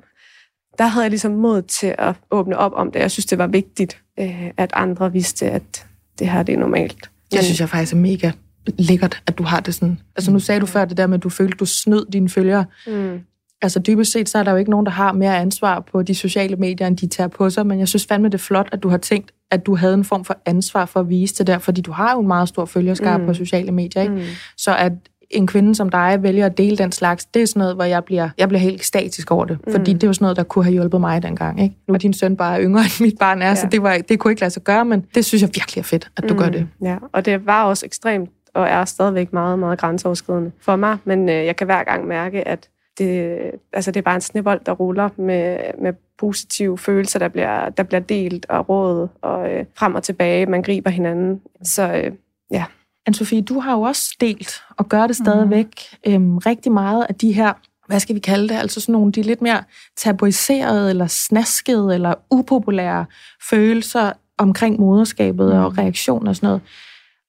der 0.79 0.87
havde 0.87 1.03
jeg 1.03 1.11
ligesom 1.11 1.33
mod 1.33 1.63
til 1.63 1.95
at 1.99 2.15
åbne 2.31 2.59
op 2.59 2.73
om 2.75 2.91
det. 2.91 3.01
Jeg 3.01 3.11
synes, 3.11 3.27
det 3.27 3.39
var 3.39 3.47
vigtigt, 3.47 4.03
øh, 4.21 4.51
at 4.57 4.71
andre 4.73 5.13
vidste, 5.13 5.51
at 5.51 5.87
det 6.19 6.29
her 6.29 6.43
det 6.43 6.55
er 6.55 6.59
normalt. 6.59 7.11
Det 7.33 7.45
synes 7.45 7.61
jeg 7.61 7.69
faktisk 7.69 7.93
er 7.93 7.97
mega 7.97 8.31
lækkert, 8.67 9.23
at 9.27 9.39
du 9.39 9.43
har 9.43 9.61
det 9.61 9.75
sådan. 9.75 10.01
Altså 10.17 10.31
nu 10.31 10.39
sagde 10.39 10.61
du 10.61 10.67
før 10.67 10.85
det 10.85 10.97
der 10.97 11.07
med, 11.07 11.19
at 11.19 11.23
du 11.23 11.29
følte, 11.29 11.57
du 11.57 11.65
snød 11.65 12.07
dine 12.11 12.29
følgere. 12.29 12.65
Mm. 12.87 13.21
Altså 13.65 13.79
dybest 13.79 14.13
set, 14.13 14.29
så 14.29 14.39
er 14.39 14.43
der 14.43 14.51
jo 14.51 14.57
ikke 14.57 14.71
nogen, 14.71 14.87
der 14.87 14.93
har 14.93 15.13
mere 15.13 15.39
ansvar 15.39 15.81
på 15.81 16.03
de 16.03 16.15
sociale 16.15 16.57
medier, 16.57 16.87
end 16.87 16.97
de 16.97 17.07
tager 17.07 17.29
på 17.29 17.51
sig. 17.51 17.67
Men 17.67 17.79
jeg 17.79 17.89
synes 17.89 18.07
fandme, 18.07 18.29
det 18.29 18.35
er 18.35 18.39
flot, 18.39 18.69
at 18.73 18.83
du 18.83 18.89
har 18.89 18.97
tænkt, 18.97 19.33
at 19.51 19.67
du 19.67 19.77
havde 19.77 19.95
en 19.95 20.05
form 20.05 20.25
for 20.25 20.37
ansvar 20.47 20.85
for 20.87 21.01
at 21.01 21.09
vise 21.09 21.35
det 21.35 21.47
der. 21.47 21.59
Fordi 21.59 21.81
du 21.81 21.93
har 21.93 22.13
jo 22.13 22.21
en 22.21 22.27
meget 22.27 22.49
stor 22.49 22.65
følgerskab 22.65 23.21
Mm. 23.21 23.27
på 23.27 23.35
sociale 23.35 23.73
medier, 23.73 24.03
ikke? 24.03 24.15
Mm. 24.15 24.21
Så 24.57 24.77
at 24.77 24.93
en 25.31 25.47
kvinde 25.47 25.75
som 25.75 25.89
dig 25.89 26.19
vælger 26.23 26.47
at 26.47 26.59
dele 26.59 26.77
den 26.77 26.93
slags, 26.93 27.25
det 27.25 27.43
er 27.43 27.47
sådan 27.47 27.61
noget, 27.61 27.75
hvor 27.75 27.85
jeg 27.85 28.05
bliver, 28.05 28.29
jeg 28.39 28.49
bliver 28.49 28.61
helt 28.61 28.75
ekstatisk 28.75 29.31
over 29.31 29.45
det. 29.45 29.59
Fordi 29.71 29.93
Mm. 29.93 29.99
det 29.99 30.03
er 30.07 30.09
jo 30.09 30.13
sådan 30.13 30.25
noget, 30.25 30.37
der 30.37 30.43
kunne 30.43 30.65
have 30.65 30.73
hjulpet 30.73 31.01
mig 31.01 31.23
dengang. 31.23 31.63
Ikke? 31.63 31.77
Nu 31.89 31.95
er 31.95 31.99
din 31.99 32.13
søn 32.13 32.37
bare 32.37 32.63
yngre, 32.63 32.81
end 33.01 33.01
mit 33.01 33.15
barn 33.21 33.43
er, 33.43 33.49
ja. 33.49 33.55
så 33.55 33.69
det, 33.73 33.83
var, 33.83 33.99
det 34.09 34.19
kunne 34.19 34.33
ikke 34.33 34.41
lade 34.41 34.51
sig 34.51 34.63
gøre, 34.63 34.85
men 34.85 35.05
det 35.15 35.25
synes 35.25 35.43
jeg 35.43 35.51
virkelig 35.55 35.81
er 35.81 35.85
fedt, 35.85 36.11
at 36.17 36.29
du 36.29 36.35
mm. 36.35 36.41
gør 36.41 36.49
det. 36.49 36.67
Ja, 36.83 36.97
og 37.13 37.25
det 37.25 37.47
var 37.47 37.65
også 37.65 37.87
ekstremt, 37.87 38.31
og 38.55 38.67
er 38.69 38.85
stadigvæk 38.85 39.33
meget, 39.33 39.59
meget 39.59 39.79
grænseoverskridende 39.79 40.51
for 40.61 40.77
mig. 40.77 40.97
Men 41.05 41.29
øh, 41.29 41.35
jeg 41.35 41.57
kan 41.57 41.65
hver 41.65 41.85
gang 41.85 42.07
mærke, 42.07 42.49
at 42.49 42.69
det, 42.99 43.39
altså 43.73 43.91
det 43.91 44.01
er 44.01 44.05
bare 44.05 44.15
en 44.15 44.21
snebold, 44.21 44.61
der 44.67 44.73
ruller 44.73 45.09
med, 45.17 45.59
med 45.83 45.93
positive 46.19 46.79
følelser, 46.79 47.19
der 47.19 47.29
bliver, 47.29 47.69
der 47.69 47.83
bliver 47.83 48.01
delt 48.01 48.47
og 48.49 48.69
råd 48.69 49.09
og 49.23 49.53
øh, 49.53 49.65
frem 49.75 49.95
og 49.95 50.03
tilbage. 50.03 50.47
Man 50.47 50.63
griber 50.63 50.91
hinanden. 50.91 51.41
Så 51.63 51.93
øh, 51.93 52.13
ja. 52.51 52.65
Anne-Sophie, 53.11 53.43
du 53.43 53.59
har 53.59 53.73
jo 53.73 53.81
også 53.81 54.17
delt, 54.21 54.63
og 54.77 54.89
gør 54.89 55.07
det 55.07 55.17
stadigvæk, 55.17 55.67
mm. 56.07 56.13
øhm, 56.13 56.39
rigtig 56.39 56.73
meget 56.73 57.07
af 57.09 57.15
de 57.15 57.33
her, 57.33 57.53
hvad 57.87 58.01
skal 58.01 58.15
vi 58.15 58.21
kalde 58.21 58.49
det, 58.49 58.55
altså 58.55 58.81
sådan 58.81 58.93
nogle, 58.93 59.13
de 59.13 59.23
lidt 59.23 59.43
mere 59.43 59.63
tabuiserede, 59.97 60.91
eller 60.91 61.07
snaskede, 61.07 61.95
eller 61.95 62.15
upopulære 62.31 63.07
følelser 63.51 64.13
omkring 64.39 64.81
moderskabet 64.81 65.55
mm. 65.55 65.59
og 65.59 65.79
reaktion 65.79 66.27
og 66.27 66.37
sådan 66.37 66.47
noget. 66.47 66.61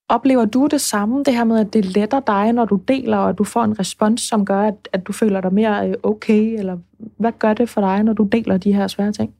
Oplever 0.10 0.46
du 0.46 0.68
det 0.72 0.82
samme, 0.82 1.24
det 1.24 1.34
her 1.34 1.44
med, 1.44 1.60
at 1.60 1.74
det 1.74 1.86
letter 1.86 2.20
dig, 2.20 2.54
når 2.54 2.66
du 2.66 2.82
deler, 2.88 3.18
og 3.18 3.38
du 3.38 3.44
får 3.44 3.64
en 3.64 3.80
respons, 3.80 4.22
som 4.22 4.46
gør, 4.46 4.62
at, 4.62 4.90
at 4.94 5.08
du 5.08 5.14
føler 5.14 5.42
dig 5.42 5.54
mere 5.54 5.90
øh, 5.90 5.96
okay, 6.04 6.60
eller 6.60 6.78
hvad 7.18 7.32
gør 7.40 7.54
det 7.54 7.70
for 7.70 7.82
dig, 7.82 8.04
når 8.04 8.14
du 8.14 8.24
deler 8.32 8.58
de 8.58 8.74
her 8.74 8.88
svære 8.88 9.12
ting? 9.12 9.34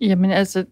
Jamen 0.00 0.30
altså, 0.30 0.64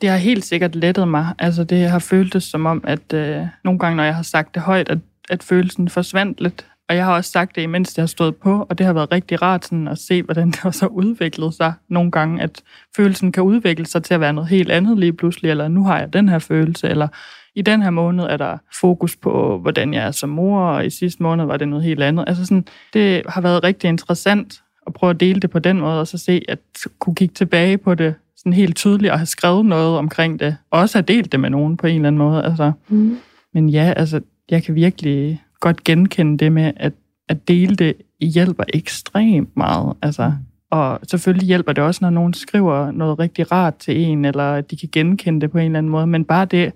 det 0.00 0.08
har 0.08 0.16
helt 0.16 0.44
sikkert 0.44 0.74
lettet 0.74 1.08
mig. 1.08 1.34
Altså 1.38 1.64
det 1.64 1.88
har 1.88 1.98
føltes 1.98 2.44
som 2.44 2.66
om, 2.66 2.84
at 2.86 3.12
øh, 3.12 3.46
nogle 3.64 3.78
gange, 3.78 3.96
når 3.96 4.04
jeg 4.04 4.14
har 4.14 4.22
sagt 4.22 4.54
det 4.54 4.62
højt, 4.62 4.88
at, 4.88 4.98
at 5.30 5.42
følelsen 5.42 5.88
forsvandt 5.88 6.40
lidt. 6.40 6.66
Og 6.88 6.96
jeg 6.96 7.04
har 7.04 7.14
også 7.14 7.30
sagt 7.30 7.56
det, 7.56 7.62
imens 7.62 7.94
det 7.94 8.02
har 8.02 8.06
stået 8.06 8.36
på, 8.36 8.66
og 8.68 8.78
det 8.78 8.86
har 8.86 8.92
været 8.92 9.12
rigtig 9.12 9.42
rart 9.42 9.64
sådan, 9.64 9.88
at 9.88 9.98
se, 9.98 10.22
hvordan 10.22 10.46
det 10.46 10.56
har 10.64 10.70
så 10.70 10.86
udviklet 10.86 11.54
sig 11.54 11.72
nogle 11.88 12.10
gange, 12.10 12.42
at 12.42 12.62
følelsen 12.96 13.32
kan 13.32 13.42
udvikle 13.42 13.86
sig 13.86 14.02
til 14.02 14.14
at 14.14 14.20
være 14.20 14.32
noget 14.32 14.50
helt 14.50 14.70
andet 14.70 14.98
lige 14.98 15.12
pludselig, 15.12 15.50
eller 15.50 15.68
nu 15.68 15.84
har 15.84 15.98
jeg 15.98 16.12
den 16.12 16.28
her 16.28 16.38
følelse, 16.38 16.88
eller 16.88 17.08
i 17.54 17.62
den 17.62 17.82
her 17.82 17.90
måned 17.90 18.24
er 18.24 18.36
der 18.36 18.58
fokus 18.80 19.16
på, 19.16 19.58
hvordan 19.58 19.94
jeg 19.94 20.06
er 20.06 20.10
som 20.10 20.28
mor, 20.28 20.60
og 20.60 20.86
i 20.86 20.90
sidste 20.90 21.22
måned 21.22 21.44
var 21.44 21.56
det 21.56 21.68
noget 21.68 21.84
helt 21.84 22.02
andet. 22.02 22.24
Altså 22.26 22.44
sådan, 22.46 22.64
det 22.92 23.22
har 23.28 23.40
været 23.40 23.64
rigtig 23.64 23.88
interessant 23.88 24.54
at 24.86 24.92
prøve 24.92 25.10
at 25.10 25.20
dele 25.20 25.40
det 25.40 25.50
på 25.50 25.58
den 25.58 25.80
måde, 25.80 26.00
og 26.00 26.06
så 26.06 26.18
se, 26.18 26.42
at 26.48 26.58
kunne 26.98 27.14
kigge 27.14 27.34
tilbage 27.34 27.78
på 27.78 27.94
det 27.94 28.14
sådan 28.36 28.52
helt 28.52 28.76
tydeligt, 28.76 29.12
og 29.12 29.18
have 29.18 29.26
skrevet 29.26 29.66
noget 29.66 29.98
omkring 29.98 30.40
det, 30.40 30.56
og 30.70 30.80
også 30.80 30.98
have 30.98 31.04
delt 31.08 31.32
det 31.32 31.40
med 31.40 31.50
nogen 31.50 31.76
på 31.76 31.86
en 31.86 31.94
eller 31.94 32.06
anden 32.08 32.18
måde. 32.18 32.44
Altså, 32.44 32.72
Mm. 32.88 33.18
men 33.54 33.68
ja, 33.68 33.92
altså, 33.96 34.20
jeg 34.50 34.62
kan 34.62 34.74
virkelig 34.74 35.42
godt 35.60 35.84
genkende 35.84 36.38
det 36.38 36.52
med, 36.52 36.72
at, 36.76 36.92
at 37.28 37.48
dele 37.48 37.74
det 37.76 37.94
hjælper 38.20 38.64
ekstremt 38.74 39.56
meget. 39.56 39.92
Altså, 40.02 40.32
og 40.70 41.00
selvfølgelig 41.10 41.46
hjælper 41.46 41.72
det 41.72 41.84
også, 41.84 41.98
når 42.02 42.10
nogen 42.10 42.34
skriver 42.34 42.90
noget 42.90 43.18
rigtig 43.18 43.52
rart 43.52 43.74
til 43.76 43.96
en, 44.00 44.24
eller 44.24 44.60
de 44.60 44.76
kan 44.76 44.88
genkende 44.92 45.40
det 45.40 45.50
på 45.50 45.58
en 45.58 45.64
eller 45.64 45.78
anden 45.78 45.90
måde. 45.90 46.06
Men 46.06 46.24
bare 46.24 46.44
det, 46.44 46.72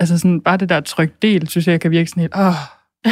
altså 0.00 0.18
sådan, 0.18 0.40
bare 0.40 0.56
det 0.56 0.68
der 0.68 0.80
tryk 0.80 1.10
del, 1.22 1.48
synes 1.48 1.66
jeg 1.68 1.80
kan 1.80 1.90
virke 1.90 2.10
sådan 2.10 2.20
helt, 2.20 2.34
åh, 2.36 2.52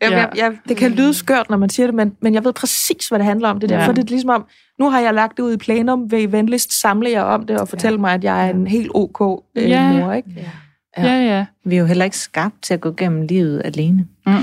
Jeg, 0.00 0.10
Ja. 0.10 0.16
jeg, 0.18 0.28
jeg, 0.36 0.52
det 0.68 0.76
kan 0.76 0.90
lyde 0.90 1.14
skørt, 1.14 1.50
når 1.50 1.56
man 1.56 1.68
siger 1.70 1.86
det, 1.86 1.94
men, 1.94 2.12
men 2.22 2.34
jeg 2.34 2.44
ved 2.44 2.52
præcis, 2.52 3.08
hvad 3.08 3.18
det 3.18 3.26
handler 3.26 3.48
om. 3.48 3.60
Det 3.60 3.68
der. 3.68 3.78
Ja. 3.78 3.86
For 3.86 3.92
det 3.92 4.04
er 4.04 4.08
ligesom 4.08 4.30
om, 4.30 4.44
nu 4.78 4.90
har 4.90 5.00
jeg 5.00 5.14
lagt 5.14 5.36
det 5.36 5.42
ud 5.42 5.52
i 5.52 5.56
plenum, 5.56 6.10
vil 6.10 6.22
I 6.22 6.26
venligst 6.32 6.80
samle 6.80 7.10
jer 7.10 7.22
om 7.22 7.46
det 7.46 7.60
og 7.60 7.68
fortælle 7.68 7.96
ja. 7.96 8.00
mig, 8.00 8.12
at 8.14 8.24
jeg 8.24 8.46
er 8.46 8.50
en 8.54 8.66
helt 8.66 8.90
ok 8.94 9.44
øh, 9.56 9.68
Ja. 9.70 9.92
mor. 9.92 10.12
Ikke? 10.12 10.28
Ja. 10.36 11.02
Ja. 11.04 11.14
ja, 11.14 11.36
ja. 11.36 11.46
Vi 11.64 11.74
er 11.76 11.80
jo 11.80 11.86
heller 11.86 12.04
ikke 12.04 12.16
skabt 12.16 12.62
til 12.62 12.74
at 12.74 12.80
gå 12.80 12.92
gennem 12.96 13.22
livet 13.22 13.62
alene. 13.64 14.06
Mm-mm. 14.26 14.40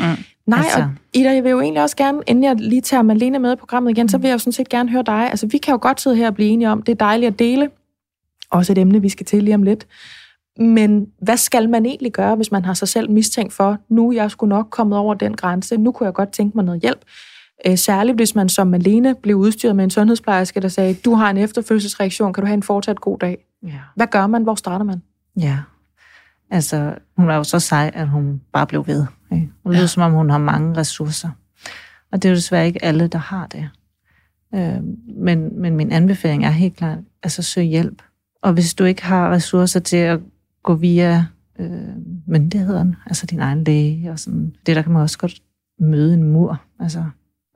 Nej, 0.48 0.60
Altså. 0.60 0.80
og 0.80 0.90
Ida, 1.14 1.34
jeg 1.34 1.44
vil 1.44 1.50
jo 1.50 1.62
egentlig 1.62 1.84
også 1.84 1.96
gerne, 1.96 2.22
inden 2.28 2.44
jeg 2.44 2.56
lige 2.56 2.82
tager 2.82 3.04
Malene 3.04 3.40
med 3.40 3.54
i 3.54 3.56
programmet 3.56 3.92
igen, 3.92 4.10
så 4.10 4.18
vil 4.18 4.28
jeg 4.28 4.34
jo 4.34 4.38
sådan 4.40 4.54
set 4.54 4.70
gerne 4.70 4.90
høre 4.90 5.04
dig. 5.06 5.30
Altså, 5.30 5.48
vi 5.48 5.58
kan 5.58 5.72
jo 5.72 5.80
godt 5.82 6.02
sidde 6.02 6.16
her 6.16 6.28
og 6.28 6.36
blive 6.36 6.50
enige 6.50 6.70
om, 6.70 6.82
det 6.82 6.92
er 6.92 6.96
dejligt 6.96 7.34
at 7.34 7.40
dele. 7.40 7.70
Også 8.50 8.72
et 8.72 8.78
emne, 8.78 9.02
vi 9.02 9.10
skal 9.10 9.26
til 9.26 9.44
lige 9.44 9.56
om 9.56 9.64
lidt. 9.64 9.86
Men 10.60 11.08
hvad 11.22 11.38
skal 11.38 11.70
man 11.70 11.86
egentlig 11.86 12.12
gøre, 12.12 12.36
hvis 12.36 12.52
man 12.52 12.66
har 12.66 12.74
sig 12.74 12.88
selv 12.88 13.12
mistænkt 13.12 13.54
for, 13.54 13.78
nu 13.90 14.10
er 14.10 14.14
jeg 14.14 14.32
skulle 14.32 14.50
nok 14.50 14.68
kommet 14.70 14.98
over 14.98 15.14
den 15.14 15.36
grænse, 15.36 15.78
nu 15.78 15.92
kunne 15.92 16.06
jeg 16.06 16.14
godt 16.14 16.32
tænke 16.32 16.58
mig 16.58 16.66
noget 16.66 16.82
hjælp. 16.82 17.00
Øh, 17.68 17.78
Særligt 17.78 18.18
hvis 18.18 18.36
man 18.36 18.50
som 18.50 18.68
Malene 18.68 19.16
blev 19.16 19.36
udstyret 19.36 19.76
med 19.76 19.84
en 19.84 19.90
sundhedsplejerske, 19.90 20.60
der 20.60 20.68
sagde, 20.68 20.94
du 20.94 21.14
har 21.14 21.30
en 21.30 21.38
efterfødselsreaktion, 21.38 22.34
kan 22.34 22.42
du 22.42 22.46
have 22.48 22.54
en 22.54 22.64
fortsat 22.64 23.02
god 23.02 23.20
dag? 23.20 23.38
Ja. 23.64 23.80
Hvad 23.96 24.08
gør 24.08 24.28
man? 24.28 24.44
Hvor 24.44 24.56
starter 24.56 24.86
man? 24.86 25.02
Ja. 25.40 25.58
Altså, 26.52 26.96
hun 27.18 27.28
var 27.28 27.36
jo 27.36 27.44
så 27.44 27.60
sej, 27.60 27.92
at 27.94 28.08
hun 28.10 28.42
bare 28.54 28.68
blev 28.68 28.88
ved. 28.88 29.06
Ikke? 29.32 29.50
Hun 29.64 29.72
lyder 29.74 29.82
Ja. 29.84 29.88
som 29.88 30.04
om, 30.04 30.12
hun 30.12 30.30
har 30.30 30.38
mange 30.38 30.78
ressourcer. 30.78 31.30
Og 32.12 32.22
det 32.22 32.26
er 32.26 32.30
jo 32.30 32.36
desværre 32.36 32.68
ikke 32.68 32.86
alle, 32.86 33.08
der 33.08 33.18
har 33.18 33.48
det. 33.48 33.70
Øh, 34.56 34.84
men, 35.18 35.62
men 35.62 35.76
min 35.76 35.92
anbefaling 35.92 36.46
er 36.46 36.50
helt 36.50 36.76
klart, 36.76 36.98
altså 37.24 37.42
søg 37.42 37.64
hjælp. 37.64 38.02
Og 38.44 38.54
hvis 38.54 38.74
du 38.74 38.84
ikke 38.84 39.04
har 39.06 39.32
ressourcer 39.32 39.80
til 39.80 39.98
at 39.98 40.20
gå 40.66 40.76
via 40.76 41.26
øh, 41.60 41.96
myndighederne, 42.28 42.96
altså 43.06 43.26
din 43.26 43.40
egen 43.40 43.64
læge 43.64 44.12
og 44.12 44.20
sådan, 44.20 44.56
det 44.66 44.76
der 44.76 44.82
kan 44.82 44.92
man 44.92 45.02
også 45.02 45.18
godt 45.18 45.42
møde 45.80 46.14
en 46.14 46.24
mur. 46.24 46.62
Altså, 46.80 47.04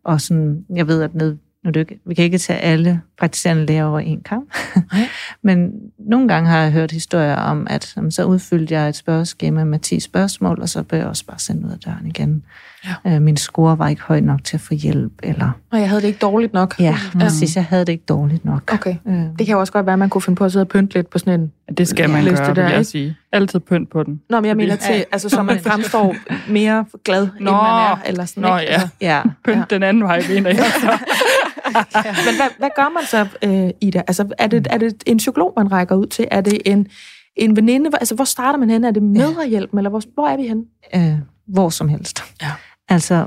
og 0.04 0.22
sådan, 0.22 0.65
jeg 0.76 0.88
ved, 0.88 1.02
at 1.02 1.15
ned, 1.15 1.38
nu 1.63 1.69
det 1.69 1.80
ikke, 1.80 2.00
vi 2.06 2.13
kan 2.13 2.26
ikke 2.26 2.38
tage 2.38 2.60
alle 2.60 3.02
praktiserende 3.19 3.65
læger 3.65 3.86
over 3.86 3.99
en 3.99 4.21
kamp. 4.25 4.53
Men 5.43 5.71
nogle 5.99 6.27
gange 6.27 6.49
har 6.49 6.60
jeg 6.60 6.71
hørt 6.71 6.91
historier 6.91 7.36
om, 7.36 7.67
at 7.69 7.93
jamen, 7.97 8.12
så 8.12 8.23
udfyldte 8.23 8.73
jeg 8.73 8.89
et 8.89 8.95
spørgeskema 8.95 9.63
med 9.63 9.79
10 9.79 9.99
spørgsmål, 9.99 10.62
og 10.62 10.69
så 10.69 10.84
blev 10.84 10.99
jeg 10.99 11.08
også 11.08 11.25
bare 11.25 11.39
sendt 11.39 11.65
ud 11.65 11.71
af 11.71 11.77
døren 11.79 12.08
igen. 12.08 12.43
Ja. 12.86 13.15
Øh, 13.15 13.21
min 13.21 13.38
score 13.38 13.79
var 13.79 13.88
ikke 13.88 14.01
høj 14.01 14.19
nok 14.19 14.43
til 14.43 14.58
at 14.58 14.62
få 14.62 14.73
hjælp. 14.73 15.12
Eller... 15.23 15.51
Og 15.71 15.79
jeg 15.79 15.89
havde 15.89 16.01
det 16.01 16.08
ikke 16.08 16.19
dårligt 16.19 16.53
nok. 16.53 16.75
Ja, 16.79 16.95
præcis. 17.19 17.55
Jeg 17.55 17.65
havde 17.65 17.86
det 17.86 17.91
ikke 17.91 18.03
dårligt 18.10 18.45
nok. 18.45 18.73
Okay. 18.73 18.95
Øh. 19.08 19.13
Det 19.13 19.38
kan 19.38 19.47
jo 19.47 19.60
også 19.60 19.73
godt 19.73 19.86
være, 19.86 19.93
at 19.93 19.99
man 19.99 20.10
kunne 20.10 20.21
finde 20.21 20.38
på 20.38 20.45
at 20.45 20.51
sidde 20.51 20.63
og 20.63 20.67
pynte 20.67 20.93
lidt 20.93 21.10
på 21.10 21.17
sådan 21.19 21.39
en 21.69 21.75
Det 21.77 21.88
skal 21.88 22.10
man 22.10 22.23
liste 22.23 22.38
gøre, 22.45 22.55
der, 22.55 22.62
vil 22.62 22.69
jeg 22.69 22.79
ikke? 22.79 22.84
sige. 22.89 23.15
Altid 23.32 23.60
pynt 23.60 23.89
på 23.91 24.03
den. 24.03 24.21
Nå, 24.29 24.39
men 24.39 24.45
jeg 24.47 24.58
mener 24.58 24.75
til, 24.75 25.05
altså, 25.12 25.29
så 25.29 25.43
man 25.43 25.60
fremstår 25.67 26.15
mere 26.49 26.86
glad, 27.05 27.23
end 27.23 27.32
Nå. 27.39 27.51
man 27.51 27.62
er. 27.62 27.99
Eller 28.05 28.25
sådan, 28.25 28.43
Nå 28.43 28.58
ikke? 28.58 28.71
ja, 28.73 28.82
Ja, 29.01 29.21
pynt 29.45 29.58
Ja. 29.58 29.63
den 29.69 29.84
anden 29.84 30.03
vej, 30.03 30.21
mener 30.29 30.49
jeg. 30.49 30.65
Så. 30.82 30.97
Men 32.25 32.36
hvad, 32.36 32.58
hvad 32.58 32.69
gør 32.75 32.89
man 32.93 33.03
så, 33.03 33.27
øh, 33.43 33.69
Ida? 33.82 34.01
Altså, 34.08 34.27
er 34.38 34.47
det, 34.47 34.67
er 34.69 34.77
det 34.77 35.03
en 35.05 35.17
psykolog, 35.17 35.53
man 35.58 35.71
rækker 35.71 35.95
ud 35.95 36.05
til? 36.05 36.27
Er 36.32 36.41
det 36.41 36.58
en, 36.65 36.88
en 37.36 37.55
veninde? 37.55 37.89
Altså, 37.93 38.15
hvor 38.15 38.23
starter 38.23 38.60
man 38.60 38.69
hen? 38.69 38.84
Er 38.84 38.91
det 38.91 39.03
mødrehjælpen, 39.03 39.79
eller 39.79 39.89
hvor, 39.89 40.01
hvor 40.13 40.27
er 40.27 40.38
vi 40.38 40.47
henne? 40.47 40.63
øh, 40.95 41.15
hvor 41.47 41.69
som 41.69 41.89
helst. 41.89 42.23
Ja. 42.41 42.51
Altså, 42.89 43.25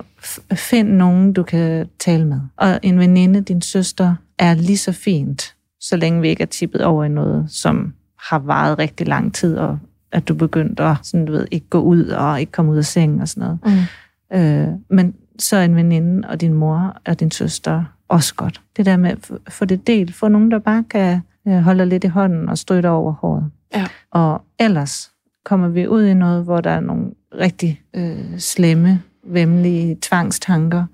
find 0.55 0.89
nogen, 0.89 1.33
du 1.33 1.43
kan 1.43 1.89
tale 1.99 2.27
med. 2.27 2.41
Og 2.57 2.81
en 2.83 2.99
veninde, 2.99 3.41
din 3.41 3.63
søster, 3.63 4.15
er 4.39 4.55
lige 4.55 4.79
så 4.79 4.93
fint, 4.93 5.55
så 5.81 5.97
længe 5.97 6.21
vi 6.21 6.29
ikke 6.29 6.43
er 6.43 6.47
tippet 6.47 6.81
over 6.85 7.05
i 7.05 7.09
noget, 7.09 7.47
som 7.51 7.95
har 8.31 8.39
varet 8.39 8.79
rigtig 8.79 9.09
lang 9.09 9.35
tid, 9.35 9.57
og 9.57 9.79
at 10.13 10.29
du 10.29 10.35
begyndt 10.35 10.81
at 10.81 10.97
sådan, 11.03 11.27
du 11.27 11.33
ved, 11.33 11.47
ikke 11.51 11.67
gå 11.71 11.81
ud 11.81 12.05
og 12.07 12.41
ikke 12.41 12.53
komme 12.53 12.73
ud 12.73 12.77
af 12.77 12.85
sengen 12.85 13.21
og 13.21 13.29
sådan 13.29 13.59
noget. 13.63 13.89
Mm. 14.33 14.39
Øh, 14.39 14.69
men 14.91 15.15
så 15.39 15.57
en 15.57 15.77
veninde 15.77 16.29
og 16.29 16.41
din 16.41 16.55
mor 16.55 16.97
og 17.07 17.21
din 17.21 17.31
søster 17.31 17.85
også 18.13 18.35
godt. 18.35 18.61
Det 18.77 18.87
der 18.87 18.97
med 18.97 19.11
at 19.11 19.31
få- 19.53 19.65
det 19.65 19.87
delt. 19.87 20.15
Få 20.15 20.29
nogen, 20.29 20.51
der 20.51 20.59
bare 20.59 20.85
kan 20.91 21.21
øh, 21.49 21.59
holde 21.59 21.87
lidt 21.87 22.05
i 22.05 22.07
hånden 22.07 22.49
og 22.49 22.59
støtte 22.59 22.89
over 22.91 23.13
håret. 23.13 23.51
Ja. 23.75 23.87
Og 24.11 24.43
ellers 24.61 25.11
kommer 25.45 25.69
vi 25.69 25.87
ud 25.87 26.05
i 26.05 26.15
noget, 26.15 26.45
hvor 26.45 26.61
der 26.61 26.71
er 26.71 26.81
nogle 26.81 27.11
rigtig 27.41 27.81
øh, 27.95 28.39
slemme, 28.39 29.03
vemmelige 29.25 29.99
tvangstanker. 30.03 30.85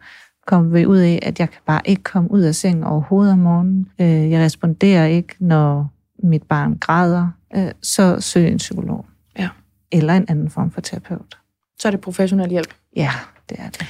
Kommer 0.47 0.71
vi 0.71 0.87
ud 0.87 1.03
i, 1.03 1.19
at 1.23 1.41
jeg 1.41 1.51
kan 1.51 1.61
bare 1.67 1.81
ikke 1.85 2.03
komme 2.03 2.31
ud 2.31 2.41
af 2.41 2.55
sengen 2.55 2.85
overhovedet 2.85 3.33
om 3.33 3.39
morgenen. 3.39 3.89
Øh, 4.01 4.31
jeg 4.31 4.45
responderer 4.45 5.07
ikke, 5.07 5.35
når 5.39 5.93
mit 6.23 6.43
barn 6.43 6.79
græder. 6.79 7.29
Øh, 7.57 7.71
så 7.83 8.21
søg 8.21 8.49
en 8.49 8.57
psykolog. 8.57 9.07
Ja. 9.39 9.49
Eller 9.93 10.15
en 10.15 10.25
anden 10.29 10.51
form 10.51 10.71
for 10.71 10.81
terapeut. 10.81 11.39
Så 11.81 11.89
er 11.89 11.91
det 11.91 12.01
professionel 12.01 12.51
hjælp. 12.51 12.75
Ja, 12.97 13.11
det 13.49 13.57
er 13.61 13.69
det. 13.71 13.87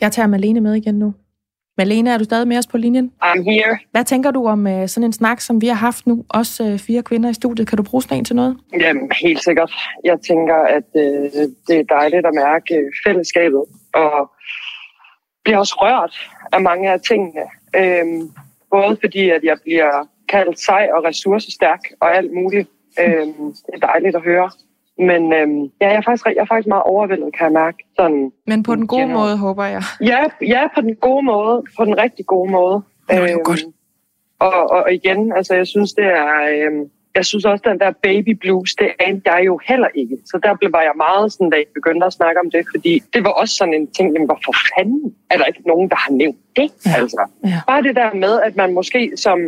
Jeg 0.00 0.12
tager 0.12 0.26
Malene 0.26 0.60
med 0.60 0.74
igen 0.74 0.94
nu. 0.94 1.14
Malene, 1.78 2.10
er 2.10 2.18
du 2.18 2.24
stadig 2.24 2.48
med 2.48 2.58
os 2.58 2.66
på 2.66 2.76
linjen? 2.76 3.12
I'm 3.24 3.42
here. 3.50 3.78
Hvad 3.90 4.04
tænker 4.04 4.30
du 4.30 4.46
om 4.46 4.66
øh, 4.66 4.88
sådan 4.88 5.04
en 5.04 5.12
snak, 5.12 5.40
som 5.40 5.60
vi 5.60 5.66
har 5.66 5.74
haft 5.74 6.06
nu? 6.06 6.24
Også 6.28 6.64
øh, 6.64 6.78
fire 6.78 7.02
kvinder 7.02 7.30
i 7.30 7.34
studiet. 7.34 7.68
Kan 7.68 7.76
du 7.76 7.82
bruge 7.82 8.02
sådan 8.02 8.18
en 8.18 8.24
til 8.24 8.36
noget? 8.36 8.56
Jamen, 8.80 9.10
helt 9.22 9.44
sikkert. 9.44 9.72
Jeg 10.04 10.18
tænker, 10.28 10.54
at 10.54 10.84
øh, 10.96 11.30
det 11.68 11.76
er 11.80 11.84
dejligt 11.88 12.26
at 12.26 12.34
mærke 12.34 12.74
fællesskabet, 13.06 13.64
og 13.94 14.30
bliver 15.44 15.58
også 15.58 15.74
rørt 15.78 16.30
af 16.52 16.60
mange 16.60 16.92
af 16.92 17.00
tingene. 17.00 17.44
Øhm, 17.76 18.30
både 18.70 18.96
fordi, 19.00 19.30
at 19.30 19.40
jeg 19.44 19.56
bliver 19.62 20.06
kaldt 20.28 20.60
sej 20.60 20.88
og 20.94 21.04
ressourcestærk 21.04 21.80
og 22.00 22.16
alt 22.16 22.32
muligt. 22.32 22.68
Øhm, 23.00 23.44
det 23.66 23.74
er 23.74 23.86
dejligt 23.86 24.16
at 24.16 24.22
høre. 24.22 24.50
Men 24.98 25.32
øhm, 25.32 25.62
ja, 25.80 25.86
jeg 25.88 25.94
er, 25.96 26.00
faktisk, 26.00 26.26
jeg 26.26 26.36
er 26.36 26.44
faktisk 26.44 26.68
meget 26.68 26.82
overvældet, 26.82 27.34
kan 27.38 27.44
jeg 27.44 27.52
mærke. 27.52 27.78
Sådan, 27.98 28.32
Men 28.46 28.62
på 28.62 28.74
den 28.74 28.86
gode 28.86 29.00
Generelt. 29.00 29.20
måde, 29.20 29.36
håber 29.38 29.64
jeg. 29.64 29.82
Ja, 30.00 30.18
ja, 30.46 30.62
på 30.74 30.80
den 30.80 30.96
gode 30.96 31.24
måde. 31.24 31.62
På 31.76 31.84
den 31.84 31.98
rigtig 31.98 32.26
gode 32.26 32.50
måde. 32.52 32.74
Nå, 32.74 32.82
det 33.08 33.16
er 33.16 33.20
jo 33.20 33.38
Øhm, 33.38 33.44
godt. 33.44 33.60
Og, 34.38 34.52
og, 34.54 34.68
og 34.70 34.92
igen, 34.92 35.32
altså 35.32 35.54
jeg 35.54 35.66
synes, 35.66 35.92
det 35.92 36.04
er... 36.04 36.34
Øhm, 36.54 36.90
jeg 37.14 37.24
synes 37.24 37.44
også, 37.44 37.62
den 37.70 37.78
der 37.78 37.90
baby 38.02 38.32
blues, 38.42 38.74
det 38.74 38.90
anede 39.00 39.22
jeg 39.26 39.46
jo 39.46 39.60
heller 39.68 39.88
ikke. 39.94 40.16
Så 40.24 40.38
der 40.42 40.54
blev 40.54 40.70
jeg 40.74 40.92
meget 40.96 41.32
sådan, 41.32 41.50
da 41.50 41.56
jeg 41.56 41.66
begyndte 41.74 42.06
at 42.06 42.12
snakke 42.12 42.40
om 42.40 42.50
det, 42.50 42.62
fordi 42.74 43.02
det 43.14 43.24
var 43.24 43.30
også 43.30 43.54
sådan 43.56 43.74
en 43.74 43.86
ting, 43.96 44.12
jamen, 44.12 44.26
hvorfor 44.26 44.54
fanden 44.70 45.14
er 45.30 45.36
der 45.38 45.44
ikke 45.44 45.62
nogen, 45.66 45.88
der 45.88 45.96
har 45.96 46.12
nævnt 46.12 46.36
det? 46.56 46.68
Ja. 46.86 46.90
Altså. 47.00 47.22
Ja. 47.44 47.58
Bare 47.66 47.82
det 47.82 47.96
der 47.96 48.14
med, 48.14 48.40
at 48.40 48.56
man 48.56 48.74
måske 48.74 49.12
som, 49.16 49.38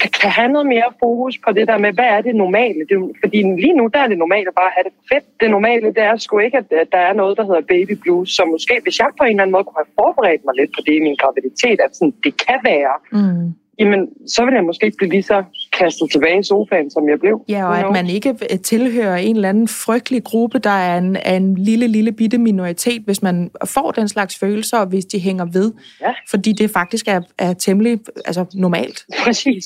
kan, 0.00 0.10
kan 0.20 0.30
have 0.30 0.48
noget 0.48 0.66
mere 0.66 0.90
fokus 1.02 1.34
på 1.44 1.52
det 1.52 1.68
der 1.68 1.78
med, 1.78 1.92
hvad 1.92 2.10
er 2.16 2.20
det 2.20 2.34
normale? 2.34 2.80
Det, 2.88 2.96
fordi 3.22 3.38
lige 3.64 3.76
nu, 3.80 3.84
der 3.94 4.00
er 4.00 4.08
det 4.08 4.18
normale 4.18 4.50
bare 4.58 4.70
at 4.70 4.76
have 4.76 4.86
det 4.88 4.94
fedt. 5.12 5.26
Det 5.40 5.50
normale, 5.50 5.86
det 5.86 6.02
er 6.10 6.16
sgu 6.16 6.38
ikke, 6.38 6.58
at, 6.58 6.72
at 6.82 6.88
der 6.92 6.98
er 6.98 7.12
noget, 7.12 7.36
der 7.38 7.44
hedder 7.44 7.60
baby 7.74 7.94
blues, 8.02 8.30
så 8.30 8.42
måske, 8.44 8.74
hvis 8.82 8.98
jeg 8.98 9.10
på 9.18 9.24
en 9.24 9.30
eller 9.30 9.42
anden 9.42 9.52
måde 9.52 9.64
kunne 9.64 9.82
have 9.84 9.94
forberedt 10.00 10.42
mig 10.44 10.54
lidt 10.60 10.70
på 10.76 10.80
det 10.86 10.94
i 11.00 11.04
min 11.06 11.16
graviditet, 11.22 11.78
at 11.86 11.96
sådan, 11.96 12.14
det 12.24 12.34
kan 12.46 12.58
være, 12.64 12.94
Mm. 13.12 13.54
Jamen, 13.78 14.08
så 14.28 14.44
vil 14.44 14.54
jeg 14.54 14.64
måske 14.64 14.86
ikke 14.86 14.96
blive 14.96 15.10
lige 15.10 15.22
så 15.22 15.44
kastet 15.78 16.10
tilbage 16.12 16.40
i 16.40 16.42
sofaen, 16.42 16.90
som 16.90 17.08
jeg 17.08 17.20
blev. 17.20 17.44
Ja, 17.48 17.68
og 17.68 17.78
at 17.78 17.92
man 17.92 18.06
ikke 18.06 18.34
øh, 18.52 18.58
tilhører 18.58 19.16
en 19.16 19.36
eller 19.36 19.48
anden 19.48 19.68
frygtelig 19.68 20.24
gruppe, 20.24 20.58
der 20.58 20.70
er 20.70 20.98
en, 20.98 21.16
er 21.16 21.36
en 21.36 21.54
lille, 21.54 21.86
lille 21.86 22.12
bitte 22.12 22.38
minoritet, 22.38 23.02
hvis 23.02 23.22
man 23.22 23.50
får 23.64 23.90
den 23.90 24.08
slags 24.08 24.38
følelser, 24.38 24.78
og 24.78 24.86
hvis 24.86 25.04
de 25.04 25.18
hænger 25.18 25.44
ved. 25.44 25.72
Ja. 26.00 26.14
Fordi 26.30 26.52
det 26.52 26.70
faktisk 26.70 27.08
er, 27.08 27.20
er 27.38 27.52
temmelig 27.52 28.00
altså, 28.24 28.44
normalt. 28.54 29.04
Præcis. 29.24 29.64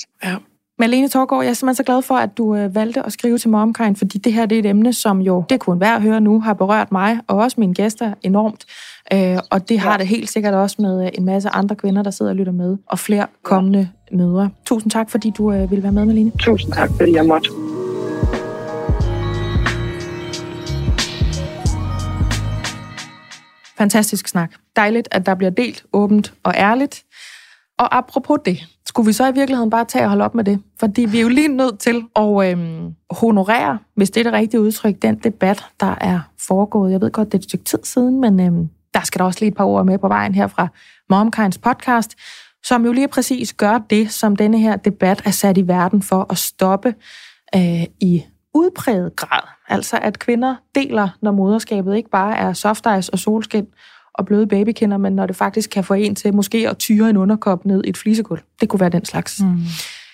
Malene 0.81 1.09
Torgård, 1.09 1.43
jeg 1.43 1.51
er 1.51 1.55
simpelthen 1.55 1.75
så 1.75 1.83
glad 1.83 2.03
for, 2.03 2.15
at 2.15 2.39
du 2.39 2.55
øh, 2.55 2.75
valgte 2.75 3.03
at 3.03 3.13
skrive 3.13 3.39
til 3.39 3.51
Momkind, 3.51 3.97
fordi 3.97 4.19
det 4.19 4.33
her 4.33 4.47
det 4.47 4.57
er 4.57 4.61
et 4.61 4.67
emne, 4.67 4.93
som 4.93 5.21
jo, 5.21 5.45
det 5.51 5.61
kunne 5.61 5.77
hver 5.77 6.01
høre 6.01 6.21
nu, 6.21 6.41
har 6.41 6.55
berørt 6.55 6.93
mig 6.93 7.21
og 7.27 7.37
også 7.37 7.61
mine 7.61 7.75
gæster 7.75 8.15
enormt. 8.23 8.65
Øh, 9.13 9.39
og 9.51 9.69
det 9.69 9.79
har 9.79 9.97
det 9.97 10.07
helt 10.07 10.31
sikkert 10.31 10.55
også 10.55 10.77
med 10.79 11.05
øh, 11.05 11.11
en 11.15 11.25
masse 11.25 11.49
andre 11.49 11.77
kvinder, 11.77 12.03
der 12.03 12.11
sidder 12.11 12.31
og 12.31 12.37
lytter 12.37 12.53
med, 12.53 12.77
og 12.87 12.99
flere 12.99 13.27
kommende 13.43 13.89
mødre. 14.13 14.51
Tusind 14.67 14.91
tak, 14.91 15.11
fordi 15.11 15.33
du 15.39 15.53
øh, 15.53 15.71
ville 15.71 15.83
være 15.83 15.93
med, 15.93 16.05
Malene. 16.05 16.31
Tusind 16.39 16.73
tak, 16.73 16.91
fordi 16.97 17.15
jeg 17.15 17.27
måtte. 17.27 17.51
Fantastisk 23.79 24.29
snak. 24.29 24.51
Dejligt, 24.77 25.09
at 25.11 25.27
der 25.27 25.35
bliver 25.35 25.51
delt 25.51 25.85
åbent 25.93 26.33
og 26.43 26.55
ærligt. 26.57 27.05
Og 27.79 27.97
apropos 27.97 28.39
det, 28.45 28.59
skulle 28.99 29.07
vi 29.07 29.13
så 29.13 29.29
i 29.29 29.35
virkeligheden 29.35 29.71
bare 29.71 29.85
tage 29.85 30.05
og 30.05 30.09
holde 30.09 30.25
op 30.25 30.35
med 30.35 30.45
det? 30.45 30.63
Fordi 30.81 31.05
vi 31.05 31.19
er 31.19 31.23
jo 31.23 31.29
lige 31.29 31.49
nødt 31.49 31.79
til 31.79 32.03
at 32.17 32.51
øhm, 32.51 32.95
honorere, 33.11 33.79
hvis 33.95 34.11
det 34.11 34.21
er 34.21 34.25
det 34.25 34.33
rigtige 34.33 34.61
udtryk, 34.61 35.03
den 35.03 35.19
debat, 35.19 35.65
der 35.81 35.95
er 36.01 36.21
foregået. 36.41 36.93
Jeg 36.93 37.01
ved 37.01 37.11
godt, 37.11 37.33
det 37.33 37.35
er 37.35 37.39
et 37.39 37.45
stykke 37.45 37.65
tid 37.65 37.79
siden, 37.83 38.21
men 38.21 38.41
øhm, 38.41 38.69
der 38.95 39.01
skal 39.01 39.19
der 39.19 39.25
også 39.25 39.41
lige 39.41 39.49
et 39.49 39.57
par 39.57 39.65
ord 39.65 39.87
med 39.87 39.99
på 39.99 40.09
vejen 40.09 40.35
her 40.35 40.47
fra 40.47 40.69
Momkinds 41.11 41.59
podcast, 41.59 42.15
som 42.65 42.85
jo 42.85 42.93
lige 42.93 43.09
præcis 43.09 43.53
gør 43.53 43.79
det, 43.91 44.11
som 44.11 44.37
denne 44.37 44.59
her 44.59 44.77
debat 44.77 45.23
er 45.25 45.31
sat 45.31 45.59
i 45.59 45.69
verden 45.69 46.03
for 46.03 46.27
at 46.31 46.39
stoppe 46.39 46.95
øh, 47.55 47.85
i 48.01 48.25
udpræget 48.55 49.17
grad. 49.17 49.43
Altså 49.69 49.99
at 50.03 50.19
kvinder 50.19 50.57
deler, 50.75 51.09
når 51.23 51.33
moderskabet 51.33 51.97
ikke 51.97 52.11
bare 52.11 52.37
er 52.37 52.53
soft 52.53 52.87
ice 52.99 53.13
og 53.13 53.19
solskin 53.19 53.67
og 54.19 54.27
bløde 54.27 54.47
babykinder, 54.47 54.97
men 54.97 55.13
når 55.13 55.27
det 55.27 55.37
faktisk 55.37 55.71
kan 55.71 55.85
få 55.85 55.95
en 55.95 56.15
til 56.15 56.35
måske 56.35 56.69
at 56.69 56.79
tyre 56.79 57.11
en 57.11 57.17
underkop 57.17 57.65
ned 57.65 57.85
i 57.85 57.89
et 57.89 57.97
flisegulv. 57.97 58.41
Det 58.61 58.69
kunne 58.69 58.81
være 58.81 58.89
den 58.89 59.05
slags. 59.05 59.41
Mm. 59.43 59.59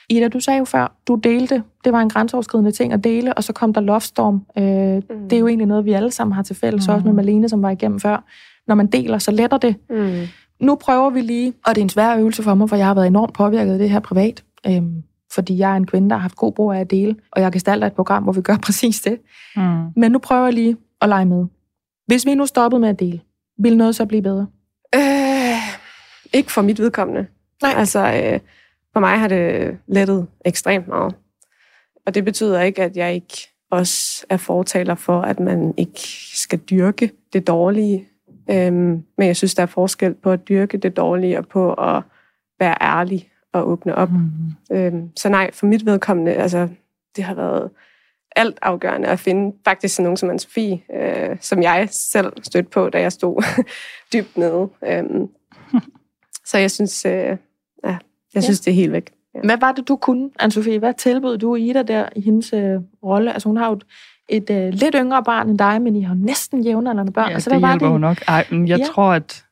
Ida, 0.08 0.28
du 0.28 0.40
sagde 0.40 0.58
jo 0.58 0.64
før, 0.64 0.96
du 1.08 1.14
delte. 1.14 1.62
Det 1.84 1.92
var 1.92 2.00
en 2.00 2.08
grænseoverskridende 2.08 2.70
ting 2.70 2.92
at 2.92 3.04
dele, 3.04 3.34
og 3.34 3.44
så 3.44 3.52
kom 3.52 3.72
der 3.72 3.80
Loftstorm. 3.80 4.46
Øh, 4.58 4.96
mm. 4.96 5.28
Det 5.28 5.36
er 5.36 5.40
jo 5.40 5.48
egentlig 5.48 5.66
noget, 5.66 5.84
vi 5.84 5.92
alle 5.92 6.10
sammen 6.10 6.34
har 6.34 6.42
til 6.42 6.56
fælles, 6.56 6.88
mm. 6.88 6.94
også 6.94 7.06
med 7.06 7.12
Malene, 7.12 7.48
som 7.48 7.62
var 7.62 7.70
igennem 7.70 8.00
før. 8.00 8.24
Når 8.66 8.74
man 8.74 8.86
deler, 8.86 9.18
så 9.18 9.30
letter 9.30 9.58
det. 9.58 9.76
Mm. 9.90 10.20
Nu 10.60 10.74
prøver 10.74 11.10
vi 11.10 11.20
lige, 11.20 11.52
og 11.66 11.74
det 11.74 11.80
er 11.80 11.84
en 11.84 11.88
svær 11.88 12.16
øvelse 12.16 12.42
for 12.42 12.54
mig, 12.54 12.68
for 12.68 12.76
jeg 12.76 12.86
har 12.86 12.94
været 12.94 13.06
enormt 13.06 13.32
påvirket 13.32 13.72
af 13.72 13.78
det 13.78 13.90
her 13.90 14.00
privat. 14.00 14.44
Øhm, 14.66 15.02
fordi 15.34 15.58
jeg 15.58 15.72
er 15.72 15.76
en 15.76 15.86
kvinde, 15.86 16.10
der 16.10 16.16
har 16.16 16.20
haft 16.20 16.36
god 16.36 16.52
brug 16.52 16.72
af 16.72 16.80
at 16.80 16.90
dele, 16.90 17.16
og 17.32 17.42
jeg 17.42 17.52
gestalter 17.52 17.86
et 17.86 17.92
program, 17.92 18.22
hvor 18.22 18.32
vi 18.32 18.40
gør 18.40 18.56
præcis 18.66 19.00
det. 19.00 19.18
Mm. 19.56 19.86
Men 19.96 20.12
nu 20.12 20.18
prøver 20.18 20.44
jeg 20.44 20.52
lige 20.52 20.76
at 21.00 21.08
lege 21.08 21.24
med. 21.24 21.44
Hvis 22.06 22.26
vi 22.26 22.34
nu 22.34 22.46
stoppede 22.46 22.80
med 22.80 22.88
at 22.88 23.00
dele, 23.00 23.20
ville 23.58 23.78
noget 23.78 23.96
så 23.96 24.06
blive 24.06 24.22
bedre? 24.22 24.46
Øh, 24.94 25.78
ikke 26.32 26.52
for 26.52 26.62
mit 26.62 26.78
vedkommende. 26.78 27.26
Nej. 27.62 27.72
Altså, 27.76 27.98
øh, 27.98 28.40
for 28.92 29.00
mig 29.00 29.18
har 29.18 29.28
det 29.28 29.78
lettet 29.86 30.26
ekstremt 30.44 30.88
meget. 30.88 31.14
Og 32.06 32.14
det 32.14 32.24
betyder 32.24 32.60
ikke, 32.60 32.82
at 32.82 32.96
jeg 32.96 33.14
ikke 33.14 33.36
også 33.70 34.26
er 34.30 34.36
fortaler 34.36 34.94
for, 34.94 35.20
at 35.20 35.40
man 35.40 35.74
ikke 35.76 36.00
skal 36.34 36.58
dyrke 36.58 37.10
det 37.32 37.46
dårlige. 37.46 38.08
Øhm, 38.50 39.04
men 39.18 39.26
jeg 39.26 39.36
synes, 39.36 39.54
der 39.54 39.62
er 39.62 39.66
forskel 39.66 40.14
på 40.14 40.30
at 40.30 40.48
dyrke 40.48 40.78
det 40.78 40.96
dårlige 40.96 41.38
og 41.38 41.48
på 41.48 41.74
at 41.74 42.02
være 42.58 42.76
ærlig 42.80 43.30
og 43.52 43.68
åbne 43.68 43.94
op. 43.94 44.10
Mm. 44.10 44.76
Øhm, 44.76 45.16
så 45.16 45.28
nej, 45.28 45.50
for 45.52 45.66
mit 45.66 45.86
vedkommende, 45.86 46.32
altså, 46.32 46.68
det 47.16 47.24
har 47.24 47.34
været 47.34 47.70
alt 48.36 48.58
afgørende 48.62 49.08
at 49.08 49.18
finde 49.20 49.56
faktisk 49.64 49.94
sådan 49.94 50.04
nogen 50.04 50.16
som 50.16 50.30
Anne-Sophie, 50.30 50.96
øh, 50.96 51.36
som 51.40 51.62
jeg 51.62 51.88
selv 51.90 52.32
stødte 52.42 52.68
på, 52.70 52.88
da 52.88 53.00
jeg 53.00 53.12
stod 53.12 53.44
dybt 54.12 54.36
nede. 54.36 54.68
Øhm, 54.86 55.26
så 56.50 56.58
jeg 56.58 56.70
synes, 56.70 57.04
øh, 57.06 57.36
ja, 57.84 57.96
jeg 58.34 58.42
synes 58.42 58.60
det 58.60 58.70
er 58.70 58.74
helt 58.74 58.92
væk. 58.92 59.10
Ja. 59.34 59.40
Hvad 59.44 59.56
var 59.60 59.72
det, 59.72 59.88
du 59.88 59.96
kunne, 59.96 60.30
Anne-Sophie? 60.42 60.78
Hvad 60.78 60.94
tilbød 60.94 61.38
du 61.38 61.54
Ida 61.56 61.82
der 61.82 62.08
i 62.16 62.20
hendes 62.20 62.52
øh, 62.52 62.80
rolle? 63.02 63.32
Altså 63.32 63.48
hun 63.48 63.56
har 63.56 63.66
jo 63.68 63.72
et, 63.72 63.84
et 64.28 64.50
øh, 64.50 64.72
lidt 64.72 64.94
yngre 64.98 65.22
barn 65.24 65.48
end 65.50 65.58
dig, 65.58 65.82
men 65.82 65.96
I 65.96 66.02
har 66.02 66.14
jo 66.14 66.20
næsten 66.24 66.62
jævnaldrende 66.62 67.12
børn. 67.12 67.28
Ja, 67.28 67.34
altså, 67.34 67.50
det 67.50 67.58
hvad 67.58 67.68
var 67.68 67.74
hjælper 67.74 67.86
det? 67.86 67.92
jo 67.92 67.98
nok. 67.98 68.18
Ej, 68.28 68.46
men 68.50 68.68
jeg 68.68 68.78
Ja. 68.78 68.84
tror, 68.84 69.12
at 69.12 69.44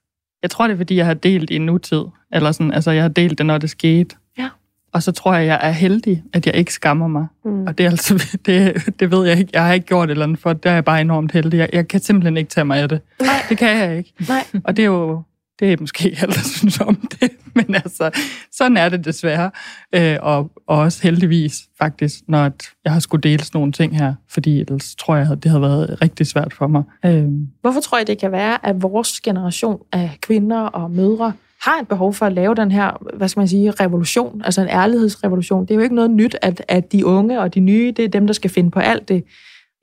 jeg 0.42 0.50
tror, 0.50 0.66
det 0.66 0.72
er, 0.72 0.76
fordi 0.76 0.96
jeg 0.96 1.06
har 1.06 1.14
delt 1.14 1.50
i 1.50 1.58
nutid. 1.58 2.04
Eller 2.32 2.52
sådan, 2.52 2.72
altså, 2.72 2.90
jeg 2.90 3.02
har 3.04 3.08
delt 3.08 3.38
det, 3.38 3.46
når 3.46 3.58
det 3.58 3.70
skete. 3.70 4.16
Ja. 4.38 4.48
Og 4.92 5.02
så 5.02 5.12
tror 5.12 5.34
jeg, 5.34 5.46
jeg 5.46 5.58
er 5.62 5.70
heldig, 5.70 6.22
at 6.32 6.46
jeg 6.46 6.54
ikke 6.54 6.72
skammer 6.72 7.08
mig. 7.08 7.26
Mm. 7.44 7.66
Og 7.66 7.78
det, 7.78 7.86
er 7.86 7.90
altså, 7.90 8.26
det, 8.46 8.82
det 9.00 9.10
ved 9.10 9.26
jeg 9.26 9.38
ikke. 9.38 9.50
Jeg 9.52 9.64
har 9.66 9.72
ikke 9.72 9.86
gjort 9.86 10.08
et 10.08 10.10
eller 10.10 10.24
andet 10.24 10.38
for, 10.38 10.52
det 10.52 10.70
er 10.70 10.74
jeg 10.74 10.84
bare 10.84 11.00
enormt 11.00 11.32
heldig. 11.32 11.58
Jeg, 11.58 11.68
jeg 11.72 11.88
kan 11.88 12.00
simpelthen 12.00 12.36
ikke 12.36 12.50
tage 12.50 12.64
mig 12.64 12.78
af 12.78 12.88
det. 12.88 13.00
Nej. 13.20 13.28
Det 13.48 13.58
kan 13.58 13.78
jeg 13.78 13.98
ikke. 13.98 14.12
Nej. 14.28 14.44
Og 14.64 14.76
det 14.76 14.82
er 14.82 14.86
jo 14.86 15.22
det 15.62 15.72
er 15.72 15.76
måske 15.80 16.10
ikke 16.10 16.22
alt, 16.22 16.34
der 16.34 16.40
synes 16.42 16.80
om 16.80 16.96
det. 16.96 17.30
Men 17.54 17.74
altså, 17.74 18.10
sådan 18.52 18.76
er 18.76 18.88
det 18.88 19.04
desværre. 19.04 19.50
Øh, 19.94 20.16
og, 20.22 20.50
og 20.66 20.78
også 20.78 21.02
heldigvis 21.02 21.62
faktisk, 21.78 22.20
når 22.28 22.50
jeg 22.84 22.92
har 22.92 23.00
skulle 23.00 23.22
dele 23.22 23.44
sådan 23.44 23.58
nogle 23.58 23.72
ting 23.72 23.98
her. 23.98 24.14
Fordi 24.28 24.60
ellers 24.60 24.94
tror 24.94 25.16
jeg, 25.16 25.32
at 25.32 25.42
det 25.42 25.50
havde 25.50 25.62
været 25.62 26.02
rigtig 26.02 26.26
svært 26.26 26.52
for 26.52 26.66
mig. 26.66 26.82
Øh, 27.04 27.24
Hvorfor 27.60 27.80
tror 27.80 27.98
jeg, 27.98 28.06
det 28.06 28.18
kan 28.18 28.32
være, 28.32 28.66
at 28.66 28.82
vores 28.82 29.20
generation 29.20 29.80
af 29.92 30.18
kvinder 30.20 30.60
og 30.60 30.90
mødre 30.90 31.32
har 31.62 31.80
et 31.80 31.88
behov 31.88 32.14
for 32.14 32.26
at 32.26 32.32
lave 32.32 32.54
den 32.54 32.70
her, 32.70 33.16
hvad 33.16 33.28
skal 33.28 33.40
man 33.40 33.48
sige, 33.48 33.70
revolution, 33.70 34.42
altså 34.44 34.60
en 34.60 34.68
ærlighedsrevolution. 34.68 35.62
Det 35.62 35.70
er 35.70 35.74
jo 35.74 35.80
ikke 35.80 35.94
noget 35.94 36.10
nyt, 36.10 36.36
at, 36.42 36.64
at 36.68 36.92
de 36.92 37.06
unge 37.06 37.40
og 37.40 37.54
de 37.54 37.60
nye, 37.60 37.92
det 37.96 38.04
er 38.04 38.08
dem, 38.08 38.26
der 38.26 38.34
skal 38.34 38.50
finde 38.50 38.70
på 38.70 38.80
alt 38.80 39.08
det, 39.08 39.24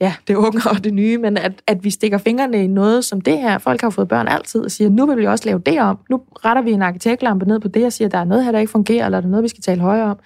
ja, 0.02 0.14
det 0.28 0.36
unge 0.36 0.70
og 0.70 0.84
det 0.84 0.94
nye, 0.94 1.18
men 1.18 1.38
at, 1.38 1.52
at 1.68 1.84
vi 1.84 1.90
stikker 1.90 2.18
fingrene 2.18 2.64
i 2.64 2.68
noget 2.68 3.06
som 3.06 3.22
det 3.22 3.38
her. 3.38 3.58
Folk 3.58 3.82
har 3.82 3.90
fået 3.90 4.08
børn 4.08 4.28
altid 4.28 4.62
og 4.62 4.72
siger, 4.72 4.90
nu 4.90 5.06
vil 5.06 5.18
vi 5.18 5.26
også 5.26 5.46
lave 5.46 5.60
det 5.60 5.82
om. 5.82 6.00
Nu 6.10 6.22
retter 6.46 6.62
vi 6.62 6.72
en 6.72 6.82
arkitektlampe 6.82 7.46
ned 7.46 7.60
på 7.60 7.68
det 7.68 7.86
og 7.86 7.94
siger, 7.94 8.08
der 8.10 8.18
er 8.18 8.24
noget 8.24 8.44
her, 8.44 8.52
der 8.52 8.60
ikke 8.60 8.72
fungerer, 8.72 9.06
eller 9.06 9.22
der 9.22 9.28
er 9.28 9.32
noget, 9.32 9.44
vi 9.44 9.50
skal 9.50 9.64
tale 9.64 9.82
højere 9.82 10.06
om. 10.06 10.20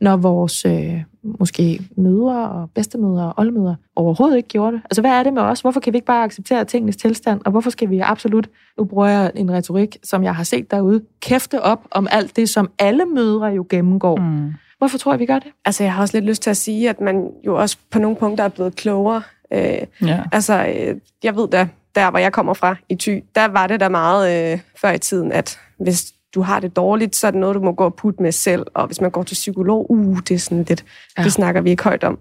Når 0.00 0.16
vores 0.16 0.64
øh, 0.64 1.02
måske 1.22 1.80
mødre 1.96 2.48
og 2.50 2.70
bedstemødre 2.74 3.24
og 3.24 3.34
oldemødre 3.36 3.76
overhovedet 3.96 4.36
ikke 4.36 4.48
gjorde 4.48 4.72
det. 4.72 4.82
Altså, 4.84 5.00
hvad 5.00 5.10
er 5.10 5.22
det 5.22 5.32
med 5.32 5.42
os? 5.42 5.60
Hvorfor 5.60 5.80
kan 5.80 5.92
vi 5.92 5.96
ikke 5.96 6.06
bare 6.06 6.24
acceptere 6.24 6.64
tingenes 6.64 6.96
tilstand? 6.96 7.40
Og 7.44 7.50
hvorfor 7.50 7.70
skal 7.70 7.90
vi 7.90 7.98
absolut, 7.98 8.48
nu 8.78 8.84
bruger 8.84 9.06
jeg 9.06 9.32
en 9.34 9.50
retorik, 9.52 9.96
som 10.04 10.24
jeg 10.24 10.34
har 10.34 10.44
set 10.44 10.70
derude, 10.70 11.02
kæfte 11.20 11.62
op 11.62 11.80
om 11.90 12.08
alt 12.10 12.36
det, 12.36 12.48
som 12.48 12.70
alle 12.78 13.04
mødre 13.04 13.46
jo 13.46 13.66
gennemgår. 13.68 14.16
mm. 14.16 14.52
Hvorfor 14.78 14.98
tror 14.98 15.12
jeg, 15.12 15.20
vi 15.20 15.26
gør 15.26 15.38
det? 15.38 15.52
Altså, 15.64 15.82
jeg 15.84 15.92
har 15.92 16.02
også 16.02 16.16
lidt 16.16 16.24
lyst 16.24 16.42
til 16.42 16.50
at 16.50 16.56
sige, 16.56 16.88
at 16.90 17.00
man 17.00 17.30
jo 17.46 17.54
også 17.60 17.76
på 17.90 17.98
nogle 17.98 18.16
punkter 18.16 18.44
er 18.44 18.48
blevet 18.48 18.76
klogere. 18.76 19.22
Øh, 19.52 19.78
Ja. 20.02 20.20
altså, 20.32 20.66
øh, 20.76 20.96
jeg 21.24 21.36
ved 21.36 21.48
da, 21.48 21.68
der 21.94 22.10
hvor 22.10 22.18
jeg 22.18 22.32
kommer 22.32 22.54
fra 22.54 22.76
i 22.88 22.94
Thy, 22.94 23.24
der 23.34 23.48
var 23.48 23.66
det 23.66 23.80
der 23.80 23.88
meget 23.88 24.52
øh, 24.52 24.60
før 24.80 24.90
i 24.90 24.98
tiden, 24.98 25.32
at 25.32 25.58
hvis 25.78 26.12
du 26.34 26.42
har 26.42 26.60
det 26.60 26.76
dårligt, 26.76 27.16
så 27.16 27.26
er 27.26 27.30
det 27.30 27.40
noget, 27.40 27.54
du 27.54 27.60
må 27.60 27.72
gå 27.72 27.84
og 27.84 27.94
putte 27.94 28.22
med 28.22 28.32
selv. 28.32 28.66
Og 28.74 28.86
hvis 28.86 29.00
man 29.00 29.10
går 29.10 29.22
til 29.22 29.34
psykolog, 29.34 29.90
uh, 29.90 30.18
det 30.18 30.30
er 30.30 30.38
sådan 30.38 30.64
lidt, 30.64 30.84
Ja. 31.18 31.22
det 31.22 31.32
snakker 31.32 31.60
vi 31.60 31.70
ikke 31.70 31.84
højt 31.84 32.04
om. 32.04 32.18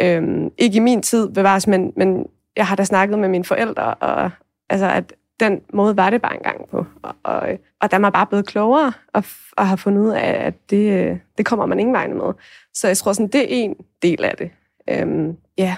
Øhm, 0.00 0.50
ikke 0.58 0.76
i 0.76 0.80
min 0.80 1.02
tid 1.02 1.28
bevares, 1.28 1.66
men, 1.66 1.92
men 1.96 2.26
jeg 2.56 2.66
har 2.66 2.76
da 2.76 2.84
snakket 2.84 3.18
med 3.18 3.28
mine 3.28 3.44
forældre, 3.44 3.94
og 3.94 4.30
altså, 4.70 4.86
at 4.90 5.12
den 5.40 5.60
måde 5.72 5.96
var 5.96 6.10
det 6.10 6.22
bare 6.22 6.34
engang 6.34 6.68
på. 6.70 6.86
Og, 7.02 7.14
og, 7.22 7.48
og 7.80 7.90
der 7.90 7.96
er 7.96 8.00
man 8.00 8.12
bare 8.12 8.26
blevet 8.26 8.46
klogere, 8.46 8.92
og, 9.12 9.24
og 9.56 9.68
har 9.68 9.76
fundet 9.76 10.00
ud 10.02 10.10
af, 10.10 10.46
at 10.46 10.54
det, 10.70 10.92
øh, 10.92 11.16
det 11.38 11.46
kommer 11.46 11.66
man 11.66 11.80
ingen 11.80 11.94
vegne 11.94 12.14
med. 12.14 12.32
Så 12.74 12.86
jeg 12.86 12.96
tror 12.96 13.12
sådan, 13.12 13.28
det 13.28 13.40
er 13.40 13.46
en 13.48 13.74
del 14.02 14.24
af 14.24 14.34
det. 14.38 14.50
Øhm, 14.90 15.36
ja, 15.58 15.76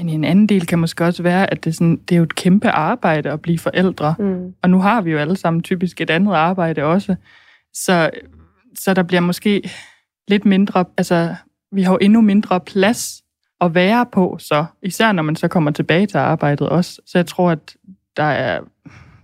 Men 0.00 0.08
en 0.08 0.24
anden 0.24 0.46
del 0.46 0.66
kan 0.66 0.78
måske 0.78 1.04
også 1.04 1.22
være, 1.22 1.50
at 1.50 1.64
det, 1.64 1.70
er 1.70 1.74
sådan, 1.74 1.96
det 1.96 2.12
er 2.14 2.16
jo 2.16 2.22
et 2.22 2.34
kæmpe 2.34 2.68
arbejde 2.70 3.30
at 3.30 3.42
blive 3.42 3.58
forældre. 3.58 4.14
mm. 4.18 4.54
Og 4.62 4.70
nu 4.70 4.78
har 4.80 5.00
vi 5.00 5.10
jo 5.10 5.18
alle 5.18 5.36
sammen 5.36 5.62
typisk 5.62 6.00
et 6.00 6.10
andet 6.10 6.34
arbejde 6.34 6.82
også. 6.84 7.14
Så, 7.74 8.10
så 8.78 8.94
der 8.94 9.02
bliver 9.02 9.20
måske 9.20 9.70
lidt 10.28 10.44
mindre, 10.44 10.84
altså 10.96 11.34
vi 11.72 11.82
har 11.82 11.92
jo 11.92 11.98
endnu 12.00 12.20
mindre 12.20 12.60
plads 12.60 13.22
at 13.60 13.74
være 13.74 14.06
på, 14.12 14.36
så 14.40 14.64
især 14.82 15.12
når 15.12 15.22
man 15.22 15.36
så 15.36 15.48
kommer 15.48 15.70
tilbage 15.70 16.06
til 16.06 16.18
arbejdet 16.18 16.68
også. 16.68 17.00
Så 17.06 17.18
jeg 17.18 17.26
tror, 17.26 17.50
at 17.50 17.76
der 18.16 18.22
er 18.22 18.60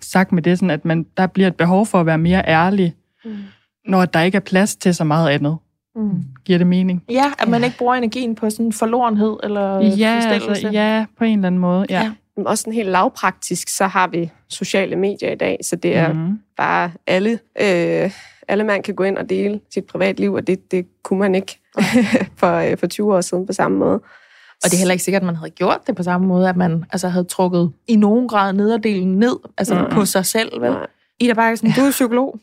sagt 0.00 0.32
med 0.32 0.42
det 0.42 0.58
sådan, 0.58 0.70
at 0.70 0.84
man, 0.84 1.06
der 1.16 1.26
bliver 1.26 1.48
et 1.48 1.56
behov 1.56 1.86
for 1.86 2.00
at 2.00 2.06
være 2.06 2.18
mere 2.18 2.42
ærlig, 2.48 2.94
Mm. 3.24 3.36
når 3.84 4.04
der 4.04 4.20
ikke 4.20 4.36
er 4.36 4.40
plads 4.40 4.76
til 4.76 4.94
så 4.94 5.04
meget 5.04 5.30
andet. 5.30 5.56
Mm. 5.96 6.24
Giver 6.44 6.58
det 6.58 6.66
mening? 6.66 7.02
Ja, 7.10 7.32
at 7.38 7.48
man 7.48 7.64
ikke 7.64 7.78
bruger 7.78 7.94
energien 7.94 8.34
på 8.34 8.50
sådan 8.50 8.72
forlorenhed 8.72 9.36
eller 9.42 9.80
Ja, 9.80 10.20
altså, 10.32 10.68
ja, 10.72 11.06
på 11.18 11.24
en 11.24 11.38
eller 11.38 11.46
anden 11.46 11.60
måde. 11.60 11.86
Ja. 11.90 12.02
Ja. 12.02 12.12
Men 12.36 12.46
også 12.46 12.62
sådan 12.62 12.72
helt 12.72 12.88
lavpraktisk, 12.88 13.68
så 13.68 13.86
har 13.86 14.06
vi 14.08 14.30
sociale 14.48 14.96
medier 14.96 15.32
i 15.32 15.34
dag, 15.34 15.58
så 15.62 15.76
det 15.76 15.96
er 15.96 16.12
mm. 16.12 16.18
Mm. 16.18 16.38
bare 16.56 16.90
alle, 17.06 17.38
øh, 17.60 18.10
alle 18.48 18.64
man 18.64 18.82
kan 18.82 18.94
gå 18.94 19.04
ind 19.04 19.18
og 19.18 19.30
dele 19.30 19.60
sit 19.74 19.84
privatliv, 19.84 20.32
og 20.32 20.46
det, 20.46 20.70
det 20.70 20.86
kunne 21.02 21.18
man 21.18 21.34
ikke 21.34 21.60
for, 22.40 22.52
øh, 22.56 22.76
for 22.78 22.86
20 22.86 23.14
år 23.14 23.20
siden 23.20 23.46
på 23.46 23.52
samme 23.52 23.78
måde. 23.78 24.00
Og 24.64 24.70
det 24.70 24.74
er 24.74 24.78
heller 24.78 24.92
ikke 24.92 25.04
sikkert, 25.04 25.22
at 25.22 25.26
man 25.26 25.36
havde 25.36 25.50
gjort 25.50 25.80
det 25.86 25.96
på 25.96 26.02
samme 26.02 26.26
måde, 26.26 26.48
at 26.48 26.56
man 26.56 26.84
altså, 26.92 27.08
havde 27.08 27.24
trukket 27.24 27.72
i 27.88 27.96
nogen 27.96 28.28
grad 28.28 28.52
nederdelen 28.52 29.18
ned 29.18 29.36
altså 29.58 29.74
Mm. 29.74 29.80
mm. 29.80 29.90
på 29.90 30.04
sig 30.04 30.26
selv. 30.26 30.60
Vel? 30.60 30.70
Nej. 30.70 30.86
Ida 31.20 31.32
Bakkersen, 31.34 31.70
du 31.76 31.80
er 31.80 31.90
psykolog. 31.90 32.38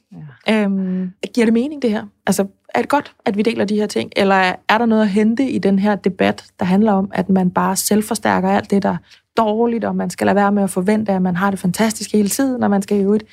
Ja. 0.48 0.64
Øhm, 0.64 1.12
giver 1.34 1.46
det 1.46 1.54
mening, 1.54 1.82
det 1.82 1.90
her? 1.90 2.04
Altså, 2.28 2.46
er 2.76 2.82
det 2.82 2.90
godt, 2.90 3.14
at 3.26 3.38
vi 3.38 3.42
deler 3.42 3.66
de 3.66 3.76
her 3.76 3.88
ting? 3.88 4.12
Eller 4.16 4.56
er 4.70 4.78
der 4.78 4.86
noget 4.86 5.02
at 5.02 5.10
hente 5.10 5.50
i 5.50 5.58
den 5.60 5.80
her 5.80 5.96
debat, 5.96 6.46
der 6.60 6.66
handler 6.66 6.92
om, 6.92 7.12
at 7.14 7.30
man 7.30 7.50
bare 7.52 7.76
selvforstærker 7.76 8.50
alt 8.50 8.72
det, 8.72 8.84
der 8.84 8.90
er 8.90 8.98
dårligt, 9.38 9.84
og 9.86 9.96
man 9.96 10.10
skal 10.10 10.26
lade 10.28 10.36
være 10.36 10.52
med 10.52 10.64
at 10.64 10.70
forvente, 10.70 11.12
at 11.12 11.22
man 11.22 11.36
har 11.36 11.50
det 11.50 11.60
fantastisk 11.60 12.12
hele 12.12 12.30
tiden, 12.30 12.64
og 12.64 12.70
man 12.70 12.82
skal 12.82 13.02
jo 13.02 13.14
ikke 13.14 13.26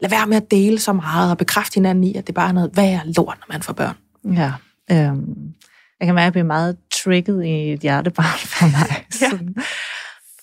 lade 0.00 0.10
være 0.12 0.26
med 0.26 0.36
at 0.36 0.50
dele 0.50 0.78
så 0.78 0.92
meget 0.92 1.30
og 1.30 1.38
bekræfte 1.38 1.74
hinanden 1.74 2.04
i, 2.04 2.14
at 2.14 2.26
det 2.26 2.34
bare 2.34 2.48
er 2.48 2.52
noget 2.52 2.70
værre 2.76 3.00
lort, 3.04 3.38
når 3.38 3.54
man 3.54 3.62
får 3.62 3.72
børn. 3.72 3.96
Ja. 4.36 4.52
Øhm, 4.90 5.36
jeg 6.00 6.06
kan 6.06 6.14
mærke, 6.14 6.22
at 6.22 6.24
jeg 6.24 6.32
bliver 6.32 6.44
meget 6.44 6.76
trigget 6.92 7.44
i 7.44 7.72
et 7.72 7.80
hjertebarn 7.80 8.38
for 8.38 8.66
mig. 8.66 8.96
Ja. 9.22 9.30
Sådan. 9.30 9.54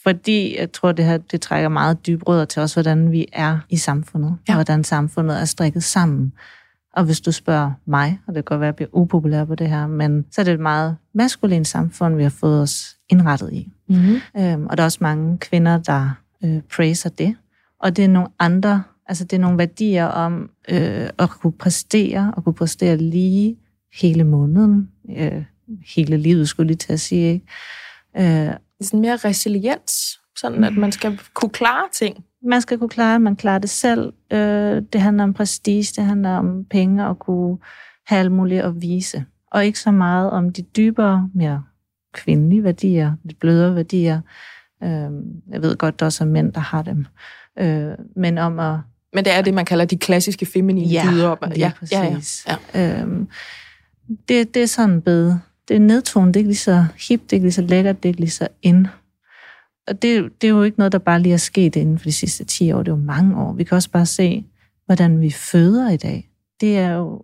Fordi 0.03 0.57
jeg 0.59 0.71
tror, 0.71 0.91
det 0.91 1.05
her 1.05 1.17
det 1.17 1.41
trækker 1.41 1.69
meget 1.69 2.07
dybe 2.07 2.23
rødder 2.25 2.45
til 2.45 2.61
os, 2.61 2.73
hvordan 2.73 3.11
vi 3.11 3.25
er 3.33 3.59
i 3.69 3.77
samfundet, 3.77 4.37
Ja. 4.47 4.53
og 4.53 4.55
hvordan 4.55 4.83
samfundet 4.83 5.41
er 5.41 5.45
strikket 5.45 5.83
sammen. 5.83 6.33
Og 6.97 7.03
hvis 7.03 7.21
du 7.21 7.31
spørger 7.31 7.71
mig, 7.85 8.19
og 8.27 8.35
det 8.35 8.35
kan 8.35 8.43
godt 8.43 8.59
være, 8.59 8.67
at 8.67 8.71
jeg 8.71 8.75
bliver 8.75 8.89
upopulær 8.93 9.45
på 9.45 9.55
det 9.55 9.69
her, 9.69 9.87
men 9.87 10.25
så 10.31 10.41
er 10.41 10.45
det 10.45 10.53
et 10.53 10.59
meget 10.59 10.97
maskulint 11.13 11.67
samfund, 11.67 12.15
vi 12.15 12.23
har 12.23 12.29
fået 12.29 12.61
os 12.61 12.95
indrettet 13.09 13.53
i. 13.53 13.71
Mm-hmm. 13.89 14.19
Øhm, 14.37 14.67
og 14.67 14.77
der 14.77 14.83
er 14.83 14.85
også 14.85 14.97
mange 15.01 15.37
kvinder, 15.37 15.77
der 15.77 16.11
øh, 16.43 16.61
praiser 16.75 17.09
det. 17.09 17.35
Og 17.79 17.95
det 17.97 18.03
er 18.03 18.09
nogle 18.09 18.29
andre, 18.39 18.83
altså 19.05 19.23
det 19.23 19.33
er 19.33 19.41
nogle 19.41 19.57
værdier 19.57 20.05
om 20.05 20.49
øh, 20.69 21.09
at 21.19 21.29
kunne 21.29 21.53
præstere, 21.53 22.33
og 22.37 22.43
kunne 22.43 22.53
præstere 22.53 22.97
lige 22.97 23.57
hele 24.01 24.23
måneden, 24.23 24.91
øh, 25.17 25.43
hele 25.95 26.17
livet, 26.17 26.49
skulle 26.49 26.67
lige 26.67 26.77
til 26.77 26.93
at 26.93 26.99
sige, 26.99 27.33
ikke? 27.33 27.45
Øh, 28.17 28.23
Det 28.23 28.57
er 28.79 28.85
sådan 28.85 29.01
mere 29.01 29.15
resiliens, 29.15 30.19
sådan 30.37 30.63
at 30.63 30.77
man 30.77 30.91
skal 30.91 31.19
kunne 31.33 31.49
klare 31.49 31.85
ting. 31.93 32.23
Man 32.43 32.61
skal 32.61 32.77
kunne 32.77 32.89
klare, 32.89 33.19
man 33.19 33.35
klarer 33.35 33.59
det 33.59 33.69
selv. 33.69 34.13
Øh, 34.33 34.81
det 34.93 35.01
handler 35.01 35.23
om 35.23 35.33
prestige, 35.33 35.93
det 35.95 36.03
handler 36.03 36.29
om 36.29 36.65
penge 36.69 37.07
og 37.07 37.19
kunne 37.19 37.57
have 38.07 38.19
alt 38.19 38.31
muligt 38.31 38.61
at 38.61 38.81
vise. 38.81 39.25
Og 39.51 39.65
ikke 39.65 39.79
så 39.79 39.91
meget 39.91 40.31
om 40.31 40.53
de 40.53 40.61
dybere, 40.61 41.29
mere 41.33 41.63
kvindelige 42.13 42.63
værdier, 42.63 43.13
lidt 43.23 43.39
blødere 43.39 43.75
værdier. 43.75 44.21
Øh, 44.83 45.09
jeg 45.51 45.61
ved 45.61 45.77
godt, 45.77 45.99
der 45.99 46.05
også 46.05 46.23
er 46.23 46.27
mænd, 46.27 46.53
der 46.53 46.59
har 46.59 46.81
dem. 46.81 47.05
Øh, 47.59 47.91
men 48.15 48.37
om 48.37 48.59
at... 48.59 48.79
Men 49.13 49.25
det 49.25 49.33
er 49.33 49.41
det, 49.41 49.53
man 49.53 49.65
kalder 49.65 49.85
de 49.85 49.97
klassiske 49.97 50.45
feminine 50.45 51.11
dyder. 51.11 51.27
op. 51.27 51.41
ja, 51.41 51.47
ja, 51.49 51.59
ja. 51.59 51.71
præcis. 51.79 52.47
Ja. 52.75 53.01
Øhm, 53.01 53.27
det, 54.27 54.53
det 54.53 54.61
er 54.61 54.67
sådan 54.67 55.01
blevet... 55.01 55.41
Det 55.67 55.75
er 55.75 55.79
nedtonet, 55.79 56.33
det 56.33 56.39
er 56.39 56.41
ikke 56.41 56.49
lige 56.49 56.57
så 56.57 56.85
hip, 57.07 57.21
det 57.21 57.33
er 57.33 57.35
ikke 57.35 57.45
lige 57.45 57.53
så 57.53 57.61
lækkert, 57.61 58.03
det 58.03 58.05
er 58.05 58.09
ikke 58.09 58.19
lige 58.19 58.29
så 58.29 58.47
ind. 58.61 58.87
Og 59.87 60.01
det, 60.01 60.41
det 60.41 60.47
er 60.47 60.51
jo 60.51 60.63
ikke 60.63 60.77
noget, 60.77 60.91
der 60.91 60.97
bare 60.97 61.21
lige 61.21 61.33
er 61.33 61.37
sket 61.37 61.75
inden 61.75 61.99
for 61.99 62.03
de 62.03 62.11
sidste 62.11 62.45
10 62.45 62.71
år. 62.71 62.83
Det 62.83 62.91
er 62.91 62.95
jo 62.95 63.03
mange 63.03 63.37
år. 63.37 63.53
Vi 63.53 63.63
kan 63.63 63.75
også 63.75 63.91
bare 63.91 64.05
se, 64.05 64.45
hvordan 64.85 65.21
vi 65.21 65.31
føder 65.31 65.89
i 65.89 65.97
dag. 65.97 66.29
Det 66.61 66.77
er 66.77 66.93
jo... 66.93 67.21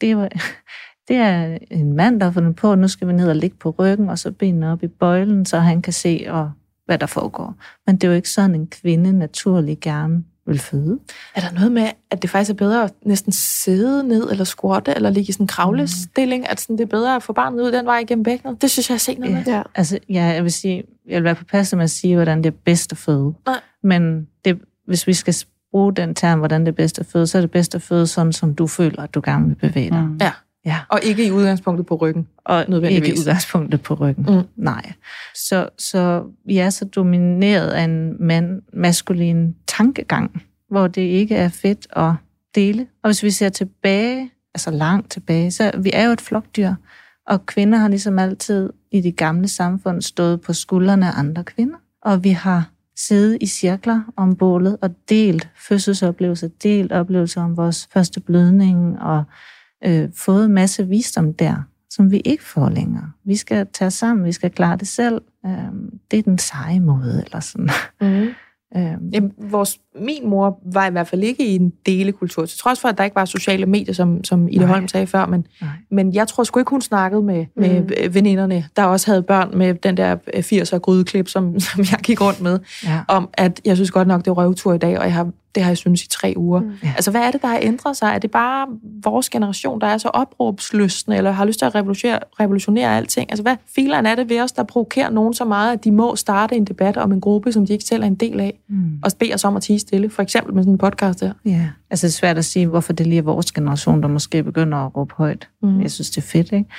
Det 0.00 0.06
er, 0.06 0.12
jo, 0.12 0.28
det 1.08 1.16
er 1.16 1.58
en 1.70 1.92
mand, 1.92 2.20
der 2.20 2.26
har 2.26 2.32
fundet 2.32 2.56
på, 2.56 2.72
at 2.72 2.78
nu 2.78 2.88
skal 2.88 3.08
vi 3.08 3.12
ned 3.12 3.28
og 3.28 3.36
ligge 3.36 3.56
på 3.56 3.70
ryggen, 3.70 4.08
og 4.08 4.18
så 4.18 4.32
benene 4.32 4.72
op 4.72 4.82
i 4.82 4.86
bøjlen, 4.88 5.46
så 5.46 5.58
han 5.58 5.82
kan 5.82 5.92
se, 5.92 6.26
og, 6.28 6.50
hvad 6.86 6.98
der 6.98 7.06
foregår. 7.06 7.54
Men 7.86 7.96
det 7.96 8.04
er 8.04 8.08
jo 8.08 8.14
ikke 8.14 8.30
sådan, 8.30 8.54
en 8.54 8.66
kvinde 8.66 9.12
naturlig 9.12 9.80
gerne 9.80 10.24
vil 10.46 10.58
føde. 10.58 10.98
Er 11.34 11.40
der 11.40 11.52
noget 11.52 11.72
med, 11.72 11.88
at 12.10 12.22
det 12.22 12.30
faktisk 12.30 12.50
er 12.50 12.54
bedre 12.54 12.84
at 12.84 12.92
næsten 13.04 13.32
sidde 13.32 14.08
ned, 14.08 14.30
eller 14.30 14.44
squatte, 14.44 14.92
eller 14.96 15.10
ligge 15.10 15.28
i 15.28 15.32
sådan 15.32 15.44
en 15.44 15.48
kravlestilling, 15.48 16.48
at 16.48 16.60
sådan, 16.60 16.78
det 16.78 16.82
er 16.82 16.88
bedre 16.88 17.16
at 17.16 17.22
få 17.22 17.32
barnet 17.32 17.62
ud 17.62 17.72
den 17.72 17.86
vej 17.86 17.98
igennem 17.98 18.22
bækkenet? 18.22 18.62
Det 18.62 18.70
synes 18.70 18.88
jeg, 18.88 18.92
jeg 18.92 18.94
har 18.94 18.98
set 18.98 19.18
noget 19.18 19.34
med. 19.34 19.54
Ja. 19.54 19.62
Altså, 19.74 19.98
ja, 20.08 20.24
jeg 20.24 20.42
vil 20.42 20.52
sige, 20.52 20.84
jeg 21.08 21.16
vil 21.16 21.24
være 21.24 21.34
påpasselig 21.34 21.76
med 21.76 21.84
at 21.84 21.90
sige, 21.90 22.14
hvordan 22.14 22.38
det 22.38 22.46
er 22.46 22.56
bedst 22.64 22.92
at 22.92 22.98
føde. 22.98 23.34
Nej. 23.46 23.60
Men 23.82 24.26
det, 24.44 24.58
hvis 24.86 25.06
vi 25.06 25.14
skal 25.14 25.34
bruge 25.70 25.94
den 25.94 26.14
term, 26.14 26.38
hvordan 26.38 26.60
det 26.60 26.68
er 26.68 26.72
bedst 26.72 26.98
at 26.98 27.06
føde, 27.06 27.26
så 27.26 27.38
er 27.38 27.42
det 27.42 27.50
bedst 27.50 27.74
at 27.74 27.82
føde 27.82 28.06
sådan, 28.06 28.32
som 28.32 28.54
du 28.54 28.66
føler, 28.66 29.02
at 29.02 29.14
du 29.14 29.22
gerne 29.24 29.46
vil 29.46 29.54
bevæge 29.54 29.90
dig. 29.90 30.02
Mm. 30.02 30.18
Ja. 30.20 30.32
Ja. 30.66 30.78
Og 30.88 31.00
ikke 31.02 31.26
i 31.26 31.30
udgangspunktet 31.30 31.86
på 31.86 31.94
ryggen. 31.94 32.28
Og 32.44 32.64
Nødvendigvis. 32.68 33.08
ikke 33.08 33.18
i 33.18 33.20
udgangspunktet 33.20 33.82
på 33.82 33.94
ryggen. 33.94 34.26
Mm. 34.28 34.42
Nej. 34.56 34.92
Så, 35.34 35.68
så 35.78 36.24
vi 36.46 36.58
er 36.58 36.70
så 36.70 36.84
domineret 36.84 37.68
af 37.68 37.82
en 37.82 38.26
mand, 38.26 38.62
maskulin 38.72 39.54
tankegang, 39.66 40.42
hvor 40.70 40.86
det 40.86 41.02
ikke 41.02 41.36
er 41.36 41.48
fedt 41.48 41.86
at 41.90 42.12
dele. 42.54 42.86
Og 43.02 43.08
hvis 43.08 43.22
vi 43.22 43.30
ser 43.30 43.48
tilbage, 43.48 44.30
altså 44.54 44.70
langt 44.70 45.10
tilbage, 45.10 45.50
så 45.50 45.70
vi 45.78 45.90
er 45.92 46.06
jo 46.06 46.12
et 46.12 46.20
flokdyr, 46.20 46.74
og 47.26 47.46
kvinder 47.46 47.78
har 47.78 47.88
ligesom 47.88 48.18
altid 48.18 48.72
i 48.92 49.00
de 49.00 49.12
gamle 49.12 49.48
samfund 49.48 50.02
stået 50.02 50.40
på 50.40 50.52
skuldrene 50.52 51.06
af 51.06 51.18
andre 51.18 51.44
kvinder. 51.44 51.76
Og 52.02 52.24
vi 52.24 52.30
har 52.30 52.70
siddet 52.96 53.38
i 53.40 53.46
cirkler 53.46 54.00
om 54.16 54.36
bålet 54.36 54.78
og 54.82 54.90
delt 55.08 55.48
fødselsoplevelser, 55.68 56.48
delt 56.62 56.92
oplevelser 56.92 57.42
om 57.42 57.56
vores 57.56 57.88
første 57.92 58.20
blødning 58.20 58.98
og 59.00 59.24
øh, 59.84 60.08
fået 60.14 60.44
en 60.44 60.52
masse 60.52 60.88
visdom 60.88 61.34
der, 61.34 61.56
som 61.90 62.10
vi 62.10 62.16
ikke 62.24 62.44
får 62.44 62.68
længere. 62.68 63.10
Vi 63.24 63.36
skal 63.36 63.66
tage 63.72 63.90
sammen, 63.90 64.26
vi 64.26 64.32
skal 64.32 64.50
klare 64.50 64.76
det 64.76 64.88
selv. 64.88 65.20
Øh, 65.46 65.52
det 66.10 66.18
er 66.18 66.22
den 66.22 66.38
seje 66.38 66.80
måde, 66.80 67.22
eller 67.26 67.40
sådan. 67.40 67.70
Mm. 68.00 68.28
Øh, 68.76 68.82
Jamen, 69.12 69.32
vores, 69.50 69.78
min 70.00 70.28
mor 70.30 70.58
var 70.72 70.86
i 70.86 70.90
hvert 70.90 71.08
fald 71.08 71.22
ikke 71.22 71.46
i 71.46 71.54
en 71.56 71.72
delekultur, 71.86 72.46
til 72.46 72.58
trods 72.58 72.80
for, 72.80 72.88
at 72.88 72.98
der 72.98 73.04
ikke 73.04 73.16
var 73.16 73.24
sociale 73.24 73.66
medier, 73.66 73.94
som, 73.94 74.24
som 74.24 74.48
Ida 74.48 74.64
Nej. 74.64 74.68
Holm 74.74 74.88
sagde 74.88 75.06
før, 75.06 75.26
men, 75.26 75.46
Nej. 75.60 75.70
men 75.90 76.14
jeg 76.14 76.28
tror 76.28 76.44
sgu 76.44 76.58
ikke, 76.60 76.70
hun 76.70 76.80
snakkede 76.80 77.22
med, 77.22 77.46
med 77.56 77.80
Mm. 77.80 78.14
veninderne, 78.14 78.64
der 78.76 78.84
også 78.84 79.10
havde 79.10 79.22
børn 79.22 79.58
med 79.58 79.74
den 79.74 79.96
der 79.96 80.16
80'er 80.36 80.78
grydeklip, 80.78 81.28
som, 81.28 81.60
som 81.68 81.80
jeg 81.90 81.98
gik 82.02 82.20
rundt 82.20 82.40
med, 82.40 82.58
ja. 82.84 83.00
om 83.08 83.28
at 83.34 83.60
jeg 83.64 83.76
synes 83.76 83.90
godt 83.90 84.08
nok, 84.08 84.20
det 84.24 84.28
er 84.28 84.32
røvtur 84.34 84.74
i 84.74 84.78
dag, 84.78 84.98
og 84.98 85.04
jeg 85.04 85.14
har, 85.14 85.30
det 85.56 85.64
har 85.64 85.70
jeg 85.70 85.76
synes 85.78 86.02
i 86.02 86.08
tre 86.08 86.34
uger. 86.36 86.60
Mm. 86.60 86.70
Ja. 86.82 86.92
Altså, 86.96 87.10
hvad 87.10 87.20
er 87.20 87.30
det, 87.30 87.42
der 87.42 87.48
har 87.48 87.58
ændret 87.62 87.96
sig? 87.96 88.06
Er 88.14 88.18
det 88.18 88.30
bare 88.30 88.66
vores 89.04 89.30
generation, 89.30 89.80
der 89.80 89.86
er 89.86 89.98
så 89.98 90.08
opråbslystende, 90.08 91.16
eller 91.16 91.30
har 91.30 91.44
lyst 91.44 91.58
til 91.58 91.66
at 91.66 91.74
revolutionere, 91.74 92.18
revolutionere 92.40 92.96
alting? 92.96 93.30
Altså, 93.30 93.42
hvad 93.42 93.56
fileren 93.74 94.06
er 94.06 94.14
det 94.14 94.28
ved 94.28 94.40
os, 94.40 94.52
der 94.52 94.62
provokerer 94.62 95.10
nogen 95.10 95.34
så 95.34 95.44
meget, 95.44 95.72
at 95.72 95.84
de 95.84 95.90
må 95.92 96.16
starte 96.16 96.54
en 96.56 96.64
debat 96.64 96.96
om 96.96 97.12
en 97.12 97.20
gruppe, 97.20 97.52
som 97.52 97.66
de 97.66 97.72
ikke 97.72 97.84
selv 97.84 98.02
er 98.02 98.06
en 98.06 98.14
del 98.14 98.40
af, 98.40 98.60
Mm. 98.68 98.98
og 99.04 99.10
bede 99.18 99.34
os 99.34 99.44
om 99.44 99.56
at 99.56 99.62
tige 99.62 99.78
stille? 99.78 100.10
For 100.10 100.22
eksempel 100.22 100.54
med 100.54 100.62
sådan 100.62 100.72
en 100.72 100.78
podcast 100.78 101.20
her. 101.20 101.32
Ja, 101.44 101.68
altså 101.90 102.06
det 102.06 102.12
er 102.12 102.16
svært 102.16 102.38
at 102.38 102.44
sige, 102.44 102.66
hvorfor 102.66 102.92
det 102.92 103.06
lige 103.06 103.18
er 103.18 103.22
vores 103.22 103.52
generation, 103.52 104.02
der 104.02 104.08
måske 104.08 104.42
begynder 104.42 104.78
at 104.78 104.96
råbe 104.96 105.14
højt. 105.16 105.48
Mm. 105.62 105.80
Jeg 105.80 105.90
synes, 105.90 106.10
det 106.10 106.18
er 106.18 106.22
fedt, 106.26 106.52
ikke? 106.52 106.70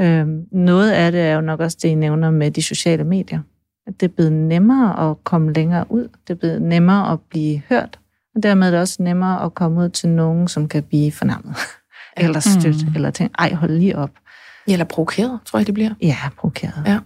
Øhm, 0.00 0.42
noget 0.52 0.90
af 0.90 1.12
det 1.12 1.20
er 1.20 1.34
jo 1.34 1.40
nok 1.40 1.60
også 1.60 1.78
det, 1.82 1.88
I 1.88 1.94
nævner 1.94 2.30
med 2.30 2.50
de 2.50 2.62
sociale 2.62 3.04
medier. 3.04 3.40
At 3.86 4.00
det 4.00 4.08
er 4.08 4.12
blevet 4.14 4.32
nemmere 4.32 5.10
at 5.10 5.24
komme 5.24 5.52
længere 5.52 5.84
ud. 5.92 6.02
Det 6.02 6.30
er 6.30 6.34
blevet 6.34 6.62
nemmere 6.62 7.12
at 7.12 7.18
blive 7.30 7.62
hørt. 7.68 7.98
Og 8.36 8.42
dermed 8.42 8.66
er 8.66 8.70
det 8.70 8.80
også 8.80 9.02
nemmere 9.02 9.42
at 9.44 9.54
komme 9.54 9.80
ud 9.80 9.88
til 9.88 10.08
nogen, 10.08 10.48
som 10.48 10.68
kan 10.68 10.82
blive 10.82 11.12
fornærmet. 11.12 11.56
eller 12.16 12.40
støtte, 12.40 12.86
Mm. 12.86 12.94
eller 12.94 13.10
tænke, 13.10 13.34
ej, 13.38 13.54
hold 13.54 13.70
lige 13.78 13.96
op. 13.98 14.10
Eller 14.68 14.84
provokeret, 14.84 15.40
tror 15.44 15.58
jeg, 15.58 15.66
det 15.66 15.74
bliver. 15.74 15.90
Ja, 16.02 16.16
provokeret. 16.38 16.82
Ja. 16.86 16.98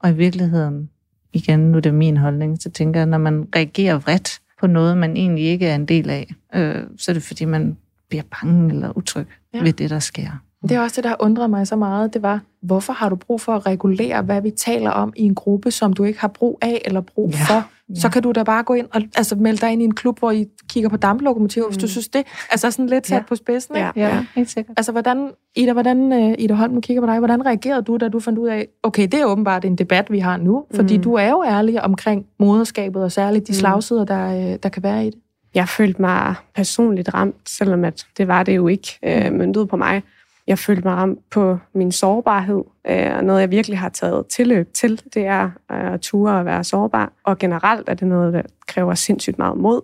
Og 0.00 0.10
i 0.10 0.12
virkeligheden, 0.12 0.90
igen, 1.32 1.60
nu 1.60 1.76
er 1.76 1.80
det 1.80 1.94
min 1.94 2.16
holdning, 2.16 2.62
så 2.62 2.70
tænker 2.70 3.00
jeg, 3.00 3.06
når 3.06 3.18
man 3.18 3.46
reagerer 3.56 3.98
vredt 3.98 4.38
på 4.60 4.66
noget, 4.66 4.98
man 4.98 5.16
egentlig 5.16 5.44
ikke 5.44 5.66
er 5.66 5.74
en 5.74 5.86
del 5.86 6.10
af, 6.10 6.34
øh, 6.54 6.82
så 6.98 7.10
er 7.10 7.12
det 7.12 7.22
fordi, 7.22 7.44
man 7.44 7.76
bliver 8.08 8.22
bange 8.40 8.70
eller 8.74 8.98
utryg 8.98 9.26
ja. 9.54 9.62
ved 9.62 9.72
det, 9.72 9.90
der 9.90 9.98
sker. 9.98 10.30
Det 10.68 10.76
er 10.76 10.80
også 10.80 10.96
det, 10.96 11.04
der 11.04 11.14
undrede 11.20 11.48
mig 11.48 11.66
så 11.66 11.76
meget. 11.76 12.14
Det 12.14 12.22
var, 12.22 12.40
hvorfor 12.62 12.92
har 12.92 13.08
du 13.08 13.16
brug 13.16 13.40
for 13.40 13.52
at 13.52 13.66
regulere, 13.66 14.22
hvad 14.22 14.42
vi 14.42 14.50
taler 14.50 14.90
om 14.90 15.12
i 15.16 15.22
en 15.22 15.34
gruppe, 15.34 15.70
som 15.70 15.92
du 15.92 16.04
ikke 16.04 16.20
har 16.20 16.28
brug 16.28 16.58
af 16.62 16.82
eller 16.84 17.00
brug 17.00 17.30
Ja. 17.30 17.38
for? 17.54 17.64
Så 18.00 18.08
kan 18.08 18.22
du 18.22 18.32
da 18.32 18.42
bare 18.42 18.62
gå 18.62 18.74
ind 18.74 18.86
og 18.94 19.02
altså, 19.16 19.34
melde 19.36 19.58
dig 19.60 19.72
ind 19.72 19.82
i 19.82 19.84
en 19.84 19.94
klub, 19.94 20.18
hvor 20.18 20.30
I 20.30 20.46
kigger 20.70 20.88
på 20.90 20.96
damplokomotiver, 20.96 21.66
mm. 21.66 21.72
hvis 21.72 21.82
du 21.82 21.88
synes 21.88 22.08
det. 22.08 22.22
Altså 22.50 22.70
sådan 22.70 22.86
lidt 22.86 23.06
sat 23.06 23.16
Ja. 23.16 23.22
på 23.28 23.34
spidsen, 23.36 23.76
ikke? 23.76 23.90
Ja. 23.96 24.06
Ja, 24.08 24.24
helt 24.34 24.50
sikkert. 24.50 24.74
Altså, 24.78 24.92
hvordan, 24.92 25.30
Ida, 25.56 25.72
hvordan, 25.72 26.12
uh, 26.12 26.32
Ida 26.38 26.54
Holm, 26.54 26.80
kigger 26.80 27.00
på 27.00 27.06
dig, 27.06 27.18
hvordan 27.18 27.46
reagerede 27.46 27.82
du, 27.82 27.96
da 27.96 28.08
du 28.08 28.20
fandt 28.20 28.38
ud 28.38 28.48
af, 28.48 28.66
okay, 28.82 29.02
det 29.02 29.14
er 29.14 29.24
åbenbart 29.24 29.64
en 29.64 29.76
debat, 29.76 30.10
vi 30.10 30.18
har 30.18 30.36
nu, 30.36 30.64
fordi 30.74 30.96
Mm. 30.96 31.02
du 31.02 31.14
er 31.14 31.28
jo 31.30 31.42
ærlig 31.46 31.82
omkring 31.82 32.26
moderskabet, 32.40 33.02
og 33.02 33.12
særligt 33.12 33.46
de 33.46 33.50
Mm. 33.52 33.54
slagsider, 33.54 34.04
der, 34.04 34.52
øh, 34.52 34.58
der 34.62 34.68
kan 34.68 34.82
være 34.82 35.06
i 35.06 35.10
det. 35.10 35.18
Jeg 35.54 35.68
følte 35.68 36.02
mig 36.02 36.34
personligt 36.54 37.14
ramt, 37.14 37.36
selvom 37.48 37.84
at 37.84 38.06
det 38.18 38.28
var 38.28 38.42
det 38.42 38.56
jo 38.56 38.68
ikke 38.68 38.98
øh, 39.04 39.32
myndet 39.32 39.68
på 39.68 39.76
mig. 39.76 40.02
Jeg 40.46 40.58
følte 40.58 40.82
mig 40.84 40.94
ramt 40.96 41.30
på 41.30 41.58
min 41.74 41.92
sårbarhed, 41.92 42.62
øh, 42.88 43.16
og 43.16 43.24
noget 43.24 43.40
jeg 43.40 43.50
virkelig 43.50 43.78
har 43.78 43.88
taget 43.88 44.26
tilløb 44.26 44.72
til, 44.74 45.02
det 45.14 45.26
er 45.26 45.50
øh, 45.72 45.92
at 45.92 46.00
ture 46.00 46.38
og 46.38 46.44
være 46.44 46.64
sårbar. 46.64 47.12
Og 47.24 47.38
generelt 47.38 47.88
er 47.88 47.94
det 47.94 48.08
noget, 48.08 48.32
der 48.32 48.42
kræver 48.66 48.94
sindssygt 48.94 49.38
meget 49.38 49.58
mod 49.58 49.80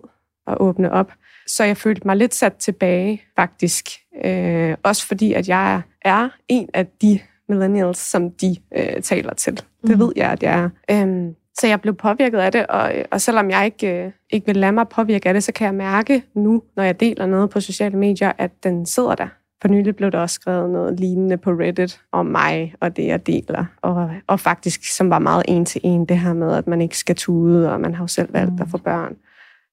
at 0.47 0.57
åbne 0.59 0.91
op. 0.91 1.11
Så 1.47 1.63
jeg 1.63 1.77
følte 1.77 2.01
mig 2.07 2.15
lidt 2.17 2.33
sat 2.35 2.53
tilbage, 2.53 3.21
faktisk. 3.35 3.89
Øh, 4.25 4.75
også 4.83 5.07
fordi, 5.07 5.33
at 5.33 5.47
jeg 5.47 5.81
er 6.01 6.29
en 6.47 6.69
af 6.73 6.87
de 7.01 7.19
millennials, 7.49 7.97
som 7.97 8.31
de 8.31 8.55
øh, 8.75 9.01
taler 9.01 9.33
til. 9.33 9.55
Det 9.87 9.97
Mm. 9.97 9.99
ved 9.99 10.13
jeg, 10.15 10.31
at 10.31 10.43
jeg 10.43 10.69
er. 10.87 11.01
Øhm, 11.01 11.35
så 11.59 11.67
jeg 11.67 11.81
blev 11.81 11.93
påvirket 11.95 12.37
af 12.37 12.51
det, 12.51 12.67
og, 12.67 12.91
og 13.11 13.21
selvom 13.21 13.49
jeg 13.49 13.65
ikke, 13.65 14.03
øh, 14.05 14.11
ikke 14.29 14.45
vil 14.45 14.57
lade 14.57 14.71
mig 14.71 14.87
påvirke 14.89 15.27
af 15.29 15.33
det, 15.33 15.43
så 15.43 15.51
kan 15.51 15.65
jeg 15.65 15.73
mærke 15.73 16.23
nu, 16.35 16.63
når 16.75 16.83
jeg 16.83 16.99
deler 16.99 17.25
noget 17.25 17.49
på 17.49 17.59
sociale 17.59 17.97
medier, 17.97 18.31
at 18.37 18.51
den 18.63 18.85
sidder 18.85 19.15
der. 19.15 19.27
For 19.63 19.69
nylig 19.69 19.95
blev 19.95 20.11
der 20.11 20.19
også 20.19 20.33
skrevet 20.33 20.69
noget 20.69 20.99
lignende 20.99 21.37
på 21.37 21.51
Reddit 21.51 22.01
om 22.11 22.25
mig 22.25 22.75
og 22.79 22.97
det, 22.97 23.07
jeg 23.07 23.27
deler. 23.27 23.65
Og, 23.81 24.11
og 24.27 24.39
faktisk, 24.39 24.95
som 24.95 25.09
var 25.09 25.19
meget 25.19 25.43
en 25.47 25.65
til 25.65 25.81
en, 25.83 26.05
det 26.05 26.19
her 26.19 26.33
med, 26.33 26.55
at 26.55 26.67
man 26.67 26.81
ikke 26.81 26.97
skal 26.97 27.15
tude, 27.15 27.71
og 27.73 27.81
man 27.81 27.95
har 27.95 28.03
jo 28.03 28.07
selv 28.07 28.33
valgt 28.33 28.61
at 28.61 28.67
få 28.69 28.77
børn. 28.77 29.15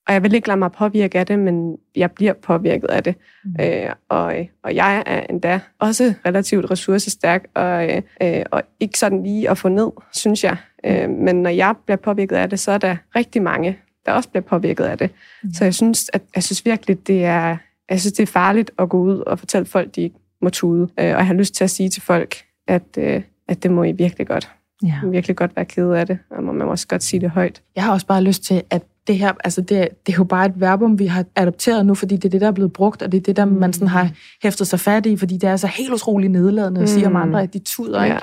Og 0.08 0.14
jeg 0.14 0.22
vil 0.22 0.34
ikke 0.34 0.48
lade 0.48 0.58
mig 0.58 0.72
påvirke 0.72 1.18
af 1.18 1.26
det, 1.26 1.38
men 1.38 1.76
jeg 1.96 2.10
bliver 2.10 2.32
påvirket 2.32 2.86
af 2.88 3.02
det. 3.02 3.14
Mm. 3.44 3.56
Øh, 3.60 3.92
og, 4.08 4.34
og 4.64 4.74
jeg 4.74 5.02
er 5.06 5.20
endda 5.30 5.60
også 5.78 6.14
relativt 6.26 6.70
ressourcestærk, 6.70 7.46
og, 7.54 8.02
øh, 8.22 8.42
og 8.50 8.62
ikke 8.80 8.98
sådan 8.98 9.22
lige 9.22 9.50
at 9.50 9.58
få 9.58 9.68
ned, 9.68 9.90
synes 10.12 10.44
jeg. 10.44 10.56
Øh, 10.86 11.10
men 11.10 11.42
når 11.42 11.50
jeg 11.50 11.74
bliver 11.84 11.96
påvirket 11.96 12.36
af 12.36 12.50
det, 12.50 12.60
så 12.60 12.72
er 12.72 12.78
der 12.78 12.96
rigtig 13.16 13.42
mange, 13.42 13.78
der 14.06 14.12
også 14.12 14.28
bliver 14.28 14.42
påvirket 14.42 14.84
af 14.84 14.98
det. 14.98 15.10
Mm. 15.42 15.52
Så 15.52 15.64
jeg 15.64 15.74
synes, 15.74 16.10
at, 16.12 16.22
jeg 16.34 16.42
synes 16.42 16.66
virkelig, 16.66 17.06
det 17.06 17.24
er, 17.24 17.56
jeg 17.90 18.00
synes, 18.00 18.12
det 18.12 18.22
er 18.22 18.26
farligt 18.26 18.70
at 18.78 18.88
gå 18.88 18.98
ud 19.02 19.18
og 19.18 19.38
fortælle 19.38 19.66
folk, 19.66 19.96
de 19.96 20.00
ikke 20.00 20.16
må 20.42 20.50
tude. 20.50 20.82
Øh, 20.82 20.88
og 21.04 21.04
jeg 21.04 21.26
har 21.26 21.34
lyst 21.34 21.54
til 21.54 21.64
at 21.64 21.70
sige 21.70 21.88
til 21.88 22.02
folk, 22.02 22.36
at, 22.68 22.82
øh, 22.98 23.22
at 23.48 23.62
det 23.62 23.70
må 23.70 23.84
I 23.84 23.92
virkelig 23.92 24.26
godt. 24.26 24.50
Ja. 24.84 24.94
Må 25.02 25.10
virkelig 25.10 25.36
godt 25.36 25.56
være 25.56 25.64
ked 25.64 25.90
af 25.90 26.06
det, 26.06 26.18
og 26.30 26.42
man 26.42 26.54
må 26.54 26.64
også 26.64 26.86
godt 26.88 27.02
sige 27.02 27.20
det 27.20 27.30
højt. 27.30 27.62
Jeg 27.76 27.84
har 27.84 27.92
også 27.92 28.06
bare 28.06 28.22
lyst 28.22 28.42
til, 28.44 28.62
at 28.70 28.82
det 29.06 29.18
her, 29.18 29.32
altså 29.44 29.60
det, 29.60 29.88
det 30.06 30.12
er 30.12 30.16
jo 30.18 30.24
bare 30.24 30.46
et 30.46 30.52
verbum, 30.60 30.98
vi 30.98 31.06
har 31.06 31.24
adopteret 31.36 31.86
nu, 31.86 31.94
fordi 31.94 32.16
det 32.16 32.24
er 32.24 32.28
det, 32.30 32.40
der 32.40 32.46
er 32.46 32.52
blevet 32.52 32.72
brugt, 32.72 33.02
og 33.02 33.12
det 33.12 33.18
er 33.18 33.22
det, 33.22 33.36
der 33.36 33.44
Mm. 33.44 33.52
man 33.52 33.72
sådan 33.72 33.88
har 33.88 34.10
hæftet 34.42 34.66
sig 34.66 34.80
fat 34.80 35.06
i, 35.06 35.16
fordi 35.16 35.36
det 35.36 35.48
er 35.48 35.56
så 35.56 35.66
helt 35.66 35.92
utroligt 35.92 36.32
nedladende 36.32 36.80
at 36.80 36.88
sige 36.88 37.06
om 37.06 37.12
Mm. 37.12 37.16
andre, 37.16 37.42
at 37.42 37.52
de 37.54 37.58
tuder, 37.58 38.04
ikke? 38.04 38.14
Ja. 38.14 38.20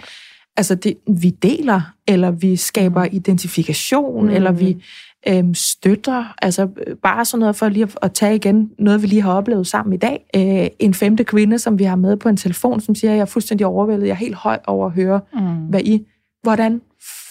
Altså, 0.57 0.75
det, 0.75 0.97
vi 1.07 1.29
deler, 1.29 1.81
eller 2.07 2.31
vi 2.31 2.55
skaber 2.55 3.05
identifikation, 3.11 4.23
Mm. 4.25 4.29
eller 4.31 4.51
vi 4.51 4.83
øhm, 5.29 5.53
støtter, 5.53 6.35
altså 6.41 6.67
øh, 6.87 6.95
bare 6.95 7.25
sådan 7.25 7.39
noget 7.39 7.55
for 7.55 7.69
lige 7.69 7.83
at, 7.83 7.97
at 8.01 8.13
tage 8.13 8.35
igen 8.35 8.71
noget, 8.79 9.01
vi 9.01 9.07
lige 9.07 9.21
har 9.21 9.33
oplevet 9.33 9.67
sammen 9.67 9.93
i 9.93 9.97
dag. 9.97 10.25
Øh, 10.35 10.67
en 10.79 10.93
femte 10.93 11.23
kvinde, 11.23 11.59
som 11.59 11.79
vi 11.79 11.83
har 11.83 11.95
med 11.95 12.17
på 12.17 12.29
en 12.29 12.37
telefon, 12.37 12.81
som 12.81 12.95
siger, 12.95 13.11
at 13.11 13.15
jeg 13.17 13.21
er 13.21 13.25
fuldstændig 13.25 13.67
overvældet, 13.67 14.07
jeg 14.07 14.11
er 14.13 14.17
helt 14.17 14.35
høj 14.35 14.59
over 14.67 14.85
at 14.85 14.91
høre, 14.91 15.21
Mm. 15.33 15.39
hvad 15.69 15.81
I, 15.81 16.07
hvordan 16.43 16.81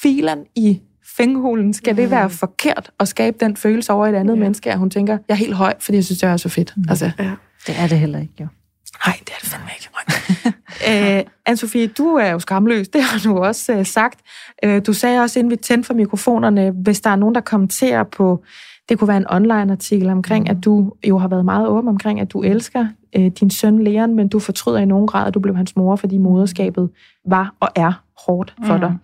filen 0.02 0.38
i 0.56 0.80
fænghulen 1.16 1.72
skal 1.74 1.96
det 1.96 2.10
være 2.10 2.30
forkert 2.30 2.90
at 3.00 3.08
skabe 3.08 3.36
den 3.40 3.56
følelse 3.56 3.92
over 3.92 4.06
et 4.06 4.14
andet 4.14 4.34
Ja. 4.34 4.40
menneske, 4.40 4.72
at 4.72 4.78
hun 4.78 4.90
tænker, 4.90 5.12
jeg 5.28 5.34
er 5.34 5.38
helt 5.38 5.54
høj, 5.54 5.74
fordi 5.80 5.96
jeg 5.96 6.04
synes, 6.04 6.18
det 6.20 6.28
er 6.28 6.36
så 6.36 6.48
fedt. 6.48 6.74
Altså, 6.88 7.10
Det 7.66 7.74
er 7.78 7.86
det 7.86 7.98
heller 7.98 8.18
ikke, 8.18 8.34
jo. 8.40 8.46
Nej, 9.06 9.16
det 9.20 9.28
er 9.30 9.38
det 9.42 9.48
fandme 9.50 9.68
ikke. 9.76 9.88
øh, 10.90 11.20
Anne-Sophie, 11.48 11.86
du 11.98 12.14
er 12.14 12.30
jo 12.30 12.38
skamløs, 12.38 12.88
det 12.88 13.02
har 13.02 13.30
du 13.30 13.38
også 13.38 13.72
øh, 13.72 13.86
sagt. 13.86 14.20
Øh, 14.64 14.82
du 14.86 14.92
sagde 14.92 15.20
også, 15.20 15.38
inden 15.38 15.50
vi 15.50 15.56
tændte 15.56 15.86
for 15.86 15.94
mikrofonerne, 15.94 16.70
hvis 16.70 17.00
der 17.00 17.10
er 17.10 17.16
nogen, 17.16 17.34
der 17.34 17.40
kommenterer 17.40 18.02
på, 18.02 18.44
det 18.88 18.98
kunne 18.98 19.08
være 19.08 19.16
en 19.16 19.30
online-artikel 19.30 20.08
omkring, 20.10 20.44
mm. 20.44 20.50
at 20.50 20.64
du 20.64 20.92
jo 21.08 21.18
har 21.18 21.28
været 21.28 21.44
meget 21.44 21.68
åben 21.68 21.88
omkring, 21.88 22.20
at 22.20 22.32
du 22.32 22.42
elsker 22.42 22.86
øh, 23.16 23.26
din 23.26 23.50
søn 23.50 23.84
Leon, 23.84 24.14
men 24.14 24.28
du 24.28 24.38
fortryder 24.38 24.78
i 24.78 24.84
nogen 24.84 25.06
grad, 25.06 25.26
at 25.26 25.34
du 25.34 25.40
blev 25.40 25.56
hans 25.56 25.76
mor, 25.76 25.96
fordi 25.96 26.18
moderskabet 26.18 26.90
var 27.28 27.54
og 27.60 27.68
er 27.74 28.02
hårdt 28.26 28.54
for 28.66 28.74
Mm. 28.74 28.80
dig. 28.80 28.96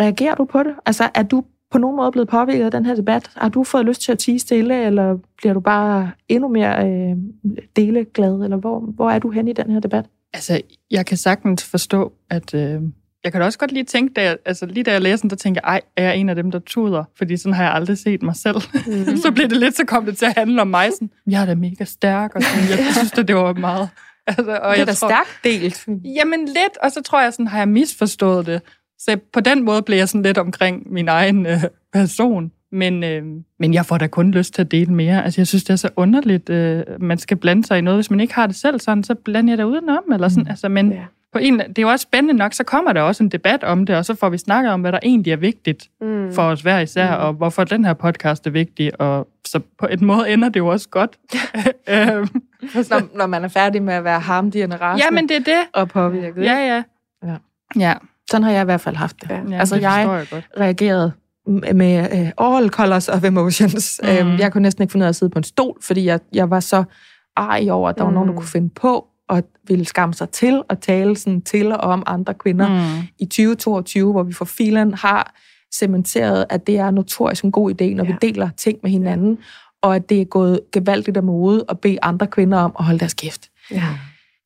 Reagerer 0.00 0.34
du 0.34 0.44
på 0.44 0.62
det? 0.62 0.74
Altså, 0.86 1.10
er 1.14 1.22
du 1.22 1.44
på 1.70 1.78
nogen 1.78 1.96
måde 1.96 2.12
blevet 2.12 2.28
påvirket 2.28 2.64
af 2.64 2.70
den 2.70 2.86
her 2.86 2.94
debat? 2.94 3.30
Har 3.36 3.48
du 3.48 3.64
fået 3.64 3.84
lyst 3.86 4.02
til 4.02 4.12
at 4.12 4.18
tige 4.18 4.38
stille, 4.38 4.84
eller 4.84 5.18
bliver 5.36 5.54
du 5.54 5.60
bare 5.60 6.10
endnu 6.28 6.48
mere 6.48 6.88
øh, 6.90 7.16
deleglad, 7.76 8.34
eller 8.34 8.56
hvor, 8.56 8.80
hvor 8.80 9.10
er 9.10 9.18
du 9.18 9.30
hen 9.30 9.48
i 9.48 9.52
den 9.52 9.70
her 9.70 9.80
debat? 9.80 10.04
Altså, 10.32 10.60
jeg 10.90 11.06
kan 11.06 11.16
sagtens 11.16 11.64
forstå, 11.64 12.12
at... 12.30 12.54
Øh, 12.54 12.80
jeg 13.24 13.32
kan 13.32 13.40
da 13.40 13.46
også 13.46 13.58
godt 13.58 13.72
lige 13.72 13.84
tænke, 13.84 14.14
da 14.14 14.22
jeg, 14.22 14.36
altså 14.44 14.66
lige 14.66 14.84
da 14.84 14.92
jeg 14.92 15.00
læser 15.00 15.20
den, 15.20 15.30
der 15.30 15.36
tænker 15.36 15.60
jeg, 15.64 15.70
ej, 15.70 15.80
er 15.96 16.04
jeg 16.04 16.16
en 16.16 16.28
af 16.28 16.34
dem, 16.34 16.50
der 16.50 16.58
tuder? 16.58 17.04
Fordi 17.16 17.36
sådan 17.36 17.54
har 17.54 17.64
jeg 17.64 17.72
aldrig 17.74 17.98
set 17.98 18.22
mig 18.22 18.36
selv. 18.36 18.56
Mm. 18.86 19.16
så 19.24 19.32
blev 19.34 19.48
det 19.48 19.56
lidt, 19.56 19.76
så 19.76 19.84
kom 19.84 20.04
det 20.04 20.18
til 20.18 20.26
at 20.26 20.34
handle 20.36 20.60
om 20.60 20.68
mig. 20.68 20.90
Sådan, 20.92 21.10
jeg 21.26 21.42
er 21.42 21.46
da 21.46 21.54
mega 21.54 21.84
stærk, 21.84 22.34
og 22.34 22.42
sådan, 22.42 22.68
jeg 22.68 22.94
synes, 22.94 23.18
at 23.18 23.28
det 23.28 23.36
var 23.36 23.52
meget... 23.52 23.88
Altså, 24.26 24.52
og 24.52 24.70
det 24.70 24.74
er 24.74 24.74
jeg 24.74 24.86
da 24.86 24.94
tror, 24.94 25.08
stærkt 25.08 25.40
delt. 25.44 25.86
Jamen 26.04 26.46
lidt, 26.46 26.76
og 26.82 26.92
så 26.92 27.02
tror 27.02 27.22
jeg 27.22 27.32
sådan, 27.32 27.48
har 27.48 27.58
jeg 27.58 27.68
misforstået 27.68 28.46
det. 28.46 28.62
Så 28.98 29.16
på 29.32 29.40
den 29.40 29.64
måde 29.64 29.82
blev 29.82 29.98
jeg 29.98 30.08
sådan 30.08 30.22
lidt 30.22 30.38
omkring 30.38 30.92
min 30.92 31.08
egen 31.08 31.46
øh, 31.46 31.62
person. 31.92 32.52
Men, 32.72 33.04
øh, 33.04 33.22
men 33.58 33.74
jeg 33.74 33.86
får 33.86 33.98
da 33.98 34.06
kun 34.06 34.30
lyst 34.30 34.54
til 34.54 34.62
at 34.62 34.70
dele 34.70 34.94
mere. 34.94 35.24
Altså 35.24 35.40
jeg 35.40 35.46
synes, 35.46 35.64
det 35.64 35.72
er 35.72 35.76
så 35.76 35.88
underligt, 35.96 36.50
øh, 36.50 36.82
man 37.00 37.18
skal 37.18 37.36
blande 37.36 37.64
sig 37.66 37.78
i 37.78 37.80
noget. 37.80 37.96
Hvis 37.96 38.10
man 38.10 38.20
ikke 38.20 38.34
har 38.34 38.46
det 38.46 38.56
selv 38.56 38.80
sådan, 38.80 39.04
så 39.04 39.14
blander 39.14 39.50
jeg 39.52 39.58
det 39.58 39.64
udenom. 39.64 40.02
Eller 40.12 40.28
sådan. 40.28 40.42
Mm. 40.44 40.50
Altså, 40.50 40.68
men 40.68 40.92
Ja. 40.92 41.02
på 41.32 41.38
en, 41.38 41.58
det 41.58 41.78
er 41.78 41.82
jo 41.82 41.88
også 41.88 42.02
spændende 42.02 42.34
nok, 42.34 42.52
så 42.52 42.64
kommer 42.64 42.92
der 42.92 43.00
også 43.02 43.22
en 43.24 43.28
debat 43.28 43.64
om 43.64 43.86
det, 43.86 43.96
og 43.96 44.04
så 44.04 44.14
får 44.14 44.28
vi 44.28 44.38
snakket 44.38 44.72
om, 44.72 44.80
hvad 44.80 44.92
der 44.92 44.98
egentlig 45.02 45.32
er 45.32 45.36
vigtigt 45.36 45.88
Mm. 46.00 46.32
for 46.32 46.42
os 46.42 46.60
hver 46.60 46.78
især, 46.80 47.16
Mm. 47.18 47.22
og 47.24 47.32
hvorfor 47.32 47.64
den 47.64 47.84
her 47.84 47.92
podcast 47.94 48.46
er 48.46 48.50
vigtig. 48.50 49.00
Og 49.00 49.28
så 49.46 49.60
på 49.78 49.86
en 49.86 50.04
måde 50.04 50.30
ender 50.32 50.48
det 50.48 50.60
jo 50.60 50.66
også 50.66 50.88
godt. 50.88 51.10
Øhm, 51.88 52.28
Når, 52.74 53.16
når 53.18 53.26
man 53.26 53.44
er 53.44 53.48
færdig 53.48 53.82
med 53.82 53.94
at 53.94 54.04
være 54.04 54.20
harmdirrende 54.20 54.76
rasende 54.76 55.04
ja, 55.06 55.10
men 55.10 55.28
det 55.28 55.36
er 55.36 55.40
det. 55.40 55.62
og 55.72 55.88
påvirket. 55.88 56.44
Ja, 56.44 56.52
ja. 56.66 56.82
Ja. 57.28 57.36
Ja, 57.78 57.94
Sådan 58.30 58.44
har 58.44 58.50
jeg 58.50 58.62
i 58.62 58.64
hvert 58.64 58.80
fald 58.80 58.96
haft 58.96 59.16
det. 59.22 59.30
Ja. 59.50 59.58
Altså, 59.58 59.74
det 59.74 59.82
jeg- 59.82 60.06
jeg 60.20 60.26
godt. 60.30 60.44
m- 60.44 60.62
med 61.74 62.08
øh, 62.12 62.30
all 62.38 62.68
colors 62.68 63.08
of 63.08 63.24
emotions. 63.24 64.00
Mm. 64.02 64.08
Øhm, 64.08 64.38
jeg 64.38 64.52
kunne 64.52 64.62
næsten 64.62 64.82
ikke 64.82 64.92
finde 64.92 65.04
ud 65.04 65.06
af 65.06 65.08
at 65.08 65.16
sidde 65.16 65.30
på 65.30 65.38
en 65.38 65.42
stol, 65.44 65.78
fordi 65.82 66.04
jeg, 66.04 66.20
jeg 66.34 66.50
var 66.50 66.60
så 66.60 66.84
arg 67.36 67.70
over, 67.70 67.88
at 67.88 67.98
der 67.98 68.04
mm. 68.04 68.06
var 68.06 68.12
nogen, 68.14 68.28
der 68.28 68.32
Mhm. 68.32 68.38
kunne 68.40 68.48
finde 68.48 68.68
på 68.68 69.06
at 69.28 69.44
ville 69.68 69.84
skamme 69.84 70.14
sig 70.14 70.28
til 70.30 70.62
at 70.70 70.78
tale 70.78 71.16
sådan 71.16 71.42
til 71.42 71.72
og 71.72 71.78
om 71.78 72.02
andre 72.06 72.34
kvinder 72.34 72.68
Mm. 72.68 73.02
i 73.18 73.24
2022, 73.24 74.12
hvor 74.12 74.22
vi 74.22 74.32
for 74.32 74.44
filen 74.44 74.94
har 74.94 75.34
cementeret, 75.74 76.44
at 76.50 76.66
det 76.66 76.78
er 76.78 76.90
notorisk 76.90 77.44
en 77.44 77.52
god 77.52 77.70
idé, 77.70 77.84
når. 77.94 78.04
Ja. 78.04 78.10
vi 78.10 78.16
deler 78.22 78.48
ting 78.56 78.78
med 78.82 78.90
hinanden, 78.90 79.38
og 79.82 79.96
at 79.96 80.08
det 80.08 80.20
er 80.20 80.24
gået 80.24 80.60
gevaldigt 80.72 81.16
af 81.16 81.22
mode 81.22 81.64
at 81.68 81.80
bede 81.80 81.98
andre 82.02 82.26
kvinder 82.26 82.58
om 82.58 82.72
at 82.78 82.84
holde 82.84 82.98
deres 83.00 83.14
kæft. 83.14 83.48
Ja. 83.70 83.82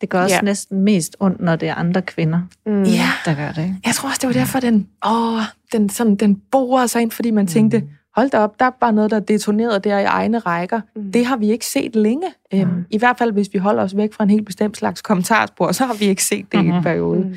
Det 0.01 0.09
gør 0.09 0.23
også 0.23 0.35
Ja. 0.37 0.41
næsten 0.41 0.81
mest 0.81 1.17
ondt, 1.21 1.41
når 1.41 1.57
det 1.57 1.69
er 1.69 1.75
andre 1.75 2.03
kvinder, 2.03 2.41
Mm. 2.67 2.83
Ja, 2.83 3.09
der 3.25 3.35
gør 3.35 3.53
det. 3.53 3.63
Ikke? 3.63 3.75
jeg 3.87 3.95
tror 3.95 4.09
også, 4.09 4.19
det 4.23 4.27
var 4.29 4.33
derfor, 4.41 4.61
den, 4.61 4.89
åh, 5.07 5.41
den, 5.73 5.89
sådan, 5.89 6.17
den 6.17 6.43
borede 6.51 6.89
sig 6.89 7.03
ind, 7.03 7.11
fordi 7.11 7.31
man 7.31 7.47
tænkte, 7.47 7.83
hold 8.17 8.31
da 8.31 8.39
op, 8.39 8.61
der 8.61 8.65
er 8.67 8.71
bare 8.81 8.93
noget, 8.93 9.11
der 9.11 9.17
er 9.17 9.21
detoneret 9.21 9.85
der 9.85 9.99
i 9.99 10.05
egne 10.05 10.39
rækker. 10.39 10.81
Mm. 10.97 11.13
Det 11.13 11.27
har 11.27 11.37
vi 11.37 11.51
ikke 11.51 11.67
set 11.67 11.97
længe. 11.97 12.27
Øhm, 12.55 12.85
I 12.91 12.99
hvert 12.99 13.19
fald, 13.19 13.33
hvis 13.33 13.49
vi 13.53 13.59
holder 13.59 13.83
os 13.83 13.97
væk 13.97 14.13
fra 14.13 14.25
en 14.25 14.31
helt 14.31 14.47
bestemt 14.47 14.77
slags 14.77 15.03
kommentarspor, 15.03 15.73
så 15.73 15.85
har 15.87 15.95
vi 15.95 16.05
ikke 16.05 16.25
set 16.25 16.53
det 16.53 16.59
i 16.59 16.67
en 16.67 16.75
Mhm. 16.75 16.83
periode. 16.83 17.19
Mm. 17.21 17.35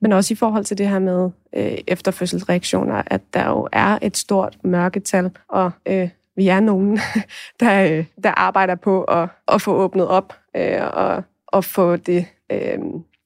Men 0.00 0.12
også 0.12 0.34
i 0.34 0.36
forhold 0.36 0.64
til 0.64 0.78
det 0.78 0.88
her 0.88 0.98
med 0.98 1.30
øh, 1.56 1.78
efterfødselsreaktioner, 1.86 3.02
at 3.06 3.20
der 3.34 3.48
jo 3.48 3.68
er 3.72 3.98
et 4.02 4.16
stort 4.16 4.56
mørketal, 4.64 5.30
og 5.48 5.70
øh, 5.86 6.08
vi 6.36 6.48
er 6.48 6.60
nogen, 6.60 7.00
der, 7.60 7.98
øh, 7.98 8.04
der 8.24 8.30
arbejder 8.30 8.74
på 8.74 9.02
at, 9.02 9.28
at 9.48 9.62
få 9.62 9.74
åbnet 9.74 10.06
op 10.08 10.34
øh, 10.56 10.80
og, 10.92 11.24
og 11.46 11.64
få 11.64 11.96
det 11.96 12.26
øh, 12.52 12.78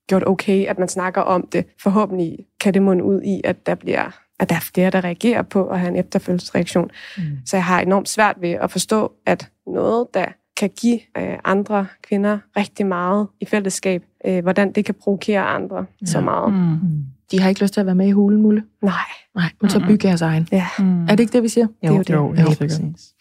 gjort 0.09 0.27
okay, 0.27 0.66
at 0.66 0.79
man 0.79 0.89
snakker 0.89 1.21
om 1.21 1.49
det. 1.53 1.66
Forhåbentlig 1.83 2.39
kan 2.61 2.75
det 2.75 2.83
munde 2.83 3.05
ud 3.05 3.23
i, 3.23 3.41
at 3.45 3.66
der 3.66 3.75
bliver 3.75 4.11
at 4.41 4.49
der 4.49 4.55
er 4.55 4.61
flere, 4.75 4.91
der 4.91 5.05
reagerer 5.05 5.43
på 5.43 5.66
at 5.68 5.81
have 5.81 5.89
en 5.89 5.97
efterfølgelsesreaktion. 5.97 6.91
Mm. 7.16 7.23
Så 7.47 7.57
jeg 7.57 7.64
har 7.64 7.81
enormt 7.81 8.09
svært 8.09 8.37
ved 8.41 8.51
at 8.51 8.71
forstå, 8.71 9.12
at 9.27 9.51
noget, 9.66 10.07
der 10.14 10.27
kan 10.57 10.71
give 10.81 11.01
øh, 11.18 11.39
andre 11.45 11.87
kvinder 12.03 12.39
rigtig 12.57 12.87
meget 12.87 13.27
i 13.41 13.45
fællesskab, 13.45 14.03
øh, 14.25 14.43
hvordan 14.43 14.73
det 14.73 14.85
kan 14.85 14.95
provokere 15.03 15.41
andre 15.41 15.87
ja. 16.01 16.07
så 16.07 16.21
meget. 16.21 16.53
Mm. 16.53 16.59
Mm. 16.59 17.05
De 17.31 17.41
har 17.41 17.49
ikke 17.49 17.62
lyst 17.62 17.75
til 17.75 17.81
at 17.81 17.87
være 17.87 17.95
med 17.95 18.07
i 18.07 18.11
hulen, 18.11 18.43
Mulle. 18.43 18.64
Nej. 18.83 18.93
Nej, 19.35 19.51
men 19.61 19.71
så 19.71 19.85
bygge 19.89 20.09
jeres 20.09 20.23
egen. 20.23 20.49
Ja. 20.53 20.66
Mm. 20.79 21.03
Er 21.03 21.09
det 21.09 21.21
ikke 21.21 21.33
det, 21.33 21.43
vi 21.43 21.49
siger? 21.49 21.66
Det 21.66 21.91
er 21.91 21.95
jo 21.95 22.03
det. 22.03 22.11
Jo, 22.11 22.33
helt 22.33 22.49
sikkert. 22.49 22.81
præcis. 22.81 23.14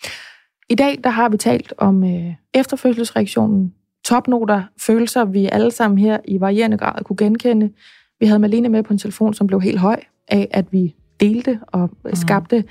I 0.70 0.76
dag 0.76 1.00
der 1.04 1.10
har 1.10 1.30
vi 1.30 1.38
talt 1.38 1.74
om 1.78 2.04
øh, 2.04 2.34
efterfødselsreaktionen, 2.54 3.74
topnoter, 4.10 4.64
følelser, 4.82 5.26
vi 5.26 5.50
alle 5.52 5.72
sammen 5.72 5.98
her 5.98 6.18
i 6.28 6.40
varierende 6.40 6.78
grad 6.78 7.04
kunne 7.04 7.18
genkende. 7.18 7.70
Vi 8.20 8.26
havde 8.26 8.40
Malene 8.40 8.70
med 8.70 8.84
på 8.84 8.94
en 8.94 9.00
telefon, 9.00 9.34
som 9.34 9.48
blev 9.48 9.62
helt 9.62 9.80
høj 9.80 10.00
af, 10.28 10.48
at 10.52 10.66
vi 10.72 10.96
delte 11.20 11.60
og 11.68 11.90
mm. 12.06 12.16
skabte 12.16 12.64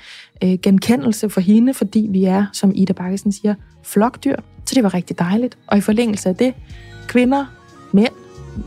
øh, 0.43 0.57
genkendelse 0.63 1.29
for 1.29 1.41
hende, 1.41 1.73
fordi 1.73 2.07
vi 2.11 2.23
er, 2.23 2.45
som 2.53 2.71
Ida 2.75 2.93
Bakkesen 2.93 3.31
siger, 3.31 3.55
flokdyr. 3.83 4.35
Så 4.65 4.75
det 4.75 4.83
var 4.83 4.93
rigtig 4.93 5.19
dejligt. 5.19 5.57
Og 5.67 5.77
i 5.77 5.81
forlængelse 5.81 6.29
af 6.29 6.35
det, 6.35 6.53
kvinder, 7.07 7.45
mænd, 7.91 8.13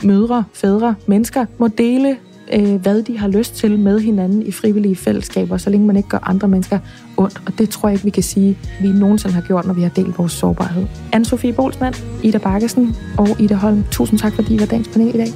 mødre, 0.04 0.44
fædre, 0.52 0.94
mennesker 1.06 1.46
må 1.58 1.68
dele, 1.68 2.18
øh, 2.52 2.74
hvad 2.74 3.02
de 3.02 3.18
har 3.18 3.28
lyst 3.28 3.54
til 3.54 3.78
med 3.78 4.00
hinanden 4.00 4.42
i 4.42 4.52
frivillige 4.52 4.96
fællesskaber, 4.96 5.56
så 5.56 5.70
længe 5.70 5.86
man 5.86 5.96
ikke 5.96 6.08
gør 6.08 6.18
andre 6.22 6.48
mennesker 6.48 6.78
ondt. 7.16 7.42
Og 7.46 7.58
det 7.58 7.70
tror 7.70 7.88
jeg 7.88 7.94
ikke, 7.94 8.04
vi 8.04 8.10
kan 8.10 8.22
sige, 8.22 8.58
vi 8.80 8.88
nogensinde 8.88 9.34
har 9.34 9.42
gjort, 9.42 9.66
når 9.66 9.74
vi 9.74 9.82
har 9.82 9.88
delt 9.88 10.18
vores 10.18 10.32
sårbarhed. 10.32 10.86
Anne-Sophie 11.16 11.52
Bolsmann, 11.52 11.94
Ida 12.22 12.38
Bakkesen 12.38 12.96
og 13.18 13.40
Ida 13.40 13.54
Holm, 13.54 13.84
tusind 13.90 14.18
tak, 14.18 14.32
fordi 14.32 14.54
I 14.54 14.60
var 14.60 14.66
dagens 14.66 14.88
panel 14.88 15.14
i 15.14 15.18
dag. 15.18 15.28